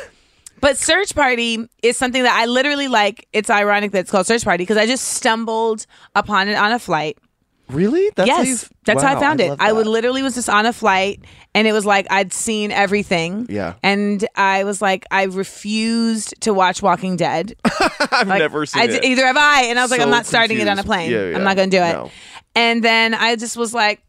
But 0.60 0.76
Search 0.76 1.14
Party 1.14 1.66
is 1.82 1.96
something 1.96 2.24
that 2.24 2.34
I 2.38 2.46
literally 2.46 2.88
like. 2.88 3.26
It's 3.32 3.48
ironic 3.48 3.92
that 3.92 4.00
it's 4.00 4.10
called 4.10 4.26
Search 4.26 4.44
Party 4.44 4.62
because 4.64 4.76
I 4.76 4.86
just 4.86 5.04
stumbled 5.08 5.86
upon 6.14 6.48
it 6.48 6.54
on 6.56 6.72
a 6.72 6.78
flight. 6.78 7.16
Really? 7.68 8.10
That's 8.14 8.28
how 8.30 8.38
yes, 8.38 8.46
you've- 8.48 8.66
that's 8.84 9.02
how 9.02 9.12
I 9.12 9.14
wow, 9.14 9.20
found 9.20 9.40
it. 9.40 9.56
I 9.58 9.72
would 9.72 9.86
literally 9.86 10.22
was 10.22 10.34
just 10.34 10.50
on 10.50 10.66
a 10.66 10.72
flight, 10.72 11.20
and 11.54 11.66
it 11.66 11.72
was 11.72 11.86
like 11.86 12.06
I'd 12.10 12.32
seen 12.32 12.70
everything. 12.70 13.46
Yeah. 13.48 13.74
and 13.82 14.26
I 14.36 14.64
was 14.64 14.82
like, 14.82 15.06
I 15.10 15.22
refused 15.24 16.34
to 16.42 16.52
watch 16.52 16.82
Walking 16.82 17.16
Dead. 17.16 17.54
I've 18.12 18.28
Like, 18.28 18.40
never 18.40 18.66
seen 18.66 18.82
I, 18.82 18.84
it. 18.92 19.04
Either 19.04 19.26
have 19.26 19.36
I, 19.38 19.62
and 19.64 19.78
I 19.78 19.82
was 19.82 19.90
like, 19.90 20.00
I'm 20.02 20.10
not 20.10 20.26
starting 20.26 20.58
it 20.58 20.68
on 20.68 20.78
a 20.78 20.84
plane. 20.84 21.10
Yeah, 21.10 21.30
yeah. 21.30 21.36
I'm 21.36 21.44
not 21.44 21.56
going 21.56 21.70
to 21.70 21.76
do 21.76 21.82
it. 21.82 21.92
No. 21.92 22.10
And 22.54 22.84
then 22.84 23.14
I 23.14 23.36
just 23.36 23.56
was 23.56 23.72
like, 23.72 24.02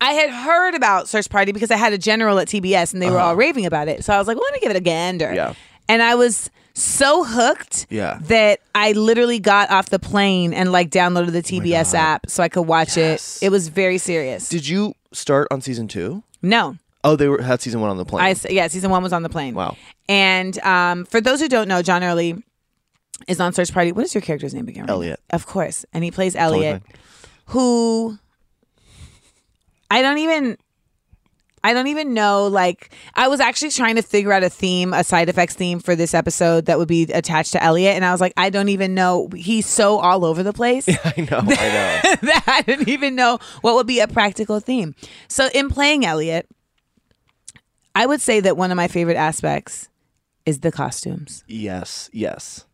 I 0.00 0.12
had 0.12 0.30
heard 0.30 0.74
about 0.74 1.08
Search 1.08 1.28
Party 1.28 1.52
because 1.52 1.70
I 1.70 1.76
had 1.76 1.92
a 1.92 1.98
general 1.98 2.38
at 2.38 2.48
TBS 2.48 2.92
and 2.94 3.02
they 3.02 3.10
were 3.10 3.18
all 3.18 3.36
raving 3.36 3.66
about 3.66 3.88
it. 3.88 4.04
So 4.04 4.12
I 4.14 4.18
was 4.18 4.26
like, 4.26 4.36
well, 4.36 4.44
let 4.44 4.54
me 4.54 4.60
give 4.60 4.70
it 4.70 4.76
a 4.76 4.80
gander. 4.80 5.26
Uh-huh. 5.26 5.34
Yeah. 5.34 5.54
And 5.88 6.02
I 6.02 6.14
was 6.14 6.50
so 6.78 7.24
hooked 7.24 7.86
Yeah. 7.90 8.18
that 8.22 8.60
I 8.74 8.92
literally 8.92 9.38
got 9.38 9.70
off 9.70 9.90
the 9.90 9.98
plane 9.98 10.52
and 10.54 10.72
like 10.72 10.90
downloaded 10.90 11.32
the 11.32 11.42
TBS 11.42 11.94
app 11.94 12.28
so 12.30 12.42
I 12.42 12.48
could 12.48 12.62
watch 12.62 12.96
Oh 12.96 13.00
Yes. 13.00 13.42
it. 13.42 13.46
It 13.46 13.48
was 13.50 13.68
very 13.68 13.98
serious. 13.98 14.48
Did 14.48 14.66
you 14.68 14.94
start 15.12 15.48
on 15.50 15.60
season 15.60 15.88
2? 15.88 16.22
no. 16.42 16.76
Oh, 17.04 17.14
they 17.14 17.28
were 17.28 17.40
had 17.40 17.60
season 17.62 17.80
1 17.80 17.88
on 17.90 17.96
the 17.96 18.04
plane. 18.04 18.24
I 18.24 18.34
yeah, 18.50 18.66
season 18.66 18.90
one 18.90 19.04
was 19.04 19.12
on 19.12 19.22
the 19.22 19.28
plane. 19.28 19.54
Wow. 19.54 19.76
And 20.08 20.58
um, 20.64 21.04
for 21.04 21.20
those 21.20 21.40
who 21.40 21.48
don't 21.48 21.68
know, 21.68 21.80
John 21.80 22.02
Early 22.02 22.42
is 23.28 23.38
on 23.40 23.52
Search 23.52 23.72
Party. 23.72 23.92
What 23.92 24.04
is 24.04 24.12
your 24.14 24.20
character's 24.20 24.52
name 24.52 24.66
again? 24.66 24.90
Elliot. 24.90 25.20
Of 25.30 25.46
course, 25.46 25.84
and 25.92 26.02
he 26.02 26.10
plays 26.10 26.34
Elliot, 26.34 26.82
who 27.46 28.18
I 29.90 30.02
don't 30.02 30.18
even. 30.18 30.58
I 31.68 31.74
don't 31.74 31.88
even 31.88 32.14
know. 32.14 32.46
Like, 32.46 32.94
I 33.12 33.28
was 33.28 33.40
actually 33.40 33.72
trying 33.72 33.96
to 33.96 34.02
figure 34.02 34.32
out 34.32 34.42
a 34.42 34.48
theme, 34.48 34.94
a 34.94 35.04
side 35.04 35.28
effects 35.28 35.52
theme 35.52 35.80
for 35.80 35.94
this 35.94 36.14
episode 36.14 36.64
that 36.64 36.78
would 36.78 36.88
be 36.88 37.02
attached 37.02 37.52
to 37.52 37.62
Elliot, 37.62 37.94
and 37.94 38.06
I 38.06 38.10
was 38.10 38.22
like, 38.22 38.32
I 38.38 38.48
don't 38.48 38.70
even 38.70 38.94
know. 38.94 39.28
He's 39.36 39.66
so 39.66 39.98
all 39.98 40.24
over 40.24 40.42
the 40.42 40.54
place. 40.54 40.88
I 41.04 41.28
know, 41.30 41.40
I 41.40 41.42
know. 41.42 41.50
that 42.22 42.44
I 42.46 42.62
didn't 42.62 42.88
even 42.88 43.14
know 43.14 43.38
what 43.60 43.74
would 43.74 43.86
be 43.86 44.00
a 44.00 44.08
practical 44.08 44.60
theme. 44.60 44.94
So 45.28 45.50
in 45.52 45.68
playing 45.68 46.06
Elliot, 46.06 46.48
I 47.94 48.06
would 48.06 48.22
say 48.22 48.40
that 48.40 48.56
one 48.56 48.70
of 48.70 48.76
my 48.76 48.88
favorite 48.88 49.18
aspects 49.18 49.90
is 50.46 50.60
the 50.60 50.72
costumes. 50.72 51.44
Yes, 51.48 52.08
yes. 52.14 52.64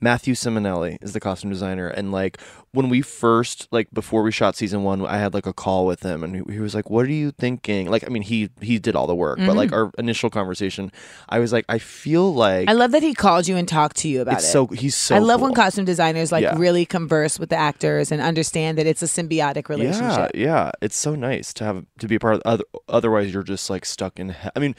Matthew 0.00 0.34
Simonelli 0.34 0.98
is 1.02 1.12
the 1.12 1.20
costume 1.20 1.50
designer, 1.50 1.88
and 1.88 2.12
like 2.12 2.38
when 2.72 2.88
we 2.88 3.02
first, 3.02 3.68
like 3.70 3.88
before 3.92 4.22
we 4.22 4.32
shot 4.32 4.56
season 4.56 4.82
one, 4.82 5.04
I 5.06 5.18
had 5.18 5.32
like 5.34 5.46
a 5.46 5.52
call 5.52 5.86
with 5.86 6.02
him, 6.02 6.24
and 6.24 6.34
he, 6.36 6.54
he 6.54 6.58
was 6.60 6.74
like, 6.74 6.90
"What 6.90 7.06
are 7.06 7.10
you 7.12 7.30
thinking?" 7.30 7.88
Like, 7.90 8.04
I 8.04 8.08
mean, 8.10 8.22
he 8.22 8.50
he 8.60 8.78
did 8.78 8.96
all 8.96 9.06
the 9.06 9.14
work, 9.14 9.38
but 9.38 9.54
like 9.56 9.72
our 9.72 9.90
initial 9.98 10.30
conversation, 10.30 10.90
I 11.28 11.38
was 11.38 11.52
like, 11.52 11.64
I 11.68 11.78
feel 11.78 12.34
like 12.34 12.44
Mm-hmm. 12.64 12.70
I 12.70 12.72
love 12.74 12.92
that 12.92 13.02
he 13.02 13.14
called 13.14 13.48
you 13.48 13.56
and 13.56 13.66
talked 13.68 13.96
to 13.98 14.08
you 14.08 14.20
about 14.22 14.34
it's 14.34 14.44
it. 14.44 14.48
so 14.48 14.66
he's 14.68 14.94
so. 14.94 15.14
I 15.16 15.18
love 15.18 15.40
when 15.40 15.54
costume 15.54 15.84
designers 15.84 16.30
like 16.32 16.42
Yeah. 16.42 16.56
really 16.58 16.84
converse 16.86 17.38
with 17.38 17.48
the 17.50 17.56
actors 17.56 18.10
and 18.12 18.20
understand 18.20 18.78
that 18.78 18.86
it's 18.86 19.02
a 19.02 19.06
symbiotic 19.06 19.68
relationship. 19.68 20.30
Yeah, 20.34 20.44
yeah, 20.44 20.70
it's 20.82 20.96
so 20.96 21.14
nice 21.14 21.52
to 21.54 21.64
have 21.64 21.84
to 21.98 22.08
be 22.08 22.16
a 22.16 22.20
part 22.20 22.36
of. 22.36 22.42
Other, 22.44 22.64
otherwise, 22.88 23.32
you're 23.32 23.42
just 23.42 23.70
like 23.70 23.84
stuck 23.84 24.18
in. 24.18 24.30
He- 24.30 24.48
I 24.54 24.58
mean, 24.58 24.74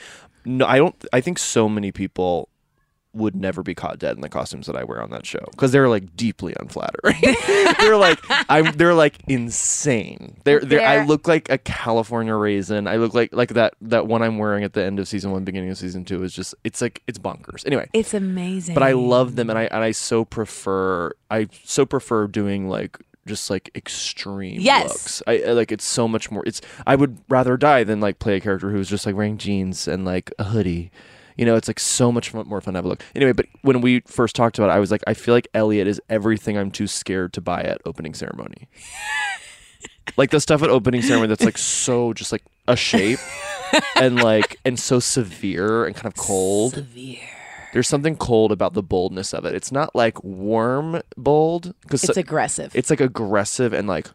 no, 0.46 0.66
I 0.66 0.78
don't. 0.78 0.96
I 1.14 1.22
think 1.22 1.40
so 1.40 1.68
many 1.70 1.92
people 1.92 2.50
would 3.16 3.36
never 3.36 3.64
be 3.64 3.74
caught 3.74 3.98
dead 3.98 4.16
in 4.16 4.22
the 4.22 4.30
costumes 4.30 4.68
that 4.68 4.76
I 4.76 4.84
wear 4.84 5.02
on 5.02 5.10
that 5.12 5.26
show 5.26 5.44
because 5.52 5.72
they're 5.72 5.90
like 5.90 6.16
deeply 6.16 6.54
unflattering. 6.60 7.16
they're 7.80 7.98
like 7.98 8.20
I'm. 8.50 8.72
They're 8.78 8.94
like 8.94 9.20
insane. 9.28 10.42
They're, 10.44 10.60
they're 10.60 10.82
I 10.86 10.98
They're- 10.98 11.06
look 11.06 11.28
like 11.28 11.50
a 11.50 11.58
California 11.58 12.36
raisin. 12.36 12.88
I 12.88 12.98
look 12.98 13.14
like 13.14 13.34
like 13.34 13.50
that 13.50 13.74
that 13.82 14.06
one 14.08 14.22
I'm 14.22 14.38
wearing 14.38 14.64
at 14.64 14.74
the 14.74 14.84
end 14.84 15.00
of 15.00 15.08
season 15.08 15.32
one, 15.32 15.44
beginning 15.46 15.70
of 15.70 15.78
season 15.78 16.06
two 16.06 16.24
is 16.24 16.34
just. 16.34 16.54
It's 16.64 16.82
like 16.82 17.02
it's 17.08 17.18
bonkers. 17.18 17.66
Anyway, 17.66 17.90
It's 17.94 18.14
amazing. 18.14 18.74
but 18.74 18.84
I 18.84 18.92
love 18.94 19.36
them, 19.36 19.50
and 19.50 19.58
I 19.58 19.64
and 19.66 19.84
I 19.84 19.92
so 19.92 20.26
prefer 20.26 21.12
I 21.32 21.48
so 21.64 21.86
prefer 21.86 22.28
doing 22.28 22.68
like 22.68 22.98
just 23.26 23.50
like 23.50 23.72
extreme 23.76 24.60
Yes. 24.62 24.90
looks. 24.90 25.24
I 25.26 25.40
I- 25.50 25.54
like 25.54 25.72
it's 25.72 25.86
so 25.86 26.08
much 26.08 26.30
more. 26.32 26.44
It's 26.46 26.62
I 26.86 26.96
would 26.96 27.18
rather 27.30 27.58
die 27.58 27.84
than 27.84 28.00
like 28.02 28.20
play 28.20 28.36
a 28.36 28.42
character 28.42 28.70
who's 28.72 28.90
just 28.90 29.06
like 29.06 29.16
wearing 29.16 29.38
jeans 29.38 29.88
and 29.88 30.06
like 30.06 30.32
a 30.38 30.44
hoodie. 30.46 30.92
You 31.38 31.46
know, 31.46 31.56
it's 31.56 31.68
like 31.68 31.80
so 31.80 32.12
much 32.12 32.34
more 32.34 32.62
fun 32.62 32.74
to 32.74 32.78
have 32.78 32.86
a 32.86 32.88
look. 32.88 33.04
Anyway, 33.16 33.34
but 33.34 33.46
when 33.62 33.82
we 33.82 34.00
first 34.02 34.36
talked 34.36 34.58
about 34.58 34.70
it, 34.70 34.74
I 34.74 34.80
was 34.80 34.90
like, 34.92 35.04
I 35.06 35.14
feel 35.14 35.34
like 35.34 35.48
Elliot 35.54 35.88
is 35.88 36.02
everything 36.10 36.58
I'm 36.58 36.72
too 36.72 36.88
scared 36.88 37.34
to 37.34 37.42
buy 37.42 37.62
at 37.62 37.82
opening 37.86 38.14
ceremony. 38.14 38.68
like 40.18 40.30
the 40.32 40.40
stuff 40.40 40.62
at 40.64 40.70
opening 40.70 41.02
ceremony 41.02 41.28
that's 41.28 41.44
like 41.44 41.58
so 41.58 42.14
just 42.14 42.32
like 42.32 42.44
a 42.68 42.76
shape 42.76 43.20
and 43.96 44.16
like 44.22 44.60
and 44.64 44.80
so 44.80 45.00
severe 45.00 45.86
and 45.86 45.96
kind 45.96 46.06
of 46.08 46.16
cold. 46.16 46.74
severe. 46.74 47.20
There's 47.74 47.88
something 47.90 48.16
cold 48.16 48.54
about 48.54 48.74
the 48.74 48.84
boldness 48.84 49.34
of 49.34 49.44
it. 49.44 49.54
It's 49.54 49.72
not 49.72 49.94
like 49.96 50.24
warm 50.24 51.02
bold 51.18 51.74
because 51.82 52.04
It's 52.06 52.18
aggressive. 52.18 52.74
it's 52.74 52.90
like 52.90 53.02
aggressive 53.02 53.74
and 53.74 53.88
like 53.88 54.08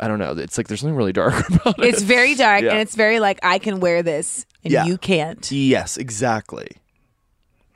I 0.00 0.08
don't 0.08 0.18
know. 0.18 0.32
It's 0.32 0.56
like 0.58 0.68
there's 0.68 0.80
something 0.80 0.96
really 0.96 1.12
dark 1.12 1.48
about 1.50 1.78
it. 1.78 1.84
It's 1.84 2.02
very 2.02 2.34
dark 2.34 2.62
Yeah. 2.62 2.70
and 2.70 2.78
it's 2.80 2.94
very 2.94 3.20
like 3.20 3.38
I 3.42 3.58
can 3.58 3.80
wear 3.80 4.02
this 4.02 4.46
and 4.64 4.72
Yeah. 4.72 4.84
you 4.86 4.98
can't. 4.98 5.50
yes, 5.52 5.96
exactly. 5.96 6.68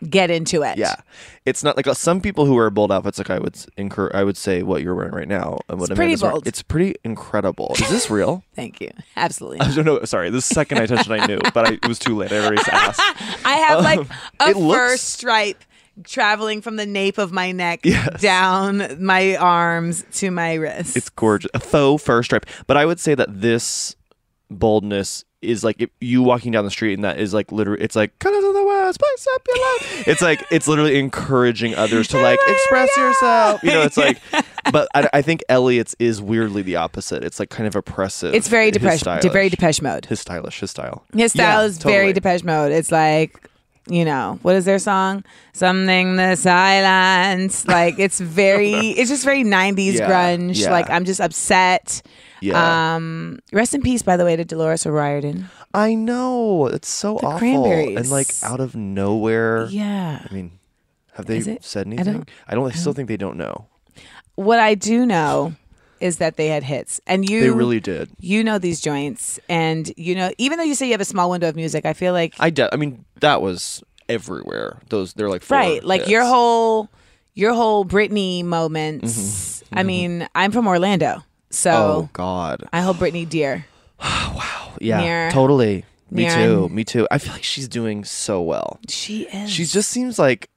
Get 0.09 0.30
into 0.30 0.62
it. 0.62 0.78
Yeah, 0.78 0.95
it's 1.45 1.64
not 1.64 1.76
like 1.76 1.89
uh, 1.89 1.93
some 1.95 2.20
people 2.20 2.47
who 2.47 2.55
wear 2.55 2.70
bold 2.70 2.93
outfits. 2.93 3.18
Like 3.18 3.30
I 3.30 3.41
would 3.41 3.57
incur, 3.76 4.12
I 4.14 4.22
would 4.22 4.36
say 4.36 4.62
what 4.62 4.80
you're 4.80 4.95
wearing 4.95 5.11
right 5.12 5.26
now. 5.26 5.59
And 5.68 5.80
what 5.80 5.91
It's 5.91 5.97
pretty 5.97 6.14
wearing, 6.14 6.34
bold. 6.34 6.47
It's 6.47 6.62
pretty 6.62 6.95
incredible. 7.03 7.74
Is 7.80 7.91
this 7.91 8.09
real? 8.09 8.45
Thank 8.55 8.80
you. 8.80 8.93
Absolutely. 9.16 9.59
I 9.62 9.74
don't 9.74 9.84
know. 9.84 10.05
Sorry, 10.05 10.30
the 10.30 10.41
second 10.41 10.78
I 10.78 10.86
touched 10.86 11.11
it, 11.11 11.20
I 11.20 11.26
knew, 11.26 11.41
but 11.53 11.66
I, 11.66 11.72
it 11.72 11.89
was 11.89 11.99
too 11.99 12.14
late. 12.16 12.30
I 12.30 12.39
already 12.39 12.62
asked. 12.70 13.01
I 13.45 13.55
have 13.66 13.82
like 13.82 13.99
a 14.39 14.45
Um, 14.45 14.53
looks- 14.53 14.78
fur 14.78 14.97
stripe 14.99 15.64
traveling 16.05 16.62
from 16.62 16.76
the 16.76 16.86
nape 16.86 17.18
of 17.18 17.32
my 17.32 17.51
neck 17.51 17.80
Yes. 17.82 18.20
down 18.20 19.05
my 19.05 19.34
arms 19.34 20.05
to 20.12 20.30
my 20.30 20.55
wrist. 20.55 20.97
It's 20.97 21.11
gorgeous. 21.11 21.51
A 21.55 21.59
faux 21.59 22.01
fur 22.05 22.22
stripe. 22.22 22.47
But 22.68 22.76
I 22.76 22.86
would 22.86 23.01
say 23.01 23.16
that 23.16 23.41
this 23.41 23.97
boldness 24.49 25.24
is 25.41 25.62
like 25.62 25.80
if 25.80 25.89
you 26.01 26.22
walking 26.22 26.51
down 26.53 26.64
the 26.64 26.70
street 26.70 26.95
and 26.95 27.05
that 27.05 27.18
is 27.18 27.32
like 27.32 27.53
literally 27.53 27.80
it's 27.82 27.95
like 27.95 28.18
colors 28.18 28.43
of 28.45 28.55
the 28.55 28.64
world 28.64 28.95
spice 28.95 29.26
up 29.34 29.43
your 29.47 29.57
life. 29.72 30.09
It's 30.09 30.22
like 30.22 30.45
it's 30.51 30.66
literally 30.66 30.99
encouraging 30.99 31.74
others 31.76 32.09
to 32.09 32.20
like 32.20 32.39
express 32.49 32.97
yourself. 32.97 33.62
You 33.62 33.70
know 33.70 33.82
it's 33.82 33.97
like 33.97 34.18
but 34.72 34.89
I, 34.95 35.09
I 35.12 35.22
think 35.22 35.43
elliot's 35.49 35.95
is 35.99 36.20
weirdly 36.20 36.62
the 36.62 36.76
opposite. 36.76 37.22
It's 37.22 37.39
like 37.39 37.51
kind 37.51 37.66
of 37.66 37.76
oppressive. 37.76 38.34
It's 38.34 38.49
very 38.49 38.70
depeche, 38.70 39.03
de- 39.03 39.30
very 39.30 39.49
Depeche 39.49 39.80
Mode. 39.80 40.07
his 40.07 40.20
stylish 40.20 40.61
his 40.61 40.70
style. 40.70 41.05
His 41.14 41.32
style 41.32 41.61
Yeah, 41.61 41.66
is 41.66 41.78
very. 41.78 42.12
Depeche 42.12 42.43
Mode. 42.45 42.72
It's 42.72 42.91
like 42.91 43.47
you 43.89 44.05
know, 44.05 44.39
what 44.43 44.55
is 44.57 44.64
their 44.64 44.78
song? 44.78 45.24
Something 45.53 46.16
the 46.16 46.36
silence. 46.36 47.66
Like 47.66 47.99
it's 47.99 48.20
very 48.43 48.70
it's 48.70 49.11
just 49.11 49.24
very 49.24 49.45
90s 49.45 49.95
Yeah, 49.95 50.09
grunge. 50.11 50.61
yeah. 50.61 50.70
Like 50.70 50.89
I'm 50.91 51.05
just 51.05 51.20
upset. 51.20 52.03
Yeah. 52.41 52.95
Um 52.95 53.41
rest 53.53 53.74
in 53.74 53.82
peace 53.82 54.03
by 54.03 54.16
the 54.16 54.24
way 54.24 54.36
to 54.36 54.45
Dolores 54.45 54.86
O'Riordan. 54.86 55.49
I 55.74 55.95
know. 55.95 56.66
It's 56.66 56.89
so 56.89 57.18
The 57.18 57.26
awful. 57.26 57.39
Cranberries. 57.39 57.97
And 57.99 58.09
like 58.11 58.28
out 58.43 58.61
of 58.61 58.74
nowhere. 58.76 59.66
Yeah. 59.70 60.24
I 60.28 60.32
mean, 60.34 60.53
have 61.14 61.26
they 61.26 61.41
said 61.61 61.86
I 61.86 61.91
anything? 61.91 62.12
don't- 62.14 62.28
I 62.49 62.55
don't, 62.55 62.66
I 62.66 62.74
still 62.74 62.93
think 62.93 63.09
they 63.09 63.16
don't 63.16 63.36
know. 63.36 63.66
What 64.36 64.61
I 64.61 64.74
do 64.74 65.05
know 65.05 65.55
is 66.01 66.18
that 66.18 66.36
they 66.36 66.46
had 66.49 66.62
hits. 66.62 67.01
And 67.07 67.28
you 67.28 67.40
They 67.40 67.51
really 67.51 67.80
did. 67.80 68.09
you 68.20 68.42
know 68.44 68.59
these 68.59 68.80
joints 68.80 69.38
and 69.49 69.92
you 69.96 70.14
know 70.14 70.30
even 70.38 70.59
though 70.59 70.64
you 70.64 70.74
say 70.74 70.86
you 70.86 70.92
have 70.92 71.01
a 71.01 71.05
small 71.05 71.30
window 71.30 71.49
of 71.49 71.57
music, 71.57 71.84
I 71.86 71.92
feel 71.92 72.12
like 72.12 72.34
I 72.38 72.51
de- 72.51 72.72
I 72.72 72.76
mean, 72.76 73.05
that 73.20 73.42
was 73.42 73.82
everywhere. 74.09 74.78
Those 74.88 75.12
they're 75.14 75.28
like 75.28 75.49
right 75.51 75.82
like 75.84 76.09
your 76.09 76.24
whole 76.24 76.88
your 77.34 77.55
whole 77.55 77.84
britney 77.84 78.42
moments 78.42 79.62
i 79.72 79.82
mean 79.84 80.26
i'm 80.34 80.51
from 80.51 80.66
orlando 80.66 81.22
so 81.51 81.70
Mm-hmm. 81.70 82.01
Oh 82.01 82.09
God. 82.12 82.64
i 82.72 82.80
hold 82.80 82.96
britney 82.96 83.28
dear 83.28 83.64
wow, 84.01 84.72
Yeah. 84.80 85.01
near- 85.01 85.30
totally. 85.30 85.84
Me 86.11 86.22
near 86.24 86.34
too. 86.34 86.68
Me 86.70 86.84
too. 86.84 87.07
I 87.11 87.18
feel 87.18 87.32
like 87.34 87.44
she's 87.44 87.68
doing 87.68 88.03
so 88.05 88.40
well. 88.40 88.80
she 88.88 89.24
is 89.28 89.51
She 89.51 89.64
just 89.66 89.90
seems 89.90 90.18
like 90.18 90.49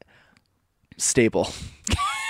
stable. 0.97 1.51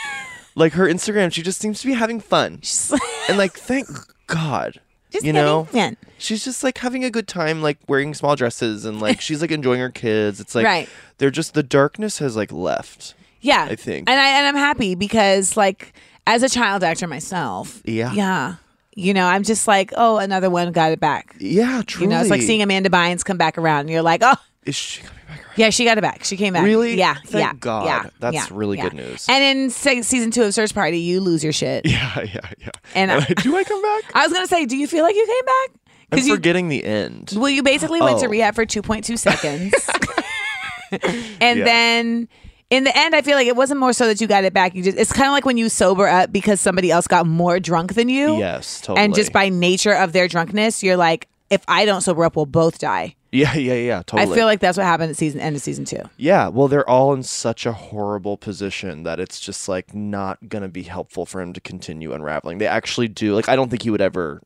like 0.56 0.74
her 0.74 0.86
Instagram, 0.88 1.32
she 1.32 1.41
just 1.41 1.60
seems 1.60 1.82
to 1.82 1.88
be 1.88 1.93
having 1.93 2.20
fun. 2.20 2.62
And 3.30 3.38
like, 3.38 3.54
thank 3.54 3.88
God. 4.28 4.82
just 5.12 5.24
you 5.26 5.32
know, 5.32 5.66
fun. 5.66 5.95
she's 6.18 6.43
just 6.43 6.64
like 6.64 6.80
having 6.80 7.04
a 7.04 7.10
good 7.10 7.28
time, 7.28 7.62
like 7.62 7.78
wearing 7.88 8.14
small 8.14 8.36
dresses 8.36 8.84
and 8.84 8.99
like 8.99 9.22
she's 9.22 9.41
like 9.41 9.52
enjoying 9.52 9.80
her 9.80 9.89
kids. 9.91 10.39
It's 10.41 10.56
like 10.56 10.66
Right. 10.66 10.89
they're 11.20 11.30
just 11.32 11.54
the 11.54 11.64
darkness 11.64 12.18
has 12.18 12.36
like 12.36 12.52
left. 12.52 13.14
yeah 13.39 13.68
I 13.70 13.76
think. 13.76 14.10
and 14.10 14.20
i 14.20 14.38
and 14.38 14.45
i'm 14.47 14.56
happy 14.56 14.95
because 14.95 15.56
like 15.58 15.93
as 16.28 16.43
a 16.43 16.49
child 16.49 16.84
actor 16.84 17.08
myself 17.08 17.82
Yeah. 17.86 18.12
yeah 18.14 18.56
you 18.95 19.14
know 19.16 19.26
i'm 19.26 19.41
just 19.43 19.68
like 19.68 19.91
oh 19.97 20.18
another 20.18 20.49
one 20.49 20.72
got 20.72 20.91
it 20.91 20.99
back 20.99 21.36
Yeah, 21.39 21.82
truly. 21.86 22.06
you 22.06 22.10
know 22.12 22.22
it's 22.22 22.30
like 22.30 22.41
seeing 22.43 22.62
amanda 22.62 22.89
bynes 22.89 23.24
come 23.26 23.38
back 23.38 23.58
around 23.58 23.82
and 23.82 23.89
you're 23.89 24.02
like 24.04 24.22
oh 24.24 24.36
Is 24.66 24.76
she 24.76 25.02
coming 25.02 25.20
back 25.32 25.45
around? 25.45 25.53
yeah, 25.57 25.69
she 25.71 25.86
got 25.86 25.97
it 25.97 26.01
back. 26.01 26.23
She 26.23 26.38
came 26.38 26.53
back. 26.53 26.63
Really? 26.63 26.95
Yeah. 26.95 27.15
Thank 27.25 27.34
yeah. 27.43 27.53
God. 27.59 27.86
Yeah. 27.86 28.09
That's 28.19 28.36
yeah, 28.36 28.47
really 28.51 28.77
yeah. 28.77 28.84
good 28.84 28.93
news. 28.93 29.25
And 29.29 29.43
in 29.43 29.69
se- 29.69 30.03
season 30.03 30.32
two 30.32 30.43
of 30.43 30.53
Search 30.53 30.73
Party, 30.73 30.99
you 30.99 31.19
lose 31.21 31.43
your 31.43 31.53
shit. 31.53 31.86
Yeah, 31.86 32.21
yeah, 32.34 32.39
yeah. 32.59 32.69
And 32.95 33.11
uh, 33.11 33.21
I- 33.27 33.34
do 33.41 33.55
I 33.55 33.63
come 33.63 33.82
back? 33.82 34.03
I 34.15 34.23
was 34.25 34.34
gonna 34.34 34.47
say, 34.47 34.65
do 34.65 34.77
you 34.77 34.88
feel 34.88 35.03
like 35.03 35.15
you 35.15 35.25
came 35.25 35.45
back? 35.45 35.82
I'm 36.13 36.19
you 36.19 36.36
forgetting 36.36 36.67
the 36.67 36.84
end. 36.84 37.34
well, 37.36 37.49
you 37.49 37.63
basically 37.63 38.01
went 38.01 38.19
to 38.19 38.25
Oh. 38.25 38.29
rehab 38.29 38.53
for 38.55 38.65
two 38.65 38.82
point 38.82 39.05
two 39.05 39.15
seconds, 39.17 39.73
and 41.39 41.59
Yeah. 41.59 41.63
then 41.65 42.27
in 42.69 42.84
the 42.86 42.97
end, 42.97 43.15
I 43.15 43.21
feel 43.21 43.36
like 43.36 43.47
it 43.47 43.55
wasn't 43.55 43.79
more 43.79 43.93
so 43.93 44.07
that 44.07 44.21
you 44.21 44.27
got 44.27 44.43
it 44.43 44.53
back. 44.53 44.75
You 44.75 44.84
just 44.84 44.97
it's 44.97 45.11
kind 45.11 45.27
of 45.27 45.32
like 45.32 45.45
when 45.45 45.57
you 45.57 45.69
sober 45.69 46.07
up 46.07 46.32
because 46.32 46.59
somebody 46.61 46.91
else 46.91 47.07
got 47.07 47.25
more 47.27 47.59
drunk 47.59 47.95
than 47.95 48.09
you. 48.09 48.38
Yes, 48.38 48.82
totally. 48.82 49.03
And 49.05 49.15
just 49.15 49.32
by 49.34 49.49
nature 49.49 49.93
of 49.93 50.13
their 50.13 50.27
drunkenness, 50.27 50.84
you're 50.84 50.97
like, 50.97 51.27
if 51.49 51.63
I 51.67 51.86
don't 51.86 52.01
sober 52.01 52.23
up, 52.25 52.36
we'll 52.36 52.45
both 52.45 52.79
die. 52.79 53.15
Yeah, 53.32 53.55
yeah, 53.55 53.75
yeah, 53.75 54.03
totally. 54.05 54.34
I 54.34 54.36
feel 54.36 54.45
like 54.45 54.59
that's 54.59 54.77
what 54.77 54.86
happened 54.86 55.11
at 55.11 55.17
season 55.17 55.39
end 55.39 55.55
of 55.55 55.61
season 55.61 55.86
two. 55.86 56.03
Yeah, 56.17 56.49
well, 56.49 56.67
they're 56.67 56.89
all 56.89 57.13
in 57.13 57.23
such 57.23 57.65
a 57.65 57.71
horrible 57.71 58.36
position 58.36 59.03
that 59.03 59.19
it's 59.19 59.39
just 59.39 59.69
like 59.69 59.93
not 59.95 60.49
gonna 60.49 60.67
be 60.67 60.84
helpful 60.84 61.25
for 61.25 61.41
him 61.41 61.53
to 61.53 61.61
continue 61.61 62.13
unraveling. 62.13 62.57
They 62.57 62.67
actually 62.67 63.07
do 63.07 63.34
like 63.34 63.47
I 63.47 63.55
don't 63.55 63.69
think 63.69 63.84
he 63.84 63.89
would 63.89 64.01
ever. 64.01 64.41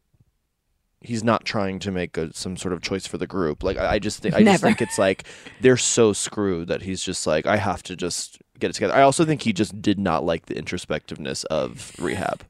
He's 1.01 1.23
not 1.23 1.45
trying 1.45 1.77
to 1.79 1.91
make 1.91 2.17
a, 2.17 2.33
some 2.33 2.57
sort 2.57 2.73
of 2.73 2.81
choice 2.81 3.05
for 3.05 3.17
the 3.17 3.27
group. 3.27 3.63
Like 3.63 3.77
I, 3.77 3.93
I 3.93 3.99
just 3.99 4.21
think 4.21 4.35
I 4.35 4.43
just 4.43 4.61
think 4.61 4.81
it's 4.81 4.99
like 4.99 5.23
they're 5.61 5.77
so 5.77 6.13
screwed 6.13 6.67
that 6.67 6.83
he's 6.83 7.01
just 7.01 7.25
like 7.25 7.45
I 7.47 7.57
have 7.57 7.81
to 7.83 7.95
just 7.95 8.39
get 8.59 8.69
it 8.69 8.73
together. 8.73 8.93
I 8.93 9.01
also 9.01 9.25
think 9.25 9.41
he 9.41 9.53
just 9.53 9.81
did 9.81 9.99
not 9.99 10.23
like 10.23 10.45
the 10.45 10.55
introspectiveness 10.55 11.43
of 11.45 11.91
rehab. 11.99 12.43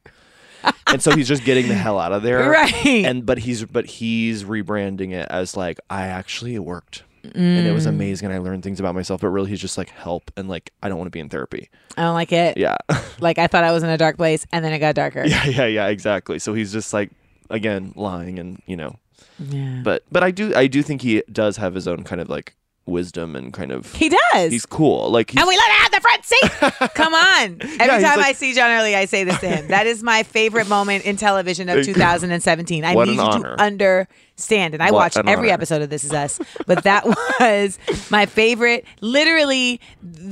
And 0.86 1.02
so 1.02 1.14
he's 1.16 1.28
just 1.28 1.44
getting 1.44 1.68
the 1.68 1.74
hell 1.74 1.98
out 1.98 2.12
of 2.12 2.22
there. 2.22 2.50
Right. 2.50 3.04
And 3.04 3.24
but 3.26 3.38
he's 3.38 3.64
but 3.64 3.86
he's 3.86 4.44
rebranding 4.44 5.12
it 5.12 5.26
as 5.30 5.56
like 5.56 5.78
I 5.90 6.06
actually 6.06 6.54
it 6.54 6.64
worked. 6.64 7.02
And 7.34 7.66
it 7.66 7.70
Mm. 7.70 7.74
was 7.74 7.86
amazing 7.86 8.26
and 8.26 8.34
I 8.34 8.38
learned 8.38 8.62
things 8.62 8.78
about 8.78 8.94
myself, 8.94 9.20
but 9.20 9.30
really 9.30 9.50
he's 9.50 9.60
just 9.60 9.76
like 9.76 9.88
help 9.90 10.30
and 10.36 10.48
like 10.48 10.70
I 10.82 10.88
don't 10.88 10.96
want 10.98 11.08
to 11.08 11.10
be 11.10 11.18
in 11.18 11.28
therapy. 11.28 11.68
I 11.96 12.02
don't 12.02 12.14
like 12.14 12.32
it. 12.32 12.56
Yeah. 12.56 12.76
Like 13.18 13.38
I 13.38 13.46
thought 13.46 13.64
I 13.64 13.72
was 13.72 13.82
in 13.82 13.88
a 13.88 13.96
dark 13.96 14.18
place, 14.18 14.46
and 14.52 14.62
then 14.62 14.74
it 14.74 14.78
got 14.78 14.94
darker. 14.94 15.24
yeah, 15.24 15.46
yeah, 15.46 15.64
yeah, 15.66 15.86
exactly. 15.86 16.38
So 16.38 16.52
he's 16.54 16.70
just 16.72 16.92
like 16.92 17.10
again 17.50 17.92
lying 17.96 18.38
and 18.38 18.60
you 18.66 18.76
know 18.76 18.96
Yeah. 19.38 19.80
but 19.82 20.02
but 20.12 20.22
I 20.22 20.30
do 20.30 20.54
I 20.54 20.66
do 20.66 20.82
think 20.82 21.00
he 21.02 21.22
does 21.32 21.56
have 21.56 21.74
his 21.74 21.88
own 21.88 22.02
kind 22.04 22.20
of 22.20 22.28
like 22.28 22.54
wisdom 22.86 23.34
and 23.36 23.52
kind 23.52 23.72
of 23.72 23.92
He 23.94 24.08
does. 24.32 24.52
he's 24.52 24.64
cool. 24.64 25.10
Like 25.10 25.30
he's, 25.30 25.40
and 25.40 25.48
we 25.48 25.56
let 25.56 25.66
her 25.68 25.82
have 25.82 25.90
the 25.92 26.00
front 26.00 26.24
seat. 26.24 26.90
Come 26.94 27.14
on. 27.14 27.58
Every 27.60 27.76
Yeah, 27.78 27.98
time 28.00 28.18
like- 28.18 28.26
I 28.28 28.32
see 28.32 28.54
John 28.54 28.70
Early, 28.70 28.94
I 28.94 29.04
say 29.06 29.24
this 29.24 29.38
to 29.40 29.48
him. 29.48 29.68
That 29.68 29.86
is 29.86 30.02
my 30.02 30.22
favorite 30.22 30.68
moment 30.68 31.04
in 31.04 31.16
television 31.16 31.68
of 31.68 31.84
2017. 31.84 32.84
I 32.84 32.94
What 32.94 33.06
need 33.08 33.12
an 33.12 33.16
you 33.18 33.22
honor. 33.22 33.56
to 33.56 33.62
understand. 33.62 34.74
And 34.74 34.82
I 34.82 34.86
What 34.92 34.98
watched 34.98 35.16
an 35.16 35.28
every 35.28 35.48
honor. 35.48 35.54
episode 35.54 35.82
of 35.82 35.90
This 35.90 36.04
Is 36.04 36.12
Us, 36.12 36.38
but 36.66 36.84
that 36.84 37.04
was 37.40 37.78
my 38.10 38.26
favorite. 38.26 38.84
Literally, 39.00 39.80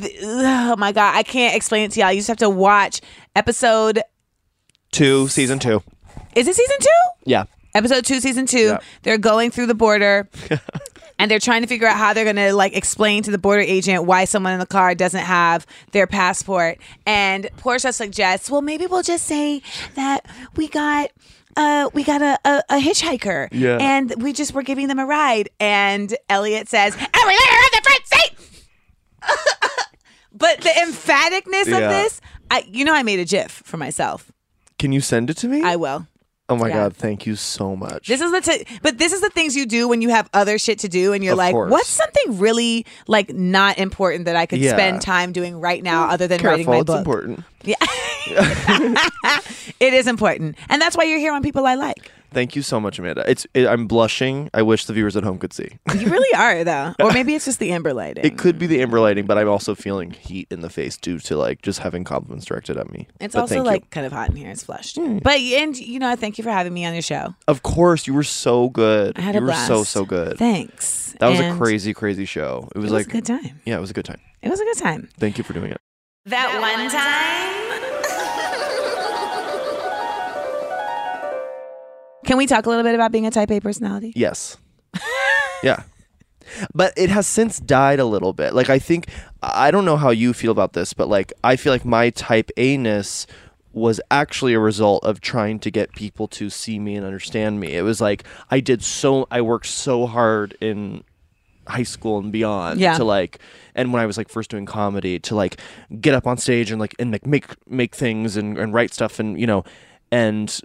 th- 0.00 0.16
oh 0.22 0.76
my 0.76 0.92
God, 0.92 1.14
I 1.16 1.22
can't 1.24 1.56
explain 1.56 1.84
it 1.86 1.90
to 1.92 2.00
y'all. 2.00 2.12
You 2.12 2.18
just 2.18 2.28
have 2.28 2.36
to 2.38 2.50
watch 2.50 3.00
episode. 3.34 4.00
two 4.92 5.26
season 5.28 5.58
two. 5.58 5.82
Is 6.36 6.46
it 6.48 6.54
season 6.54 6.76
two? 6.80 6.88
Yeah. 7.24 7.44
episode 7.74 8.04
two, 8.04 8.20
season 8.20 8.46
two. 8.46 8.58
Yeah. 8.66 8.78
They're 9.02 9.18
going 9.18 9.50
through 9.50 9.66
the 9.66 9.74
border. 9.74 10.28
And 11.18 11.30
they're 11.30 11.38
trying 11.38 11.62
to 11.62 11.68
figure 11.68 11.86
out 11.86 11.96
how 11.96 12.12
they're 12.12 12.24
going 12.24 12.36
to 12.36 12.52
like 12.54 12.76
explain 12.76 13.22
to 13.22 13.30
the 13.30 13.38
border 13.38 13.62
agent 13.62 14.04
why 14.04 14.24
someone 14.24 14.52
in 14.52 14.58
the 14.58 14.66
car 14.66 14.94
doesn't 14.94 15.22
have 15.24 15.64
their 15.92 16.06
passport. 16.06 16.78
And 17.06 17.48
Portia 17.56 17.92
suggests, 17.92 18.50
well, 18.50 18.62
maybe 18.62 18.86
we'll 18.86 19.02
just 19.02 19.24
say 19.24 19.62
that 19.94 20.26
we 20.56 20.68
got 20.68 21.10
uh, 21.56 21.88
we 21.94 22.02
got 22.02 22.20
a, 22.20 22.36
a, 22.44 22.62
a 22.68 22.80
hitchhiker, 22.80 23.46
Yeah. 23.52 23.78
and 23.80 24.12
we 24.20 24.32
just 24.32 24.54
were 24.54 24.64
giving 24.64 24.88
them 24.88 24.98
a 24.98 25.06
ride. 25.06 25.50
And 25.60 26.12
Elliot 26.28 26.68
says, 26.68 26.94
"And 26.96 27.00
we 27.14 27.28
let 27.32 27.48
her 27.48 27.62
have 27.62 27.70
the 27.70 27.80
front 27.84 28.06
seat." 28.08 28.64
but 30.32 30.60
the 30.62 30.70
emphaticness 30.70 31.66
Yeah. 31.68 31.78
of 31.78 31.90
this, 31.90 32.20
I 32.50 32.64
you 32.68 32.84
know, 32.84 32.92
I 32.92 33.04
made 33.04 33.20
a 33.20 33.24
GIF 33.24 33.62
for 33.64 33.76
myself. 33.76 34.32
Can 34.80 34.90
you 34.90 35.00
send 35.00 35.30
it 35.30 35.36
to 35.38 35.48
me? 35.48 35.62
I 35.62 35.76
will. 35.76 36.06
Oh 36.54 36.58
my 36.58 36.68
yeah. 36.68 36.74
god, 36.74 36.96
thank 36.96 37.26
you 37.26 37.36
so 37.36 37.76
much. 37.76 38.08
This 38.08 38.20
is 38.20 38.30
the 38.32 38.40
t- 38.40 38.66
but 38.82 38.98
this 38.98 39.12
is 39.12 39.20
the 39.20 39.30
things 39.30 39.54
you 39.56 39.66
do 39.66 39.88
when 39.88 40.00
you 40.02 40.08
have 40.10 40.28
other 40.32 40.58
shit 40.58 40.78
to 40.80 40.88
do 40.88 41.12
and 41.12 41.22
you're 41.22 41.32
Of 41.34 41.38
like, 41.38 41.52
course. 41.52 41.70
what's 41.70 41.88
something 41.88 42.38
really 42.38 42.86
like 43.06 43.32
not 43.34 43.78
important 43.78 44.24
that 44.26 44.36
I 44.36 44.46
could 44.46 44.58
Yeah. 44.60 44.72
spend 44.72 45.00
time 45.02 45.32
doing 45.32 45.60
right 45.60 45.82
now 45.82 46.06
mm, 46.08 46.12
other 46.12 46.26
than 46.26 46.40
writing 46.42 46.66
Careful, 46.66 46.72
my 46.74 46.80
it's 46.80 46.86
book? 46.86 46.98
important. 46.98 47.44
Yeah. 47.62 47.76
it 49.80 49.94
is 49.94 50.06
important. 50.06 50.56
And 50.68 50.80
that's 50.80 50.96
why 50.96 51.04
you're 51.04 51.18
here 51.18 51.32
on 51.32 51.42
People 51.42 51.66
I 51.66 51.74
Like. 51.74 52.10
Thank 52.34 52.54
you 52.56 52.62
so 52.62 52.78
much, 52.80 52.98
Amanda. 52.98 53.24
It's 53.30 53.46
it, 53.54 53.66
I'm 53.66 53.86
blushing. 53.86 54.50
I 54.52 54.62
wish 54.62 54.84
the 54.86 54.92
viewers 54.92 55.16
at 55.16 55.24
home 55.24 55.38
could 55.38 55.52
see. 55.52 55.78
You 55.94 56.10
really 56.10 56.34
are 56.36 56.64
though. 56.64 56.94
Or 57.02 57.12
maybe 57.12 57.34
it's 57.34 57.44
just 57.46 57.60
the 57.60 57.70
amber 57.72 57.94
lighting. 57.94 58.24
It 58.24 58.36
could 58.36 58.58
be 58.58 58.66
the 58.66 58.82
amber 58.82 59.00
lighting, 59.00 59.24
but 59.26 59.38
I'm 59.38 59.48
also 59.48 59.74
feeling 59.74 60.10
heat 60.10 60.48
in 60.50 60.60
the 60.60 60.68
face 60.68 60.96
due 60.96 61.18
to 61.20 61.36
like 61.36 61.62
just 61.62 61.78
having 61.78 62.04
compliments 62.04 62.44
directed 62.46 62.76
at 62.76 62.90
me. 62.90 63.06
it's 63.20 63.34
But 63.34 63.40
also 63.42 63.54
thank 63.54 63.64
you. 63.64 63.70
like 63.70 63.90
kind 63.90 64.04
of 64.06 64.12
hot 64.12 64.30
in 64.30 64.36
here. 64.36 64.50
It's 64.50 64.64
flushed. 64.64 64.96
Mm. 64.96 65.22
But 65.22 65.38
and 65.38 65.78
you 65.78 65.98
know, 65.98 66.14
thank 66.16 66.36
you 66.36 66.44
for 66.44 66.50
having 66.50 66.74
me 66.74 66.84
on 66.84 66.92
your 66.92 67.02
show. 67.02 67.34
of 67.48 67.62
course, 67.62 68.06
you 68.06 68.12
were 68.14 68.24
so 68.24 68.68
good. 68.70 69.16
I 69.18 69.22
had 69.22 69.34
you 69.34 69.40
a 69.40 69.42
were 69.42 69.48
blast. 69.48 69.68
so 69.68 69.84
so 69.84 70.04
good. 70.04 70.36
Thanks. 70.38 71.14
that 71.20 71.28
was 71.28 71.38
And 71.40 71.54
a 71.54 71.58
crazy 71.58 71.94
crazy 71.94 72.24
show. 72.24 72.68
It 72.74 72.78
was 72.78 72.90
It 72.90 72.94
was 72.94 73.06
like 73.06 73.06
a 73.06 73.10
good 73.10 73.26
time. 73.26 73.60
yeah, 73.64 73.76
it 73.78 73.80
was 73.80 73.90
a 73.90 73.94
good 73.94 74.04
time. 74.04 74.20
It 74.42 74.50
was 74.50 74.60
a 74.60 74.64
good 74.64 74.78
time. 74.78 75.08
Thank 75.18 75.38
you 75.38 75.44
for 75.44 75.52
doing 75.52 75.70
it. 75.70 75.80
That 76.26 76.48
one 76.60 76.90
time. 76.90 77.63
Can 82.24 82.36
we 82.36 82.46
talk 82.46 82.66
a 82.66 82.68
little 82.68 82.84
bit 82.84 82.94
about 82.94 83.12
being 83.12 83.26
a 83.26 83.30
type 83.30 83.50
A 83.50 83.60
personality? 83.60 84.12
Yes. 84.16 84.56
yeah. 85.62 85.82
But 86.74 86.92
it 86.96 87.10
has 87.10 87.26
since 87.26 87.58
died 87.58 87.98
a 88.00 88.04
little 88.04 88.32
bit. 88.32 88.54
Like 88.54 88.70
I 88.70 88.78
think 88.78 89.08
I 89.42 89.70
don't 89.70 89.84
know 89.84 89.96
how 89.96 90.10
you 90.10 90.32
feel 90.32 90.52
about 90.52 90.72
this, 90.74 90.92
but 90.92 91.08
like 91.08 91.32
I 91.42 91.56
feel 91.56 91.72
like 91.72 91.84
my 91.84 92.10
type 92.10 92.50
A 92.56 92.76
ness 92.76 93.26
was 93.72 94.00
actually 94.10 94.54
a 94.54 94.60
result 94.60 95.02
of 95.04 95.20
trying 95.20 95.58
to 95.58 95.70
get 95.70 95.90
people 95.92 96.28
to 96.28 96.48
see 96.48 96.78
me 96.78 96.94
and 96.94 97.04
understand 97.04 97.58
me. 97.60 97.72
It 97.74 97.82
was 97.82 98.00
like 98.00 98.24
I 98.50 98.60
did 98.60 98.82
so 98.84 99.26
I 99.30 99.40
worked 99.40 99.66
so 99.66 100.06
hard 100.06 100.56
in 100.60 101.02
high 101.66 101.82
school 101.82 102.18
and 102.18 102.30
beyond 102.30 102.78
Yeah. 102.78 102.98
to 102.98 103.04
like 103.04 103.38
and 103.74 103.92
when 103.92 104.02
I 104.02 104.06
was 104.06 104.16
like 104.18 104.28
first 104.28 104.50
doing 104.50 104.66
comedy 104.66 105.18
to 105.20 105.34
like 105.34 105.58
get 106.00 106.14
up 106.14 106.26
on 106.26 106.36
stage 106.36 106.70
and 106.70 106.78
like 106.78 106.94
and 106.98 107.10
like 107.10 107.26
make 107.26 107.46
make 107.66 107.94
things 107.96 108.36
and, 108.36 108.58
and 108.58 108.72
write 108.74 108.92
stuff 108.92 109.18
and 109.18 109.40
you 109.40 109.46
know 109.46 109.64
and 110.12 110.60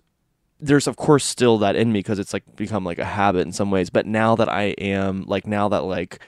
there's 0.60 0.88
of 0.88 0.96
course 0.98 1.24
still 1.26 1.58
that 1.60 1.76
in 1.76 1.92
me 1.92 2.00
because 2.00 2.20
it's 2.20 2.34
like 2.34 2.44
become 2.56 2.84
like 2.84 3.00
a 3.00 3.06
habit 3.06 3.40
in 3.48 3.52
some 3.54 3.72
ways 3.72 3.90
but 3.90 4.06
now 4.06 4.36
that 4.36 4.50
i 4.50 4.64
am 4.78 5.24
like 5.26 5.48
now 5.48 5.70
that 5.70 5.84
like 5.84 6.20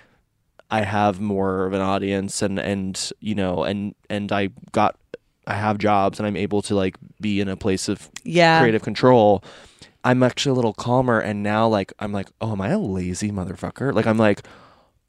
i 0.69 0.81
have 0.83 1.19
more 1.19 1.65
of 1.65 1.73
an 1.73 1.81
audience 1.81 2.41
and 2.41 2.57
and 2.59 3.11
you 3.19 3.35
know 3.35 3.63
and 3.63 3.93
and 4.09 4.31
i 4.31 4.47
got 4.71 4.95
i 5.47 5.53
have 5.53 5.77
jobs 5.77 6.17
and 6.19 6.25
i'm 6.27 6.37
able 6.37 6.61
to 6.61 6.73
like 6.75 6.95
be 7.19 7.41
in 7.41 7.47
a 7.49 7.57
place 7.57 7.89
of 7.89 8.09
Yeah. 8.23 8.59
creative 8.61 8.83
control 8.83 9.43
i'm 10.05 10.23
actually 10.23 10.51
a 10.51 10.55
little 10.55 10.73
calmer 10.73 11.19
and 11.19 11.43
now 11.43 11.67
like 11.67 11.91
i'm 11.99 12.13
like 12.13 12.29
oh 12.39 12.53
am 12.53 12.61
i 12.61 12.69
a 12.69 12.79
lazy 12.79 13.31
motherfucker 13.31 13.93
like 13.93 14.05
i'm 14.07 14.17
like 14.17 14.43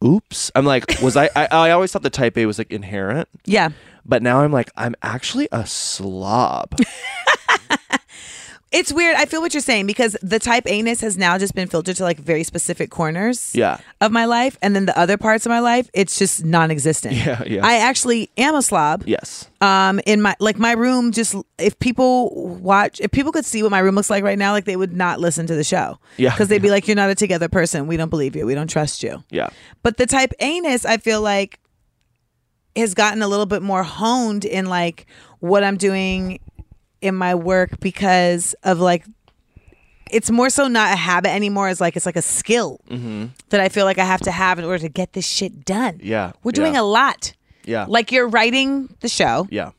oops. 0.04 0.50
I'm 0.56 0.64
like, 0.66 1.00
was 1.00 1.16
I, 1.16 1.30
I? 1.36 1.46
I 1.46 1.70
always 1.70 1.92
thought 1.92 2.02
the 2.02 2.10
type 2.10 2.36
A 2.36 2.44
was 2.44 2.58
like 2.58 2.72
inherent, 2.72 3.28
Yeah. 3.44 3.68
but 4.04 4.20
now 4.20 4.40
I'm 4.40 4.50
like, 4.50 4.68
I'm 4.76 4.96
actually 5.00 5.46
a 5.52 5.64
slob. 5.64 6.74
It's 8.72 8.92
weird. 8.92 9.16
I 9.16 9.26
feel 9.26 9.40
what 9.42 9.52
you're 9.52 9.60
saying 9.60 9.86
because 9.86 10.16
the 10.22 10.38
type 10.38 10.64
anus 10.66 11.02
has 11.02 11.18
now 11.18 11.36
just 11.36 11.54
been 11.54 11.68
filtered 11.68 11.96
to 11.96 12.02
like 12.04 12.18
very 12.18 12.42
specific 12.42 12.90
corners 12.90 13.54
Yeah. 13.54 13.78
of 14.00 14.12
my 14.12 14.24
life. 14.24 14.56
And 14.62 14.74
then 14.74 14.86
the 14.86 14.98
other 14.98 15.18
parts 15.18 15.44
of 15.44 15.50
my 15.50 15.60
life, 15.60 15.90
it's 15.92 16.18
just 16.18 16.44
non 16.44 16.70
existent. 16.70 17.14
Yeah, 17.16 17.42
yeah. 17.46 17.64
I 17.66 17.74
actually 17.76 18.30
am 18.38 18.54
a 18.54 18.62
slob. 18.62 19.04
yes. 19.06 19.48
Um, 19.60 20.00
in 20.06 20.22
my 20.22 20.34
like 20.40 20.58
my 20.58 20.72
room, 20.72 21.12
just 21.12 21.36
if 21.58 21.78
people 21.78 22.30
watch, 22.56 22.98
if 23.00 23.10
people 23.12 23.30
could 23.30 23.44
see 23.44 23.62
what 23.62 23.70
my 23.70 23.78
room 23.78 23.94
looks 23.94 24.10
like 24.10 24.24
right 24.24 24.38
now, 24.38 24.52
like 24.52 24.64
they 24.64 24.76
would 24.76 24.92
not 24.96 25.20
listen 25.20 25.46
to 25.46 25.54
the 25.54 25.62
show. 25.64 25.98
Yeah. 26.16 26.30
because 26.30 26.48
they'd 26.48 26.62
be 26.62 26.70
like, 26.70 26.88
"You're 26.88 26.96
not 26.96 27.10
a 27.10 27.14
together 27.14 27.48
person. 27.48 27.86
We 27.86 27.96
don't 27.96 28.08
believe 28.08 28.34
you. 28.34 28.44
We 28.46 28.54
don't 28.56 28.68
trust 28.70 29.02
you." 29.04 29.22
Yeah. 29.30 29.50
But 29.84 29.98
the 29.98 30.06
type 30.06 30.32
anus, 30.40 30.84
I 30.84 30.96
feel 30.96 31.20
like, 31.20 31.60
has 32.74 32.94
gotten 32.94 33.22
a 33.22 33.28
little 33.28 33.46
bit 33.46 33.62
more 33.62 33.82
honed 33.82 34.44
in 34.44 34.66
like 34.66 35.06
what 35.40 35.62
I'm 35.62 35.76
doing 35.76 36.40
in 37.02 37.14
my 37.14 37.34
work 37.34 37.80
because 37.80 38.54
of 38.62 38.78
like 38.80 39.04
it's 40.10 40.30
more 40.30 40.50
so 40.50 40.68
not 40.68 40.92
a 40.92 40.96
habit 40.96 41.30
anymore. 41.30 41.68
It's 41.70 41.80
like 41.80 41.96
it's 41.96 42.06
like 42.06 42.16
a 42.16 42.22
skill 42.22 42.80
that 43.48 43.60
I 43.60 43.68
feel 43.68 43.84
like 43.84 43.98
I 43.98 44.04
have 44.04 44.20
to 44.22 44.30
have 44.30 44.58
in 44.58 44.64
order 44.64 44.78
to 44.80 44.88
get 44.88 45.12
this 45.14 45.26
shit 45.26 45.64
done. 45.64 46.00
Yeah, 46.02 46.32
we're 46.42 46.52
doing 46.52 46.74
yeah. 46.74 46.82
a 46.82 46.84
lot. 46.84 47.32
Yeah. 47.64 47.86
Like 47.88 48.12
you're 48.12 48.28
writing 48.28 48.94
the 49.00 49.08
show. 49.08 49.46
Yeah. 49.50 49.70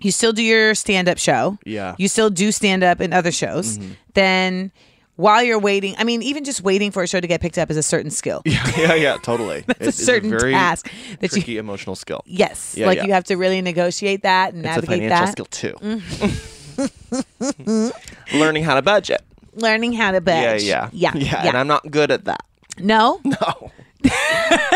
You 0.00 0.10
still 0.10 0.32
do 0.32 0.42
your 0.42 0.74
stand 0.74 1.08
up 1.08 1.18
show. 1.18 1.58
Yeah. 1.64 1.92
Mm-hmm. 1.92 2.02
You 2.02 2.08
still 2.08 2.30
do 2.30 2.52
stand 2.52 2.82
up 2.82 3.00
in 3.00 3.12
other 3.12 3.32
shows. 3.32 3.78
Then 4.14 4.72
while 5.16 5.42
you're 5.42 5.58
waiting, 5.60 5.94
I 5.96 6.04
mean, 6.04 6.22
even 6.22 6.44
just 6.44 6.62
waiting 6.62 6.90
for 6.90 7.02
a 7.02 7.06
show 7.06 7.20
to 7.20 7.26
get 7.26 7.40
picked 7.40 7.56
up 7.58 7.70
is 7.70 7.76
a 7.76 7.82
certain 7.82 8.10
skill. 8.10 8.42
Yeah. 8.46 8.70
Yeah. 8.76 8.94
Yeah. 8.94 9.16
Totally. 9.22 9.62
That's 9.66 9.86
a 9.86 9.92
certain 9.92 10.30
very 10.30 10.52
task 10.52 10.90
that 11.20 11.22
you- 11.22 11.28
tricky 11.28 11.56
emotional 11.58 11.96
skill. 11.96 12.22
Yes. 12.26 12.74
Yeah, 12.76 12.86
like 12.86 12.98
yeah. 12.98 13.04
you 13.04 13.12
have 13.12 13.24
to 13.24 13.36
really 13.36 13.62
negotiate 13.62 14.22
that 14.22 14.52
and 14.54 14.64
It's 14.66 14.76
a 14.76 14.80
navigate 14.80 15.10
financial 15.10 15.44
that. 15.44 15.54
skill 15.54 15.72
too. 15.80 16.38
Learning 18.34 18.62
how 18.64 18.74
to 18.74 18.82
budget. 18.82 19.22
Learning 19.54 19.92
how 19.92 20.10
to 20.10 20.16
Yeah, 20.16 20.52
budge. 20.52 20.62
yeah, 20.62 20.88
Yeah. 20.92 21.12
yeah. 21.14 21.46
And 21.48 21.56
I'm 21.56 21.66
not 21.66 21.90
good 21.90 22.10
at 22.10 22.24
that. 22.24 22.44
no, 22.78 23.20
No. 23.24 23.70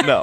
no. 0.04 0.22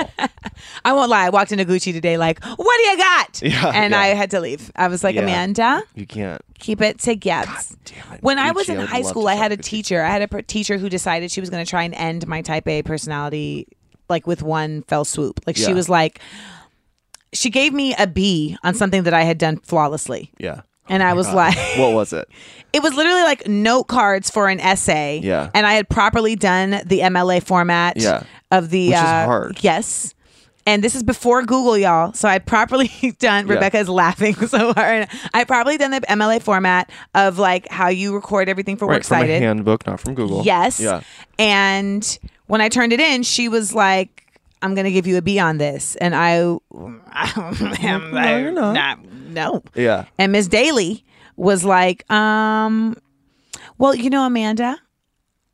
I 0.86 0.94
won't 0.94 1.10
lie. 1.10 1.26
I 1.26 1.30
walked 1.30 1.52
into 1.52 1.66
Gucci 1.66 1.92
today 1.92 2.18
like, 2.18 2.42
what 2.44 2.58
do 2.78 2.84
you 2.90 2.98
got? 2.98 3.42
Yeah, 3.44 3.72
and 3.76 3.92
yeah. 3.92 4.00
I 4.00 4.08
had 4.08 4.32
to 4.32 4.40
leave. 4.40 4.72
I 4.78 4.88
was 4.88 5.04
like, 5.04 5.16
Yeah. 5.16 5.24
Amanda, 5.24 5.84
You 5.96 6.06
can't. 6.06 6.42
keep 6.60 6.80
it 6.82 7.00
together. 7.00 7.52
it. 7.86 8.22
When 8.22 8.40
I 8.40 8.52
was 8.52 8.70
in 8.70 8.80
I 8.80 8.86
high 8.86 9.02
school, 9.02 9.28
I 9.28 9.34
had 9.36 9.52
a 9.52 9.58
Gucci. 9.58 9.64
teacher. 9.64 10.02
I 10.04 10.10
had 10.10 10.22
a 10.22 10.28
per- 10.30 10.42
teacher 10.42 10.78
who 10.78 10.88
decided 10.88 11.32
she 11.32 11.42
was 11.42 11.50
going 11.50 11.66
to 11.66 11.70
try 11.70 11.84
and 11.84 11.94
end 11.96 12.26
my 12.28 12.42
type 12.42 12.66
A 12.68 12.82
personality 12.84 13.68
like 14.10 14.26
with 14.28 14.42
one 14.44 14.84
fell 14.84 15.04
swoop. 15.04 15.42
Like 15.48 15.58
she 15.58 15.74
was 15.74 15.90
like, 15.90 16.20
she 17.34 17.50
gave 17.50 17.74
me 17.74 17.96
a 17.98 18.06
B 18.08 18.58
on 18.64 18.74
something 18.76 19.04
that 19.04 19.14
I 19.14 19.24
had 19.24 19.38
done 19.38 19.58
flawlessly. 19.58 20.32
Yeah. 20.38 20.62
And 20.90 21.02
I 21.02 21.14
was 21.14 21.32
like, 21.34 21.58
What 21.78 21.94
was 21.94 22.14
it? 22.14 22.28
it 22.74 22.82
was 22.84 22.94
literally 22.94 23.22
like 23.24 23.48
note 23.48 23.86
cards 23.86 24.30
for 24.30 24.48
an 24.50 24.60
essay. 24.60 25.22
Yeah. 25.24 25.50
And 25.54 25.66
I 25.66 25.74
had 25.74 25.88
properly 25.90 26.36
done 26.36 26.72
the 26.86 27.00
MLA 27.00 27.42
format 27.44 27.98
Yeah. 27.98 28.24
of 28.52 28.70
the 28.70 28.90
Which 28.90 28.96
is 28.98 29.02
uh, 29.02 29.26
hard. 29.26 29.60
Yes. 29.62 30.14
And 30.66 30.82
this 30.84 30.96
is 30.96 31.04
before 31.04 31.42
Google, 31.42 31.78
y'all. 31.78 32.14
So 32.14 32.28
I'd 32.28 32.46
properly 32.46 32.90
done. 33.20 33.48
Yeah. 33.48 33.54
Rebecca 33.54 33.78
is 33.80 33.90
laughing 33.90 34.36
so 34.48 34.74
hard. 34.74 35.08
I'd 35.34 35.48
probably 35.48 35.78
done 35.78 35.92
the 35.92 36.02
MLA 36.02 36.42
format 36.42 36.90
of 37.16 37.38
like 37.40 37.68
how 37.70 37.90
you 37.90 38.14
record 38.14 38.50
everything 38.50 38.78
for 38.78 38.88
Right 38.88 39.06
from 39.06 39.22
a 39.24 39.40
handbook, 39.40 39.86
not 39.86 40.00
from 40.00 40.16
Google. 40.16 40.44
Yes. 40.44 40.80
Yeah. 40.80 41.02
And 41.40 42.18
when 42.48 42.62
I 42.62 42.70
turned 42.70 42.94
it 42.94 43.00
in, 43.00 43.24
she 43.24 43.50
was 43.50 43.74
like, 43.74 44.23
"I'm 44.64 44.74
gonna 44.74 44.92
give 44.92 45.06
you 45.06 45.18
a 45.18 45.22
B 45.22 45.38
on 45.38 45.58
this," 45.60 45.96
and 45.98 46.16
I, 46.16 46.38
I'm 47.12 48.12
like, 48.12 48.42
you're 48.42 48.52
not. 48.52 48.74
"Nah, 48.74 48.96
no. 49.30 49.64
Yeah. 49.76 50.06
And 50.18 50.32
Miss 50.32 50.48
Daly 50.48 51.04
was 51.36 51.64
like, 51.64 52.10
um, 52.12 52.96
well, 53.78 53.94
you 53.94 54.10
know, 54.10 54.26
Amanda, 54.26 54.80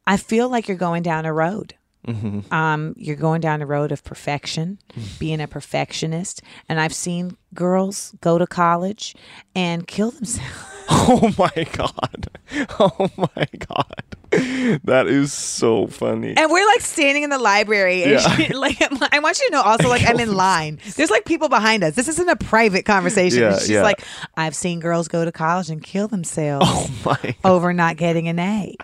I 0.06 0.18
feel 0.18 0.50
like 0.50 0.68
you're 0.68 0.78
going 0.78 1.04
down 1.04 1.26
a 1.26 1.34
road. 1.34 1.76
Mm-hmm. 2.08 2.54
Um, 2.54 2.94
you're 2.98 3.16
going 3.16 3.42
down 3.42 3.62
a 3.62 3.66
road 3.66 3.92
of 3.92 4.04
perfection, 4.04 4.80
being 5.20 5.42
a 5.42 5.48
perfectionist, 5.48 6.42
and 6.68 6.80
I've 6.80 6.94
seen 6.94 7.36
girls 7.54 8.16
go 8.22 8.38
to 8.38 8.48
college 8.48 9.16
and 9.56 9.86
kill 9.88 10.12
themselves. 10.12 10.50
Oh 10.92 11.32
my 11.38 11.68
god. 11.72 12.30
Oh 12.80 13.10
my 13.16 13.48
god. 13.60 14.04
That 14.84 15.08
is 15.08 15.34
so 15.34 15.88
funny. 15.88 16.36
And 16.38 16.52
we're 16.52 16.66
like 16.68 16.82
standing 16.82 17.24
in 17.24 17.30
the 17.30 17.38
library, 17.40 18.04
and 18.04 18.12
Yeah. 18.14 18.36
she, 18.36 18.54
like 18.54 18.78
I 19.14 19.20
want 19.20 19.40
you 19.40 19.48
to 19.48 19.52
know 19.54 19.62
also 19.62 19.90
like 19.90 20.04
I'm 20.08 20.20
in 20.20 20.34
line. 20.50 20.80
There's 20.96 21.10
like 21.10 21.26
people 21.26 21.50
behind 21.50 21.84
us. 21.84 21.96
This 21.96 22.08
isn't 22.08 22.30
a 22.30 22.36
private 22.36 22.86
conversation. 22.86 23.42
Yeah, 23.42 23.58
She's 23.60 23.70
yeah. 23.72 23.82
like, 23.84 24.04
I've 24.38 24.56
seen 24.56 24.80
girls 24.80 25.08
go 25.08 25.26
to 25.26 25.32
college 25.32 25.70
and 25.70 25.84
kill 25.84 26.08
themselves. 26.08 26.66
oh 26.68 26.90
my. 27.06 27.36
over 27.44 27.74
not 27.74 27.98
getting 27.98 28.28
an 28.28 28.40
A. 28.40 28.76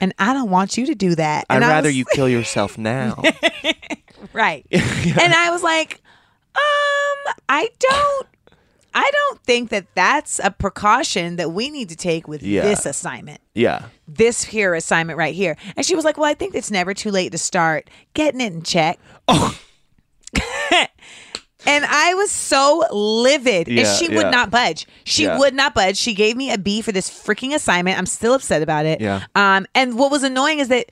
And 0.00 0.12
I 0.18 0.32
don't 0.34 0.50
want 0.50 0.76
you 0.76 0.86
to 0.86 0.94
do 0.94 1.14
that. 1.14 1.46
I'd 1.50 1.62
I 1.62 1.68
rather 1.68 1.88
was- 1.88 1.96
you 1.96 2.04
kill 2.12 2.28
yourself 2.28 2.76
now. 2.78 3.22
Right. 4.32 4.64
And 4.70 5.34
I 5.34 5.50
was 5.50 5.62
like, 5.62 6.00
um, 6.54 7.34
I 7.48 7.68
don't 7.78 8.26
I 8.94 9.10
don't 9.10 9.40
think 9.44 9.70
that 9.70 9.86
that's 9.94 10.38
a 10.42 10.50
precaution 10.50 11.36
that 11.36 11.52
we 11.52 11.70
need 11.70 11.88
to 11.90 11.96
take 11.96 12.28
with 12.28 12.42
Yeah. 12.42 12.62
this 12.62 12.86
assignment. 12.86 13.40
yeah. 13.54 13.84
This 14.08 14.44
here 14.44 14.74
assignment 14.74 15.16
right 15.18 15.34
here. 15.34 15.56
And 15.76 15.86
she 15.86 15.94
was 15.94 16.04
like, 16.04 16.18
"Well, 16.18 16.28
I 16.28 16.34
think 16.34 16.54
it's 16.54 16.70
never 16.70 16.92
too 16.92 17.10
late 17.10 17.32
to 17.32 17.38
start 17.38 17.88
getting 18.14 18.40
it 18.42 18.52
in 18.52 18.62
check." 18.62 18.98
Oh. 19.28 19.58
And 21.64 21.84
I 21.84 22.14
was 22.14 22.32
so 22.32 22.84
livid. 22.90 23.68
and 23.68 23.86
she 23.96 24.08
would 24.08 24.22
yeah. 24.24 24.30
not 24.30 24.50
budge. 24.50 24.84
She 25.04 25.22
Yeah. 25.24 25.38
would 25.38 25.54
not 25.54 25.74
budge. 25.76 25.96
She 25.96 26.12
gave 26.12 26.36
me 26.36 26.50
a 26.52 26.58
B 26.58 26.82
for 26.82 26.90
this 26.90 27.08
freaking 27.08 27.54
assignment. 27.54 27.96
I'm 27.98 28.06
still 28.06 28.34
upset 28.34 28.62
about 28.62 28.84
it. 28.84 29.00
Yeah. 29.00 29.22
Um, 29.36 29.66
and 29.72 29.96
what 29.96 30.10
was 30.10 30.24
annoying 30.24 30.58
is 30.58 30.66
that 30.68 30.86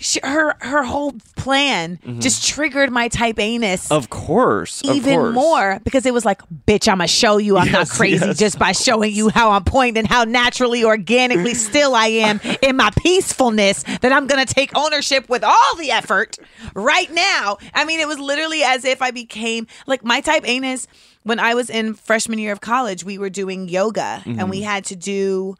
she, 0.00 0.20
her 0.22 0.54
her 0.60 0.84
whole 0.84 1.14
plan 1.36 1.98
just 2.20 2.46
triggered 2.46 2.90
my 2.90 3.08
type 3.08 3.38
anus 3.38 3.86
Mm-hmm. 3.88 3.94
Of 3.94 4.10
course. 4.10 4.80
of 4.82 4.94
even 4.96 5.18
course. 5.18 5.34
more 5.34 5.80
because 5.84 6.06
it 6.06 6.14
was 6.14 6.24
like, 6.24 6.40
bitch, 6.66 6.88
I'm 6.88 6.98
gonna 6.98 7.08
show 7.08 7.38
you 7.38 7.56
I'm 7.56 7.70
not 7.72 7.88
crazy 7.88 8.24
yes. 8.26 8.38
just 8.38 8.58
by 8.58 8.72
showing 8.72 9.12
you 9.12 9.28
how 9.28 9.50
I'm 9.50 9.64
pointing 9.64 9.98
and 9.98 10.08
how 10.08 10.24
naturally, 10.24 10.84
organically 10.84 11.54
still 11.68 11.94
I 11.94 12.06
am 12.08 12.40
in 12.62 12.76
my 12.76 12.90
peacefulness 12.98 13.82
that 14.00 14.12
I'm 14.12 14.26
gonna 14.26 14.46
take 14.46 14.70
ownership 14.76 15.28
with 15.28 15.42
all 15.44 15.76
the 15.78 15.90
effort 15.90 16.38
right 16.74 17.10
now. 17.12 17.58
I 17.74 17.84
mean, 17.84 18.00
it 18.00 18.06
was 18.08 18.18
literally 18.18 18.62
as 18.62 18.84
if 18.84 19.02
I 19.02 19.10
became 19.10 19.66
like 19.86 20.04
my 20.04 20.20
type 20.20 20.48
anus 20.48 20.86
when 21.24 21.38
I 21.40 21.54
was 21.54 21.68
in 21.70 21.94
freshman 21.94 22.38
year 22.38 22.52
of 22.52 22.60
college, 22.60 23.04
we 23.04 23.18
were 23.18 23.30
doing 23.30 23.68
yoga 23.68 24.22
and 24.24 24.36
Mm-hmm. 24.38 24.48
we 24.50 24.62
had 24.62 24.84
to 24.86 24.96
do 24.96 25.56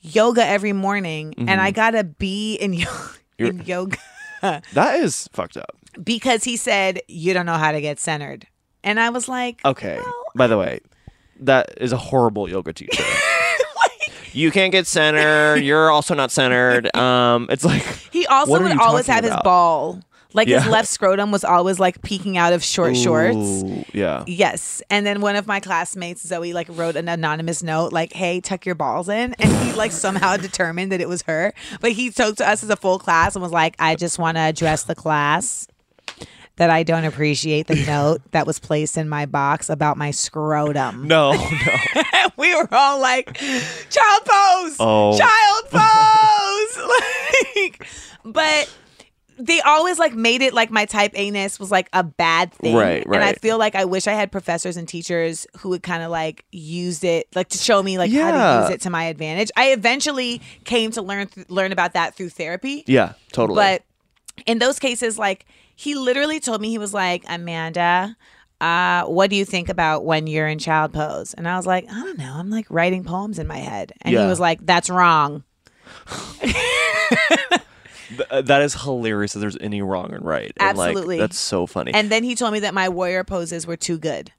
yoga 0.00 0.44
every 0.46 0.72
morning 0.72 1.34
and 1.38 1.48
Mm-hmm. 1.48 1.60
I 1.60 1.70
got 1.70 1.94
a 1.94 2.04
B 2.04 2.54
in, 2.60 2.74
yo- 3.40 3.48
in 3.48 3.60
yoga 3.66 3.96
That 4.74 5.00
is 5.00 5.28
fucked 5.32 5.56
up. 5.56 5.76
because 6.02 6.44
he 6.44 6.56
said 6.56 7.00
you 7.08 7.34
don't 7.34 7.46
know 7.46 7.58
how 7.58 7.72
to 7.72 7.80
get 7.80 7.98
centered 8.00 8.46
and 8.84 8.98
i 9.00 9.10
was 9.10 9.28
like 9.28 9.60
Okay. 9.64 9.96
well, 9.98 10.24
By 10.36 10.46
the 10.46 10.56
way, 10.58 10.80
that 11.40 11.74
is 11.78 11.92
a 11.92 11.96
horrible 11.98 12.48
yoga 12.48 12.72
teacher. 12.72 13.02
you 14.32 14.50
can't 14.50 14.70
get 14.72 14.86
centered. 14.86 15.56
You're 15.64 15.90
also 15.90 16.14
not 16.14 16.30
centered. 16.30 16.88
Um, 16.96 17.46
it's 17.50 17.64
like 17.64 17.82
he 18.12 18.26
also 18.26 18.60
would 18.62 18.78
always 18.78 19.06
have 19.06 19.24
his 19.24 19.34
ball 19.42 20.00
like 20.32 20.48
his 20.48 20.66
left 20.66 20.88
scrotum 20.88 21.30
was 21.30 21.44
always 21.44 21.78
like 21.78 22.02
peeking 22.02 22.36
out 22.38 22.52
of 22.52 22.62
short 22.62 22.96
shorts 22.96 23.62
Yeah. 23.92 24.24
yes 24.26 24.82
and 24.90 25.04
then 25.06 25.20
one 25.20 25.36
of 25.36 25.46
my 25.46 25.60
classmates 25.60 26.26
zoe 26.26 26.52
like 26.52 26.68
wrote 26.70 26.96
an 26.96 27.08
anonymous 27.08 27.62
note 27.62 27.92
like 27.92 28.12
hey 28.12 28.40
tuck 28.40 28.64
your 28.66 28.74
balls 28.74 29.08
in 29.08 29.34
and 29.38 29.52
he 29.66 29.72
like 29.72 29.92
somehow 29.92 30.36
determined 30.36 30.92
that 30.92 31.00
it 31.00 31.08
was 31.08 31.22
her 31.22 31.52
but 31.80 31.92
he 31.92 32.10
spoke 32.10 32.36
to 32.36 32.48
us 32.48 32.62
as 32.62 32.70
a 32.70 32.76
full 32.76 32.98
class 32.98 33.34
and 33.34 33.42
was 33.42 33.52
like 33.52 33.74
i 33.78 33.94
just 33.96 34.18
want 34.18 34.36
to 34.36 34.40
address 34.40 34.84
the 34.84 34.94
class 34.94 35.66
that 36.56 36.68
I 36.68 36.82
don't 36.82 37.04
appreciate 37.04 37.68
the 37.68 37.76
note 37.86 38.20
that 38.32 38.46
was 38.46 38.58
placed 38.58 38.98
in 38.98 39.08
my 39.08 39.24
box 39.24 39.70
about 39.70 39.96
my 39.96 40.10
scrotum. 40.10 41.08
No, 41.08 41.32
no. 41.32 42.28
we 42.36 42.54
were 42.54 42.68
all 42.70 43.00
like, 43.00 43.34
child 43.38 44.22
pose, 44.26 44.76
Oh. 44.78 45.16
child 45.18 45.70
pose. 45.70 46.90
like, 47.56 47.86
but 48.26 48.70
they 49.40 49.60
always 49.60 49.98
like 49.98 50.14
made 50.14 50.42
it 50.42 50.52
like 50.54 50.70
my 50.70 50.84
type 50.84 51.12
anus 51.14 51.58
was 51.58 51.70
like 51.70 51.88
a 51.92 52.02
bad 52.04 52.52
thing. 52.52 52.74
Right, 52.74 53.04
And 53.04 53.16
I 53.16 53.32
feel 53.34 53.58
like 53.58 53.74
I 53.74 53.84
wish 53.84 54.06
I 54.06 54.12
had 54.12 54.30
professors 54.30 54.76
and 54.76 54.86
teachers 54.86 55.46
who 55.58 55.70
would 55.70 55.82
kind 55.82 56.02
of 56.02 56.10
like 56.10 56.44
used 56.52 57.04
it, 57.04 57.28
like 57.34 57.48
to 57.50 57.58
show 57.58 57.82
me 57.82 57.98
like 57.98 58.12
how 58.12 58.30
to 58.30 58.62
use 58.62 58.74
it 58.74 58.80
to 58.82 58.90
my 58.90 59.04
advantage. 59.04 59.50
I 59.56 59.72
eventually 59.72 60.40
came 60.64 60.90
to 60.92 61.02
learn 61.02 61.28
learn 61.48 61.72
about 61.72 61.94
that 61.94 62.14
through 62.14 62.30
therapy. 62.30 62.84
Yeah, 62.86 63.14
totally. 63.32 63.56
But 63.56 63.82
in 64.46 64.58
those 64.58 64.78
cases, 64.78 65.18
like 65.18 65.46
he 65.76 65.94
literally 65.94 66.40
told 66.40 66.60
me 66.60 66.68
he 66.68 66.78
was 66.78 66.92
like, 66.92 67.24
Amanda, 67.28 68.16
uh, 68.60 69.04
what 69.04 69.30
do 69.30 69.36
you 69.36 69.44
think 69.44 69.68
about 69.68 70.04
when 70.04 70.26
you're 70.26 70.46
in 70.48 70.58
child 70.58 70.92
pose? 70.92 71.32
And 71.34 71.48
I 71.48 71.56
was 71.56 71.66
like, 71.66 71.86
I 71.90 71.94
don't 72.04 72.18
know. 72.18 72.32
I'm 72.34 72.50
like 72.50 72.66
writing 72.68 73.04
poems 73.04 73.38
in 73.38 73.46
my 73.46 73.58
head. 73.58 73.92
And 74.02 74.14
he 74.16 74.26
was 74.26 74.38
like, 74.40 74.64
That's 74.64 74.90
wrong. 74.90 75.44
Th- 78.10 78.28
uh, 78.30 78.42
that 78.42 78.62
is 78.62 78.74
hilarious. 78.82 79.32
That 79.32 79.40
there's 79.40 79.56
any 79.60 79.82
wrong 79.82 80.12
and 80.12 80.24
right. 80.24 80.52
And, 80.58 80.76
like, 80.78 80.90
Absolutely. 80.90 81.18
that's 81.18 81.38
so 81.38 81.66
funny. 81.66 81.92
And 81.94 82.10
then 82.10 82.22
he 82.24 82.34
told 82.34 82.52
me 82.52 82.60
that 82.60 82.74
my 82.74 82.88
warrior 82.88 83.24
poses 83.24 83.66
were 83.66 83.76
too 83.76 83.98
good. 83.98 84.32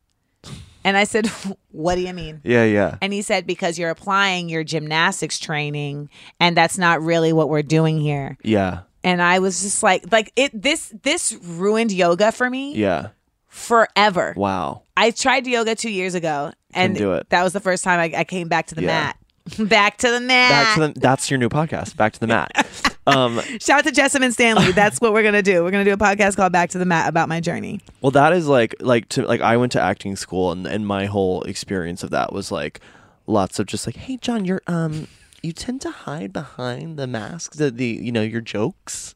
And 0.84 0.98
I 0.98 1.04
said, 1.04 1.28
What 1.72 1.96
do 1.96 2.02
you 2.02 2.14
mean? 2.14 2.42
yeah, 2.44 2.64
yeah. 2.64 2.98
And 3.02 3.14
he 3.14 3.22
said, 3.22 3.46
Because 3.46 3.78
you're 3.78 3.90
applying 3.92 4.50
your 4.50 4.64
gymnastics 4.64 5.38
training, 5.40 6.10
and 6.40 6.58
that's 6.58 6.78
not 6.78 7.02
really 7.02 7.34
what 7.34 7.50
we're 7.50 7.62
doing 7.62 8.00
here. 8.00 8.38
Yeah. 8.44 8.80
And 9.04 9.22
I 9.22 9.40
was 9.40 9.62
just 9.62 9.82
like, 9.84 10.12
like 10.12 10.32
it 10.36 10.60
this 10.60 10.94
this 11.04 11.34
ruined 11.34 11.92
yoga 11.92 12.32
for 12.32 12.50
me 12.50 12.74
Yeah. 12.76 13.10
forever. 13.48 14.34
Wow. 14.36 14.84
I 14.98 15.12
tried 15.12 15.46
yoga 15.48 15.76
two 15.76 15.90
years 15.92 16.16
ago, 16.16 16.52
and 16.74 16.96
do 16.96 17.14
it. 17.14 17.30
that 17.30 17.44
was 17.44 17.54
the 17.54 17.60
first 17.60 17.84
time 17.84 18.00
I, 18.00 18.20
I 18.20 18.24
came 18.24 18.48
back 18.48 18.68
to 18.68 18.76
the 18.76 18.82
Yeah. 18.82 18.88
mat. 18.88 19.18
back 19.70 19.98
to 19.98 20.10
the 20.12 20.20
mat. 20.20 20.52
Back 20.52 20.74
to 20.76 20.80
the 20.94 21.00
that's 21.00 21.30
your 21.32 21.38
new 21.40 21.50
podcast. 21.50 21.96
Back 21.96 22.14
to 22.14 22.20
the 22.20 22.28
mat. 22.28 22.52
Um 23.08 23.40
Shout 23.60 23.80
out 23.80 23.84
to 23.86 23.92
Jessamyn 23.92 24.32
Stanley. 24.32 24.72
That's 24.72 25.00
what 25.00 25.14
we're 25.14 25.24
gonna 25.24 25.42
do. 25.42 25.64
We're 25.64 25.72
gonna 25.72 25.86
do 25.86 25.94
a 25.94 25.98
podcast 25.98 26.36
called 26.36 26.52
Back 26.52 26.70
to 26.72 26.78
the 26.78 26.86
Mat 26.86 27.10
about 27.10 27.30
my 27.30 27.40
journey. 27.40 27.82
Well, 28.02 28.12
that 28.12 28.34
is 28.34 28.48
like 28.48 28.76
like 28.80 29.10
to 29.10 29.26
like 29.26 29.42
I 29.42 29.58
went 29.58 29.72
to 29.74 29.82
acting 29.82 30.16
school 30.16 30.52
and 30.52 30.66
and 30.66 30.86
my 30.86 31.06
whole 31.06 31.44
experience 31.44 32.04
of 32.04 32.10
that 32.12 32.34
was 32.34 32.52
like 32.52 32.80
lots 33.28 33.60
of 33.60 33.66
just 33.66 33.88
like, 33.88 33.96
hey, 33.96 34.18
John, 34.18 34.46
you're 34.46 34.62
um 34.68 35.08
you 35.42 35.52
tend 35.52 35.82
to 35.82 35.90
hide 35.90 36.32
behind 36.32 36.98
the 36.98 37.08
masks, 37.08 37.58
the, 37.58 37.72
the 37.72 37.86
you 37.86 38.12
know 38.12 38.22
your 38.22 38.42
jokes. 38.42 39.16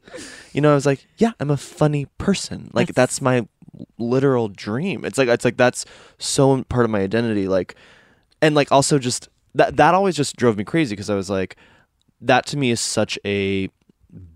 You 0.54 0.62
know, 0.62 0.72
I 0.72 0.76
was 0.76 0.86
like, 0.86 1.06
yeah, 1.18 1.32
I'm 1.40 1.52
a 1.52 1.58
funny 1.58 2.08
person. 2.18 2.70
Like 2.74 2.94
that's, 2.94 3.22
my 3.22 3.48
literal 3.98 4.48
dream. 4.48 5.06
It's 5.06 5.18
like 5.18 5.28
it's 5.28 5.46
like 5.46 5.58
that's 5.58 5.86
so 6.18 6.64
part 6.64 6.86
of 6.86 6.92
my 6.92 7.02
identity. 7.02 7.48
Like, 7.48 7.76
and 8.42 8.56
like 8.56 8.72
also 8.72 8.98
just 9.00 9.30
that 9.54 9.78
that 9.78 9.94
always 9.94 10.16
just 10.16 10.36
drove 10.36 10.58
me 10.58 10.64
crazy 10.64 10.96
because 10.96 11.10
I 11.10 11.16
was 11.16 11.30
like, 11.30 11.58
that 12.26 12.46
to 12.48 12.58
me 12.58 12.72
is 12.72 12.80
such 12.80 13.18
a 13.26 13.70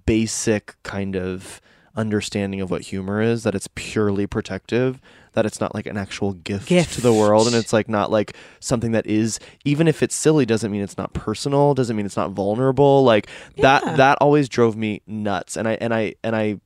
basic 0.05 0.75
kind 0.83 1.15
of 1.15 1.61
understanding 1.95 2.61
of 2.61 2.71
what 2.71 2.81
humor 2.83 3.21
is 3.21 3.43
that 3.43 3.53
it's 3.55 3.67
purely 3.75 4.25
protective 4.25 5.01
that 5.33 5.45
it's 5.45 5.59
not 5.59 5.75
like 5.75 5.85
an 5.85 5.97
actual 5.97 6.33
gift, 6.33 6.67
gift, 6.67 6.93
to 6.93 7.01
the 7.01 7.13
world 7.13 7.45
and 7.47 7.55
it's 7.55 7.73
like 7.73 7.89
not 7.89 8.09
like 8.09 8.35
something 8.59 8.91
that 8.93 9.05
is 9.05 9.39
even 9.65 9.87
if 9.87 10.01
it's 10.01 10.15
silly 10.15 10.45
doesn't 10.45 10.71
mean 10.71 10.81
it's 10.81 10.97
not 10.97 11.13
personal 11.13 11.73
doesn't 11.73 11.95
mean 11.97 12.05
it's 12.05 12.15
not 12.15 12.31
vulnerable 12.31 13.03
like 13.03 13.27
Yeah. 13.55 13.79
that 13.79 13.97
that 13.97 14.17
always 14.21 14.47
drove 14.47 14.75
me 14.77 15.01
nuts 15.07 15.57
and 15.57 15.67
i 15.67 15.73
and 15.81 15.93
i 15.93 16.15
and 16.23 16.35
i 16.35 16.59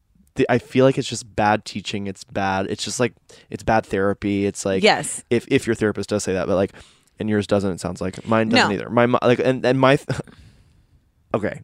I 0.49 0.57
feel 0.57 0.83
like 0.83 0.97
it's 0.97 1.07
just 1.07 1.35
bad 1.35 1.63
teaching. 1.63 2.07
It's 2.07 2.23
bad. 2.23 2.65
It's 2.71 2.83
just 2.83 2.99
like 2.99 3.13
it's 3.51 3.61
bad 3.61 3.85
therapy. 3.85 4.47
It's 4.47 4.65
like 4.65 4.81
Yes. 4.81 5.23
if 5.29 5.45
if 5.47 5.67
your 5.67 5.75
therapist 5.75 6.09
does 6.09 6.23
say 6.23 6.33
that, 6.33 6.47
but 6.47 6.55
like, 6.55 6.71
and 7.19 7.29
yours 7.29 7.45
doesn't. 7.45 7.69
It 7.73 7.79
sounds 7.79 8.01
like 8.01 8.27
mine 8.27 8.49
doesn't 8.49 8.69
No. 8.69 8.73
either. 8.73 8.89
My 8.89 9.05
like 9.21 9.37
and 9.37 9.63
and 9.63 9.79
my. 9.79 9.99
Okay, 11.33 11.61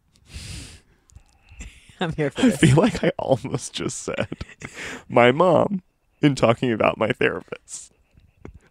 I'm 1.99 2.13
here 2.13 2.31
for 2.31 2.41
I 2.41 2.49
this. 2.49 2.57
feel 2.57 2.75
like 2.75 3.03
I 3.03 3.11
almost 3.19 3.73
just 3.73 4.03
said 4.03 4.27
my 5.07 5.31
mom 5.31 5.81
in 6.21 6.35
talking 6.35 6.71
about 6.71 6.97
my 6.97 7.09
therapist. 7.11 7.91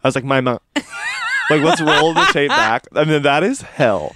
I 0.03 0.09
was 0.09 0.15
like, 0.15 0.25
my 0.25 0.41
mom. 0.41 0.61
like, 0.77 1.63
let's 1.63 1.81
roll 1.81 2.15
the 2.15 2.29
tape 2.33 2.51
back. 2.51 2.87
I 2.95 3.05
mean, 3.05 3.23
that 3.23 3.43
is 3.43 3.63
hell. 3.63 4.15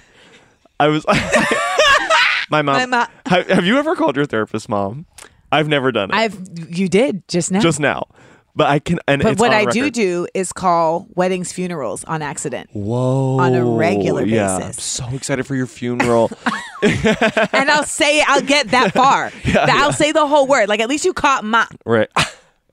I 0.79 0.87
was. 0.87 1.05
my 2.49 2.61
mom. 2.61 2.89
My 2.89 3.07
have 3.25 3.65
you 3.65 3.77
ever 3.77 3.95
called 3.95 4.15
your 4.15 4.25
therapist 4.25 4.69
mom? 4.69 5.05
I've 5.51 5.67
never 5.67 5.91
done 5.91 6.09
it. 6.09 6.15
I've 6.15 6.37
you 6.69 6.89
did 6.89 7.27
just 7.27 7.51
now. 7.51 7.59
just 7.59 7.79
now, 7.79 8.07
but 8.55 8.67
I 8.67 8.79
can. 8.79 8.99
And 9.07 9.21
but 9.21 9.39
what 9.39 9.51
I 9.51 9.65
do 9.65 9.83
record. 9.83 9.93
do 9.93 10.27
is 10.33 10.53
call 10.53 11.07
weddings 11.15 11.51
funerals 11.51 12.03
on 12.03 12.21
accident. 12.21 12.69
Whoa. 12.73 13.39
on 13.39 13.53
a 13.53 13.65
regular 13.65 14.23
yeah. 14.23 14.59
basis. 14.59 14.99
I'm 14.99 15.09
so 15.09 15.15
excited 15.15 15.47
for 15.47 15.55
your 15.55 15.67
funeral. 15.67 16.31
and 16.83 17.71
I'll 17.71 17.83
say 17.83 18.21
I'll 18.25 18.41
get 18.41 18.69
that 18.69 18.93
far. 18.93 19.31
That 19.53 19.69
I'll 19.69 19.93
say 19.93 20.11
the 20.11 20.25
whole 20.25 20.47
word. 20.47 20.67
Like 20.67 20.79
at 20.79 20.89
least 20.89 21.05
you 21.05 21.13
caught 21.13 21.43
my 21.43 21.67
right. 21.85 22.09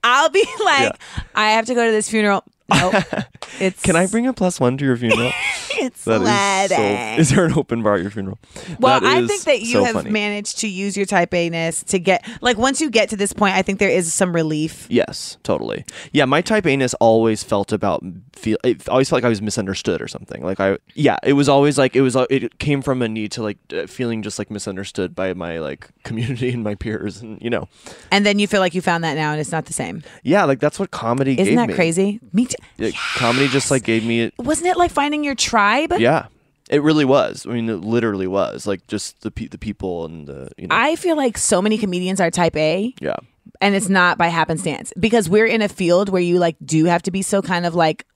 I'll 0.03 0.31
be 0.31 0.45
like, 0.65 1.01
I 1.35 1.53
have 1.53 1.67
to 1.67 1.75
go 1.75 1.85
to 1.85 1.91
this 1.91 2.09
funeral. 2.09 2.45
Nope. 2.71 2.95
It's 3.59 3.83
Can 3.83 3.95
I 3.97 4.07
bring 4.07 4.27
a 4.27 4.33
plus 4.33 4.59
one 4.61 4.79
to 4.79 4.85
your 4.87 4.97
funeral? 4.97 5.33
it's 5.73 6.05
That 6.05 6.71
is 6.71 6.71
so. 6.71 7.21
Is 7.21 7.31
there 7.31 7.45
an 7.45 7.53
open 7.59 7.83
bar 7.83 7.97
at 7.97 8.01
your 8.01 8.11
funeral? 8.11 8.39
well, 8.79 9.01
I 9.05 9.27
think 9.27 9.43
that 9.43 9.61
you 9.61 9.73
so 9.73 9.85
have 9.85 9.95
funny. 9.97 10.09
managed 10.11 10.59
to 10.61 10.69
use 10.69 10.97
your 10.97 11.05
type 11.05 11.35
A 11.35 11.51
ness 11.51 11.83
to 11.85 11.99
get 11.99 12.27
like 12.41 12.57
once 12.57 12.81
you 12.81 12.89
get 12.89 13.11
to 13.11 13.17
this 13.17 13.33
point, 13.35 13.55
I 13.55 13.61
think 13.63 13.79
there 13.79 13.91
is 13.91 14.15
some 14.15 14.35
relief. 14.35 14.87
Yes, 14.89 15.37
totally. 15.43 15.85
Yeah, 16.13 16.25
my 16.25 16.41
type 16.41 16.65
A-ness 16.65 16.95
always 17.01 17.43
felt 17.43 17.73
about 17.73 18.03
feel. 18.35 18.57
It 18.65 18.89
always 18.89 19.11
felt 19.11 19.19
like 19.19 19.27
I 19.27 19.29
was 19.29 19.43
misunderstood 19.43 20.01
or 20.01 20.09
something. 20.09 20.43
Like 20.43 20.61
I, 20.61 20.79
yeah, 20.95 21.19
it 21.23 21.35
was 21.35 21.49
always 21.49 21.77
like 21.77 21.95
it 21.97 22.01
was. 22.03 22.17
uh, 22.17 22.27
It 22.31 22.59
came 22.61 22.81
from 22.83 23.03
a 23.03 23.09
need 23.09 23.33
to 23.33 23.43
like 23.43 23.59
uh, 23.75 23.87
feeling 23.87 24.23
just 24.23 24.39
like 24.39 24.51
misunderstood 24.51 25.15
by 25.15 25.35
my 25.35 25.59
like 25.59 25.89
community 26.05 26.51
and 26.51 26.63
my 26.65 26.77
peers, 26.77 27.21
and 27.21 27.41
you 27.43 27.51
know, 27.51 27.69
And 28.11 28.25
then 28.25 28.39
you 28.39 28.47
feel 28.47 28.61
like 28.61 28.75
you 28.75 28.81
found 28.81 29.05
that 29.05 29.15
now 29.17 29.33
and 29.33 29.41
it's 29.41 29.53
not 29.53 29.67
the 29.67 29.75
same. 29.75 30.03
yeah, 30.23 30.45
like 30.45 30.61
that's 30.61 30.79
what 30.79 30.91
comedy. 30.93 31.33
Isn't 31.33 31.45
gave 31.47 31.57
that 31.57 31.69
me. 31.69 31.75
crazy? 31.75 32.21
Me 32.33 32.47
too. 32.47 32.57
Like, 32.79 32.95
comedy 33.17 33.49
just 33.49 33.71
like 33.71 33.85
gave 33.85 34.05
me 34.05 34.23
it. 34.23 34.35
Wasn't 34.39 34.67
it 34.67 34.77
like 34.77 34.91
finding 34.91 35.25
your 35.25 35.35
tribe? 35.35 35.93
Yeah, 35.99 36.27
it 36.71 36.83
really 36.83 37.05
was. 37.05 37.47
I 37.47 37.51
mean, 37.51 37.69
it 37.69 37.77
literally 37.81 38.27
was 38.27 38.67
like 38.67 38.87
just 38.87 39.21
the 39.23 39.31
pe- 39.31 39.49
the 39.49 39.59
people 39.59 40.05
and 40.05 40.27
the 40.27 40.51
you 40.57 40.69
know. 40.69 40.77
I 40.77 40.97
feel 40.97 41.17
like 41.17 41.37
so 41.37 41.61
many 41.61 41.79
comedians 41.79 42.21
are 42.21 42.31
type 42.31 42.57
A 42.57 42.95
yeah. 43.01 43.17
and 43.61 43.75
it's 43.75 43.89
not 43.89 44.19
by 44.19 44.29
happenstance 44.29 44.93
because 44.99 45.29
we're 45.29 45.47
in 45.47 45.63
a 45.63 45.69
field 45.69 46.09
where 46.09 46.23
you 46.23 46.39
like 46.39 46.57
do 46.65 46.85
have 46.85 47.03
to 47.03 47.11
be 47.11 47.23
so 47.23 47.43
kind 47.43 47.67
of 47.67 47.75
like 47.75 48.07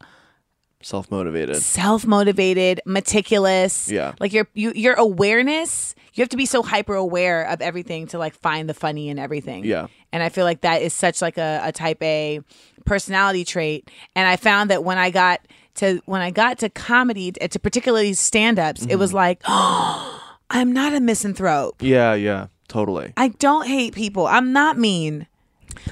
Self 0.85 1.11
motivated. 1.11 1.57
self-motivated, 1.57 2.81
meticulous. 2.87 3.91
Yeah. 3.91 4.13
Like 4.21 4.33
your 4.33 4.47
you, 4.55 4.73
your 4.75 4.95
awareness, 4.95 5.95
you 6.13 6.23
have 6.23 6.29
to 6.29 6.37
be 6.37 6.47
so 6.47 6.63
hyper 6.63 6.95
aware 6.95 7.45
of 7.49 7.61
everything 7.63 8.07
to 8.09 8.19
like 8.19 8.35
find 8.35 8.69
the 8.69 8.75
funny 8.75 9.09
in 9.09 9.19
everything. 9.19 9.65
Yeah. 9.65 9.87
And 10.13 10.23
I 10.23 10.29
feel 10.29 10.45
like 10.45 10.61
that 10.61 10.83
is 10.83 10.93
such 10.93 11.23
like 11.23 11.39
a, 11.39 11.61
a 11.65 11.73
type 11.73 12.03
A 12.03 12.41
personality 12.85 13.45
trait. 13.45 13.91
And 14.15 14.29
I 14.29 14.37
found 14.37 14.71
that 14.71 14.85
when 14.85 14.99
I 14.99 15.11
got 15.11 15.41
to 15.77 16.01
when 16.07 16.21
I 16.21 16.31
got 16.31 16.59
to 16.59 16.69
comedy 16.69 17.33
uh, 17.41 17.49
to 17.49 17.59
particularly 17.59 18.13
stand-ups, 18.15 18.87
it 18.87 18.97
was 18.97 19.11
Mm-hmm. 19.11 19.17
like, 19.17 19.41
oh, 19.47 20.37
I'm 20.51 20.73
not 20.73 20.93
a 20.95 21.01
misanthrope. 21.01 21.77
Yeah, 21.81 22.15
yeah, 22.15 22.49
totally. 22.69 23.13
I 23.17 23.29
don't 23.29 23.67
hate 23.67 23.95
people. 23.95 24.27
I'm 24.27 24.53
not 24.53 24.79
mean. 24.79 25.27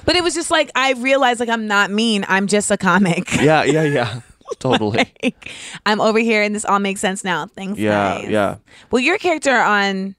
But 0.05 0.15
it 0.17 0.23
was 0.23 0.35
just 0.35 0.51
like 0.51 0.71
I 0.75 0.93
realized 0.93 1.41
like 1.41 1.49
I'm 1.49 1.67
not 1.67 1.91
mean. 1.91 2.25
I'm 2.29 2.47
just 2.47 2.71
a 2.71 2.77
comic. 2.77 3.33
Yeah, 3.43 3.65
yeah, 3.65 3.83
yeah. 3.85 4.21
Totally. 4.59 5.11
Like, 5.23 5.51
I'm 5.87 6.01
over 6.01 6.19
here 6.19 6.43
and 6.43 6.55
this 6.55 6.65
all 6.65 6.79
makes 6.79 7.01
sense 7.01 7.25
now. 7.25 7.47
Thanks. 7.47 7.79
Yeah, 7.79 8.19
yeah. 8.21 8.57
Well, 8.91 9.01
your 9.01 9.19
character 9.19 9.55
on 9.57 10.15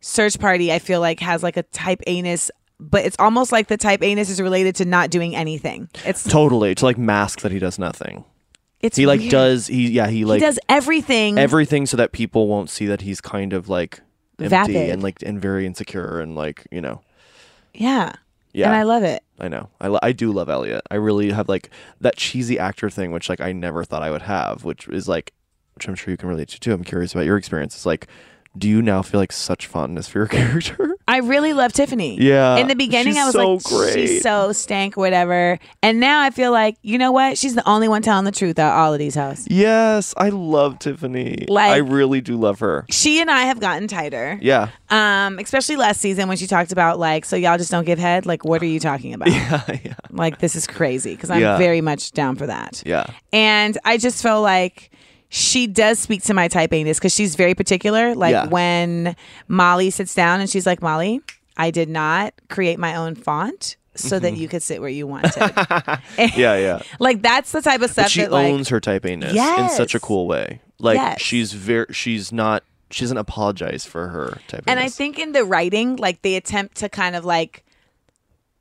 Search 0.00 0.38
Party, 0.38 0.72
I 0.72 0.78
feel 0.78 1.00
like 1.00 1.20
has 1.20 1.42
like 1.42 1.56
a 1.56 1.62
type 1.64 2.00
anus, 2.06 2.50
but 2.80 3.04
it's 3.04 3.16
almost 3.18 3.50
like 3.52 3.68
the 3.68 3.76
type 3.76 4.02
anus 4.02 4.30
is 4.30 4.40
related 4.40 4.76
to 4.76 4.84
not 4.84 5.10
doing 5.10 5.34
anything. 5.34 5.88
It's 6.04 6.24
Totally. 6.24 6.74
To 6.76 6.84
like 6.84 6.98
mask 6.98 7.40
that 7.40 7.50
he 7.52 7.58
does 7.58 7.78
nothing. 7.78 8.24
it's 8.80 8.96
He 8.96 9.06
like 9.06 9.20
weird. 9.20 9.30
does 9.32 9.66
he 9.66 9.90
yeah, 9.90 10.06
he 10.08 10.24
like 10.24 10.40
he 10.40 10.46
does 10.46 10.58
everything. 10.68 11.38
everything 11.38 11.86
so 11.86 11.96
that 11.96 12.12
people 12.12 12.46
won't 12.46 12.70
see 12.70 12.86
that 12.86 13.00
he's 13.00 13.20
kind 13.20 13.52
of 13.52 13.68
like 13.68 14.00
empty 14.38 14.48
Vapid. 14.48 14.90
and 14.90 15.02
like 15.02 15.20
and 15.22 15.40
very 15.42 15.66
insecure 15.66 16.20
and 16.20 16.34
like, 16.36 16.66
you 16.70 16.80
know. 16.80 17.00
yeah. 17.74 18.12
Yeah. 18.52 18.68
And 18.68 18.76
I 18.76 18.82
love 18.84 19.02
it. 19.02 19.22
I 19.38 19.48
know. 19.48 19.68
I, 19.80 19.98
I 20.02 20.12
do 20.12 20.32
love 20.32 20.48
Elliot. 20.48 20.82
I 20.90 20.96
really 20.96 21.30
have 21.30 21.48
like 21.48 21.70
that 22.00 22.16
cheesy 22.16 22.58
actor 22.58 22.90
thing, 22.90 23.12
which 23.12 23.28
like 23.28 23.40
I 23.40 23.52
never 23.52 23.84
thought 23.84 24.02
I 24.02 24.10
would 24.10 24.22
have, 24.22 24.64
which 24.64 24.88
is 24.88 25.08
like, 25.08 25.32
which 25.74 25.88
I'm 25.88 25.94
sure 25.94 26.10
you 26.10 26.16
can 26.16 26.28
relate 26.28 26.48
to 26.48 26.60
too. 26.60 26.72
I'm 26.72 26.84
curious 26.84 27.12
about 27.12 27.26
your 27.26 27.36
experience. 27.36 27.74
It's 27.74 27.86
like, 27.86 28.08
do 28.56 28.68
you 28.68 28.82
now 28.82 29.02
feel 29.02 29.20
like 29.20 29.32
such 29.32 29.66
fondness 29.66 30.08
for 30.08 30.18
your 30.18 30.26
character? 30.28 30.96
I 31.08 31.16
really 31.18 31.52
love 31.54 31.72
Tiffany. 31.72 32.20
Yeah, 32.20 32.56
In 32.58 32.68
the 32.68 32.76
beginning, 32.76 33.16
I 33.18 33.24
was 33.24 33.32
so 33.34 33.54
like, 33.54 33.62
great. 33.64 33.94
she's 33.94 34.22
so 34.22 34.52
stank, 34.52 34.96
whatever. 34.96 35.58
And 35.82 35.98
now 36.00 36.20
I 36.20 36.30
feel 36.30 36.52
like, 36.52 36.76
you 36.82 36.98
know 36.98 37.10
what? 37.12 37.38
She's 37.38 37.54
the 37.54 37.66
only 37.68 37.88
one 37.88 38.02
telling 38.02 38.24
the 38.26 38.30
truth 38.30 38.58
out 38.58 38.74
all 38.74 38.92
of 38.92 38.98
these 38.98 39.14
hosts. 39.14 39.48
yes, 39.50 40.12
I 40.18 40.28
love 40.28 40.78
Tiffany. 40.78 41.46
Like- 41.48 41.72
I 41.72 41.78
really 41.78 42.20
do 42.20 42.36
love 42.36 42.60
her. 42.60 42.84
She 42.90 43.20
and 43.20 43.30
I 43.30 43.44
have 43.44 43.58
gotten 43.58 43.88
tighter. 43.88 44.38
Yeah, 44.42 44.68
Um, 44.90 45.38
especially 45.38 45.76
last 45.76 46.00
season 46.00 46.28
when 46.28 46.36
she 46.36 46.46
talked 46.46 46.72
about 46.72 46.98
like, 46.98 47.24
so 47.24 47.36
y'all 47.36 47.56
just 47.58 47.70
don't 47.70 47.84
give 47.86 47.98
head. 47.98 48.26
Like, 48.26 48.44
what 48.44 48.60
are 48.62 48.66
you 48.66 48.78
talking 48.78 49.14
about? 49.14 49.28
yeah, 49.32 49.62
yeah, 49.84 49.94
Like, 50.10 50.38
this 50.40 50.54
is 50.56 50.66
crazy 50.66 51.14
because 51.14 51.30
I'm 51.30 51.40
Yeah. 51.40 51.56
very 51.56 51.80
much 51.80 52.12
down 52.12 52.36
for 52.36 52.46
that. 52.46 52.82
yeah. 52.84 53.06
And 53.32 53.78
I 53.84 53.96
just 53.96 54.22
felt 54.22 54.42
like 54.42 54.90
she 55.28 55.66
does 55.66 55.98
speak 55.98 56.22
to 56.24 56.34
my 56.34 56.48
type 56.48 56.72
anus 56.72 56.98
because 56.98 57.12
she's 57.14 57.34
very 57.34 57.54
particular. 57.54 58.14
Like 58.14 58.32
Yeah. 58.32 58.46
when 58.46 59.14
Molly 59.46 59.90
sits 59.90 60.14
down 60.14 60.40
and 60.40 60.48
she's 60.48 60.66
like, 60.66 60.80
Molly, 60.82 61.20
I 61.56 61.70
did 61.70 61.88
not 61.88 62.34
create 62.48 62.78
my 62.78 62.94
own 62.96 63.14
font 63.14 63.76
so 63.94 64.18
that 64.20 64.36
you 64.36 64.46
could 64.48 64.62
sit 64.62 64.80
where 64.80 64.88
you 64.88 65.06
wanted. 65.06 65.32
Mm-hmm. 65.32 66.38
Yeah, 66.40 66.56
yeah. 66.56 66.82
like 67.00 67.20
that's 67.20 67.52
the 67.52 67.60
type 67.62 67.82
of 67.82 67.90
stuff 67.90 68.04
But 68.06 68.10
she 68.12 68.20
that 68.22 68.32
like 68.32 68.46
owns 68.52 68.68
her 68.68 68.80
type 68.80 69.04
A-ness 69.04 69.34
in 69.34 69.68
such 69.70 69.94
a 69.94 70.00
cool 70.00 70.26
way. 70.26 70.60
Like 70.78 70.96
Yes. 70.96 71.20
she's 71.20 71.52
very, 71.52 71.86
she's 71.90 72.30
not, 72.32 72.62
she 72.90 73.02
doesn't 73.04 73.16
apologize 73.18 73.84
for 73.84 74.08
her 74.08 74.38
type 74.48 74.64
and 74.66 74.78
I 74.80 74.88
think 74.88 75.18
in 75.18 75.32
the 75.32 75.44
writing, 75.44 75.96
like 75.96 76.22
they 76.22 76.36
attempt 76.36 76.76
to 76.76 76.88
kind 76.88 77.16
of 77.16 77.24
like 77.24 77.64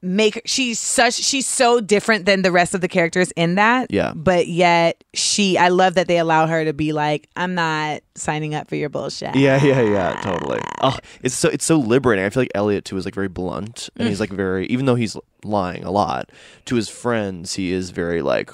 make 0.01 0.41
she's 0.45 0.79
such 0.79 1.15
she's 1.15 1.47
so 1.47 1.81
different 1.81 2.25
than 2.25 2.43
the 2.43 2.51
rest 2.51 2.75
of 2.75 2.81
the 2.81 2.87
characters 2.87 3.31
in 3.31 3.55
that. 3.55 3.91
Yeah. 3.91 4.13
But 4.15 4.47
yet 4.47 5.03
she 5.13 5.57
I 5.57 5.69
love 5.69 5.95
that 5.95 6.07
they 6.07 6.19
allow 6.19 6.45
her 6.47 6.63
to 6.65 6.73
be 6.73 6.93
like, 6.93 7.27
I'm 7.35 7.55
not 7.55 8.01
signing 8.15 8.53
up 8.53 8.67
for 8.67 8.75
your 8.75 8.89
bullshit. 8.89 9.35
Yeah, 9.35 9.63
yeah, 9.63 9.81
yeah, 9.81 10.19
totally. 10.21 10.59
Oh, 10.81 10.97
it's 11.23 11.35
so 11.35 11.49
it's 11.49 11.65
so 11.65 11.77
liberating. 11.77 12.25
I 12.25 12.29
feel 12.29 12.41
like 12.41 12.51
Elliot 12.55 12.85
too 12.85 12.97
is 12.97 13.05
like 13.05 13.15
very 13.15 13.27
blunt, 13.27 13.89
and 13.95 14.07
he's 14.07 14.19
like 14.19 14.29
very 14.31 14.67
even 14.67 14.85
though 14.85 14.95
he's 14.95 15.17
lying 15.43 15.83
a 15.83 15.91
lot 15.91 16.29
to 16.65 16.75
his 16.75 16.89
friends, 16.89 17.55
he 17.55 17.71
is 17.71 17.89
very 17.91 18.21
like 18.21 18.51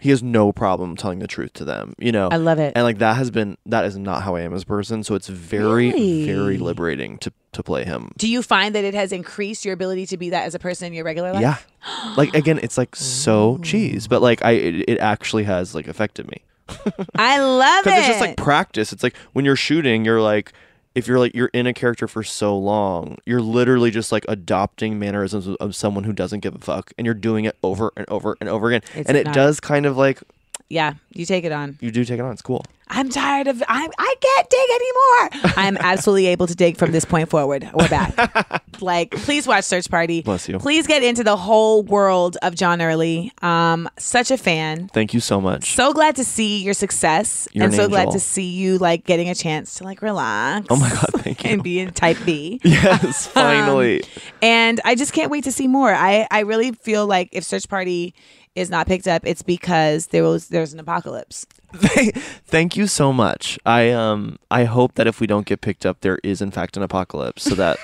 he 0.00 0.10
has 0.10 0.20
no 0.22 0.52
problem 0.52 0.96
telling 0.96 1.20
the 1.20 1.28
truth 1.28 1.52
to 1.52 1.64
them. 1.64 1.94
You 1.98 2.10
know, 2.12 2.28
I 2.32 2.36
love 2.36 2.58
it. 2.58 2.72
and 2.74 2.82
like 2.84 2.98
that 2.98 3.16
has 3.16 3.30
been 3.30 3.56
that 3.66 3.84
is 3.84 3.96
not 3.96 4.22
how 4.22 4.34
I 4.36 4.40
am 4.40 4.52
as 4.54 4.62
a 4.62 4.66
person. 4.66 5.04
So 5.04 5.14
it's 5.14 5.28
very 5.28 5.92
Really? 5.92 6.26
very 6.26 6.58
liberating 6.58 7.18
to 7.18 7.32
to 7.52 7.62
play 7.62 7.84
him. 7.84 8.12
Do 8.16 8.28
you 8.28 8.42
find 8.42 8.74
that 8.74 8.84
it 8.84 8.94
has 8.94 9.12
increased 9.12 9.64
your 9.64 9.74
ability 9.74 10.06
to 10.06 10.16
be 10.16 10.30
that 10.30 10.44
as 10.44 10.54
a 10.54 10.58
person 10.58 10.86
in 10.88 10.92
your 10.94 11.04
regular 11.04 11.32
life? 11.32 11.42
Yeah, 11.42 12.14
like 12.16 12.34
again, 12.34 12.58
it's 12.62 12.78
like 12.78 12.96
so 12.96 13.58
cheese, 13.62 14.06
but 14.08 14.22
like 14.22 14.44
I 14.44 14.52
it, 14.52 14.74
it 14.88 14.98
actually 14.98 15.44
has 15.44 15.74
like 15.74 15.86
affected 15.88 16.28
me. 16.30 16.42
I 17.16 17.38
love 17.40 17.80
it. 17.80 17.84
because 17.84 17.98
it's 18.00 18.08
just 18.08 18.20
like 18.20 18.36
practice. 18.36 18.92
It's 18.92 19.02
like 19.02 19.16
when 19.32 19.44
you're 19.44 19.56
shooting, 19.56 20.04
you're 20.04 20.22
like 20.22 20.52
if 20.94 21.06
you're 21.06 21.18
like 21.18 21.34
you're 21.34 21.50
in 21.52 21.66
a 21.66 21.72
character 21.74 22.06
for 22.08 22.22
so 22.22 22.56
long, 22.56 23.16
you're 23.26 23.40
literally 23.42 23.90
just 23.90 24.12
like 24.12 24.24
adopting 24.28 24.98
mannerisms 24.98 25.46
of, 25.46 25.56
of 25.56 25.74
someone 25.74 26.04
who 26.04 26.12
doesn't 26.12 26.40
give 26.40 26.54
a 26.54 26.58
fuck, 26.58 26.92
and 26.96 27.04
you're 27.04 27.14
doing 27.14 27.44
it 27.44 27.56
over 27.62 27.92
and 27.96 28.06
over 28.08 28.36
and 28.40 28.48
over 28.48 28.68
again, 28.68 28.82
It's 28.94 29.08
and 29.08 29.16
it 29.16 29.26
not- 29.26 29.34
does 29.34 29.60
kind 29.60 29.86
of 29.86 29.96
like 29.96 30.22
yeah, 30.68 30.94
you 31.14 31.26
take 31.26 31.44
it 31.44 31.52
on. 31.52 31.78
you 31.80 31.90
do 31.90 32.04
take 32.04 32.18
it 32.18 32.22
on. 32.22 32.32
It's 32.32 32.42
cool. 32.42 32.64
I'm 32.94 33.08
tired 33.08 33.46
of 33.46 33.62
I'm 33.68 33.90
I 33.98 34.14
can't 34.20 34.50
dig 34.50 35.40
anymore. 35.40 35.54
I'm 35.56 35.76
absolutely 35.78 36.26
able 36.26 36.46
to 36.46 36.54
dig 36.54 36.76
from 36.76 36.92
this 36.92 37.06
point 37.06 37.30
forward. 37.30 37.66
We're 37.72 37.88
back. 37.88 38.62
like, 38.82 39.12
please 39.12 39.46
watch 39.46 39.64
Search 39.64 39.88
Party. 39.90 40.20
Bless 40.20 40.46
you. 40.46 40.58
Please 40.58 40.86
get 40.86 41.02
into 41.02 41.24
the 41.24 41.36
whole 41.36 41.84
world 41.84 42.36
of 42.42 42.54
John 42.54 42.82
Early. 42.82 43.32
Um, 43.40 43.88
such 43.98 44.30
a 44.30 44.36
fan. 44.36 44.88
Thank 44.88 45.14
you 45.14 45.20
so 45.20 45.40
much. 45.40 45.74
So 45.74 45.94
glad 45.94 46.16
to 46.16 46.24
see 46.24 46.62
your 46.62 46.74
success, 46.74 47.48
You're 47.52 47.64
and 47.64 47.72
an 47.72 47.78
so 47.78 47.88
glad 47.88 48.10
to 48.10 48.20
see 48.20 48.50
you 48.50 48.76
like 48.76 49.04
getting 49.04 49.30
a 49.30 49.34
chance 49.34 49.76
to 49.76 49.84
like 49.84 50.02
relax. 50.02 50.66
oh 50.68 50.76
my 50.76 50.90
god, 50.90 51.06
thank 51.22 51.44
you. 51.44 51.50
and 51.50 51.62
be 51.62 51.78
in 51.80 51.92
Type 51.94 52.18
B. 52.26 52.60
yes, 52.64 53.26
finally. 53.26 54.02
And 54.42 54.82
I 54.84 54.96
just 54.96 55.14
can't 55.14 55.30
wait 55.30 55.44
to 55.44 55.52
see 55.52 55.66
more. 55.66 55.94
I, 55.94 56.26
I 56.30 56.40
really 56.40 56.72
feel 56.72 57.06
like 57.06 57.30
if 57.32 57.42
Search 57.44 57.68
Party 57.70 58.14
is 58.54 58.68
not 58.70 58.86
picked 58.86 59.08
up, 59.08 59.22
it's 59.24 59.42
because 59.42 60.08
there 60.08 60.22
was 60.24 60.48
there's 60.48 60.72
an 60.72 60.80
apocalypse. 60.80 61.46
Thank 61.74 62.76
you 62.76 62.86
so 62.86 63.12
much. 63.12 63.58
I 63.64 63.90
um 63.90 64.38
I 64.50 64.64
hope 64.64 64.94
that 64.94 65.06
if 65.06 65.20
we 65.20 65.26
don't 65.26 65.46
get 65.46 65.60
picked 65.60 65.86
up, 65.86 66.00
there 66.00 66.18
is 66.22 66.42
in 66.42 66.50
fact 66.50 66.76
an 66.76 66.82
apocalypse, 66.82 67.42
so 67.42 67.54
that 67.54 67.78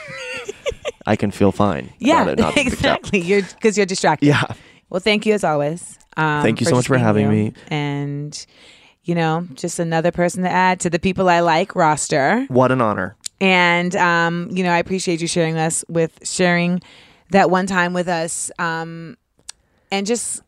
I 1.07 1.17
can 1.17 1.31
feel 1.31 1.53
fine. 1.53 1.93
Yeah, 1.99 2.23
about 2.23 2.33
it 2.33 2.39
not 2.39 2.55
being 2.55 2.71
picked 2.71 2.85
up. 2.85 2.99
exactly. 2.99 3.21
You're 3.21 3.43
because 3.43 3.77
you're 3.77 3.87
distracted. 3.87 4.27
Yeah. 4.27 4.45
Well, 4.91 5.01
thank 5.01 5.27
you 5.27 5.35
as 5.35 5.45
always. 5.45 5.99
Um, 6.17 6.43
Thank 6.43 6.61
you 6.61 6.67
so 6.67 6.75
much 6.75 6.87
for 6.87 6.99
having 6.99 7.27
you. 7.27 7.31
me. 7.31 7.53
And 7.69 8.47
you 9.05 9.15
know, 9.15 9.47
just 9.55 9.79
another 9.79 10.11
person 10.11 10.43
to 10.43 10.51
add 10.51 10.81
to 10.81 10.91
the 10.91 10.99
people 10.99 11.29
I 11.29 11.41
like 11.41 11.75
roster. 11.75 12.45
What 12.49 12.73
an 12.73 12.81
honor. 12.81 13.17
And 13.41 13.95
um, 13.97 14.49
you 14.51 14.65
know, 14.65 14.71
I 14.73 14.79
appreciate 14.79 15.21
you 15.21 15.29
sharing 15.29 15.57
us 15.57 15.85
with 15.89 16.27
sharing 16.29 16.83
that 17.31 17.51
one 17.51 17.67
time 17.67 17.93
with 17.93 18.09
us. 18.09 18.51
Um, 18.59 19.17
and 19.91 20.07
just 20.07 20.43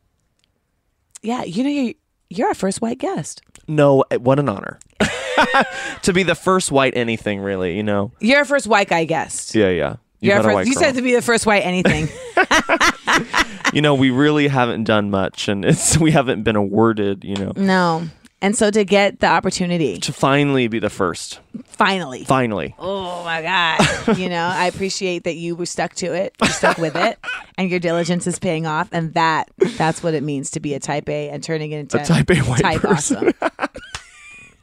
yeah, 1.23 1.45
you 1.45 1.65
know, 1.65 1.71
you're 1.71 1.95
you're 2.29 2.49
our 2.49 2.55
first 2.55 2.81
white 2.81 2.99
guest. 2.99 3.43
No, 3.67 4.05
eh, 4.11 4.17
what 4.17 4.39
an 4.39 4.49
honor. 4.49 4.79
to 6.03 6.13
be 6.13 6.23
the 6.23 6.35
first 6.35 6.71
white 6.71 6.97
anything, 6.97 7.41
really, 7.41 7.77
you 7.77 7.83
know? 7.83 8.13
You're 8.21 8.39
our 8.39 8.45
first 8.45 8.67
white 8.67 8.89
guy 8.89 9.05
guest. 9.05 9.55
Yeah, 9.55 9.71
yeah. 9.71 9.97
You're 10.21 10.39
a 10.39 10.43
first, 10.43 10.69
you 10.69 10.75
said 10.75 10.97
to 10.97 11.03
be 11.03 11.15
the 11.15 11.23
first 11.23 11.47
white 11.47 11.65
anything. 11.65 12.09
you 13.73 13.81
know, 13.81 13.95
we 13.95 14.11
really 14.11 14.49
haven't 14.49 14.85
done 14.85 15.11
much 15.11 15.49
and 15.49 15.65
it's 15.65 15.97
we 15.99 16.11
haven't 16.11 16.43
been 16.43 16.57
awarded, 16.57 17.25
you 17.25 17.37
know, 17.37 17.53
no. 17.57 18.09
And 18.43 18.57
so 18.57 18.71
to 18.71 18.85
get 18.85 19.21
the 19.21 19.27
opportunity, 19.27 19.99
to 19.99 20.13
finally 20.15 20.67
be 20.69 20.79
the 20.79 20.89
first. 20.89 21.41
finally, 21.65 22.25
Finally. 22.25 22.75
Oh 22.79 23.23
my 23.23 23.43
God. 23.43 24.17
you 24.19 24.31
know, 24.31 24.45
I 24.47 24.65
appreciate 24.67 25.25
that 25.25 25.35
you 25.37 25.55
were 25.55 25.67
stuck 25.67 25.93
to 25.97 26.15
it. 26.15 26.35
You 26.41 26.49
stuck 26.49 26.79
with 26.79 26.97
it. 26.97 27.19
And 27.59 27.69
your 27.69 27.79
diligence 27.81 28.27
is 28.27 28.39
paying 28.39 28.65
off. 28.67 28.89
And 28.91 29.13
that 29.13 29.51
that's 29.77 30.03
what 30.03 30.15
it 30.15 30.23
means 30.23 30.53
to 30.53 30.61
be 30.61 30.73
a 30.73 30.81
type 30.81 31.11
A 31.11 31.29
and 31.29 31.43
turning 31.43 31.73
it 31.73 31.81
into 31.81 32.01
A 32.01 32.05
type 32.07 32.31
A 32.31 32.37
white 32.39 32.63
type 32.63 32.81
person. 32.81 33.35
awesome. 33.43 33.69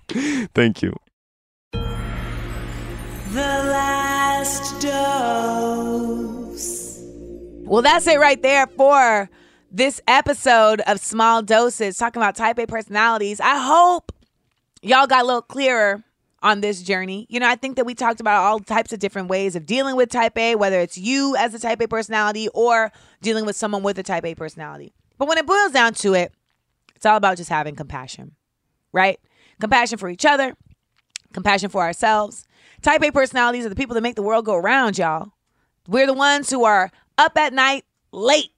Thank 0.55 0.81
you. 0.81 0.95
The 1.73 1.79
last 3.35 4.81
dose. 4.81 6.99
Well, 7.65 7.83
that's 7.83 8.07
it 8.07 8.19
right 8.19 8.41
there 8.41 8.65
for 8.65 9.29
this 9.71 10.01
episode 10.07 10.81
of 10.81 10.99
Small 10.99 11.41
Doses, 11.41 11.97
talking 11.97 12.21
about 12.21 12.35
type 12.35 12.59
A 12.59 12.67
personalities. 12.67 13.39
I 13.39 13.59
hope 13.59 14.11
y'all 14.81 15.07
got 15.07 15.23
a 15.23 15.25
little 15.25 15.41
clearer 15.41 16.03
on 16.41 16.61
this 16.61 16.81
journey. 16.81 17.25
You 17.29 17.39
know, 17.39 17.49
I 17.49 17.55
think 17.55 17.75
that 17.75 17.85
we 17.85 17.93
talked 17.93 18.19
about 18.19 18.43
all 18.43 18.59
types 18.59 18.93
of 18.93 18.99
different 18.99 19.27
ways 19.29 19.55
of 19.55 19.65
dealing 19.65 19.95
with 19.95 20.09
type 20.09 20.37
A, 20.37 20.55
whether 20.55 20.79
it's 20.79 20.97
you 20.97 21.35
as 21.37 21.53
a 21.53 21.59
type 21.59 21.81
A 21.81 21.87
personality 21.87 22.47
or 22.53 22.91
dealing 23.21 23.45
with 23.45 23.55
someone 23.55 23.83
with 23.83 23.97
a 23.99 24.03
type 24.03 24.25
A 24.25 24.35
personality. 24.35 24.93
But 25.17 25.27
when 25.27 25.37
it 25.37 25.47
boils 25.47 25.71
down 25.71 25.93
to 25.95 26.13
it, 26.13 26.31
it's 26.95 27.05
all 27.05 27.17
about 27.17 27.37
just 27.37 27.49
having 27.49 27.75
compassion, 27.75 28.35
right? 28.91 29.19
Compassion 29.59 29.97
for 29.97 30.09
each 30.09 30.25
other, 30.25 30.55
compassion 31.33 31.69
for 31.69 31.81
ourselves. 31.81 32.45
Type 32.81 33.03
A 33.03 33.11
personalities 33.11 33.65
are 33.65 33.69
the 33.69 33.75
people 33.75 33.95
that 33.95 34.01
make 34.01 34.15
the 34.15 34.21
world 34.21 34.45
go 34.45 34.55
around, 34.55 34.97
y'all. 34.97 35.31
We're 35.87 36.07
the 36.07 36.13
ones 36.13 36.49
who 36.49 36.63
are 36.63 36.91
up 37.17 37.37
at 37.37 37.53
night 37.53 37.83
late 38.11 38.51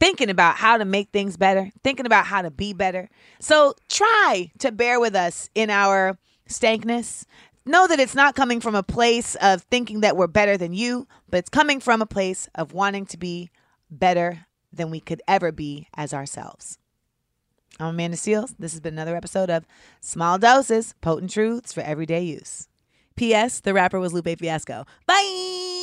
thinking 0.00 0.30
about 0.30 0.56
how 0.56 0.78
to 0.78 0.84
make 0.84 1.10
things 1.10 1.36
better, 1.36 1.70
thinking 1.82 2.06
about 2.06 2.26
how 2.26 2.42
to 2.42 2.50
be 2.50 2.72
better. 2.72 3.08
So 3.40 3.74
try 3.88 4.50
to 4.58 4.72
bear 4.72 5.00
with 5.00 5.14
us 5.14 5.50
in 5.54 5.70
our 5.70 6.18
stankness. 6.46 7.26
Know 7.66 7.86
that 7.86 8.00
it's 8.00 8.14
not 8.14 8.34
coming 8.34 8.60
from 8.60 8.74
a 8.74 8.82
place 8.82 9.34
of 9.36 9.62
thinking 9.62 10.00
that 10.00 10.16
we're 10.16 10.26
better 10.26 10.56
than 10.56 10.72
you, 10.72 11.06
but 11.28 11.38
it's 11.38 11.50
coming 11.50 11.80
from 11.80 12.00
a 12.00 12.06
place 12.06 12.48
of 12.54 12.72
wanting 12.72 13.06
to 13.06 13.18
be 13.18 13.50
better 13.90 14.46
than 14.72 14.90
we 14.90 15.00
could 15.00 15.22
ever 15.28 15.52
be 15.52 15.88
as 15.94 16.14
ourselves. 16.14 16.78
I'm 17.80 17.90
Amanda 17.90 18.16
Seales. 18.16 18.54
This 18.58 18.72
has 18.72 18.80
been 18.80 18.94
another 18.94 19.16
episode 19.16 19.50
of 19.50 19.66
Small 20.00 20.38
Doses, 20.38 20.94
Potent 21.00 21.30
Truths 21.30 21.72
for 21.72 21.80
Everyday 21.82 22.22
Use. 22.22 22.68
P.S. 23.16 23.60
The 23.60 23.74
rapper 23.74 24.00
was 24.00 24.12
Lupe 24.12 24.38
Fiasco. 24.38 24.84
Bye. 25.06 25.77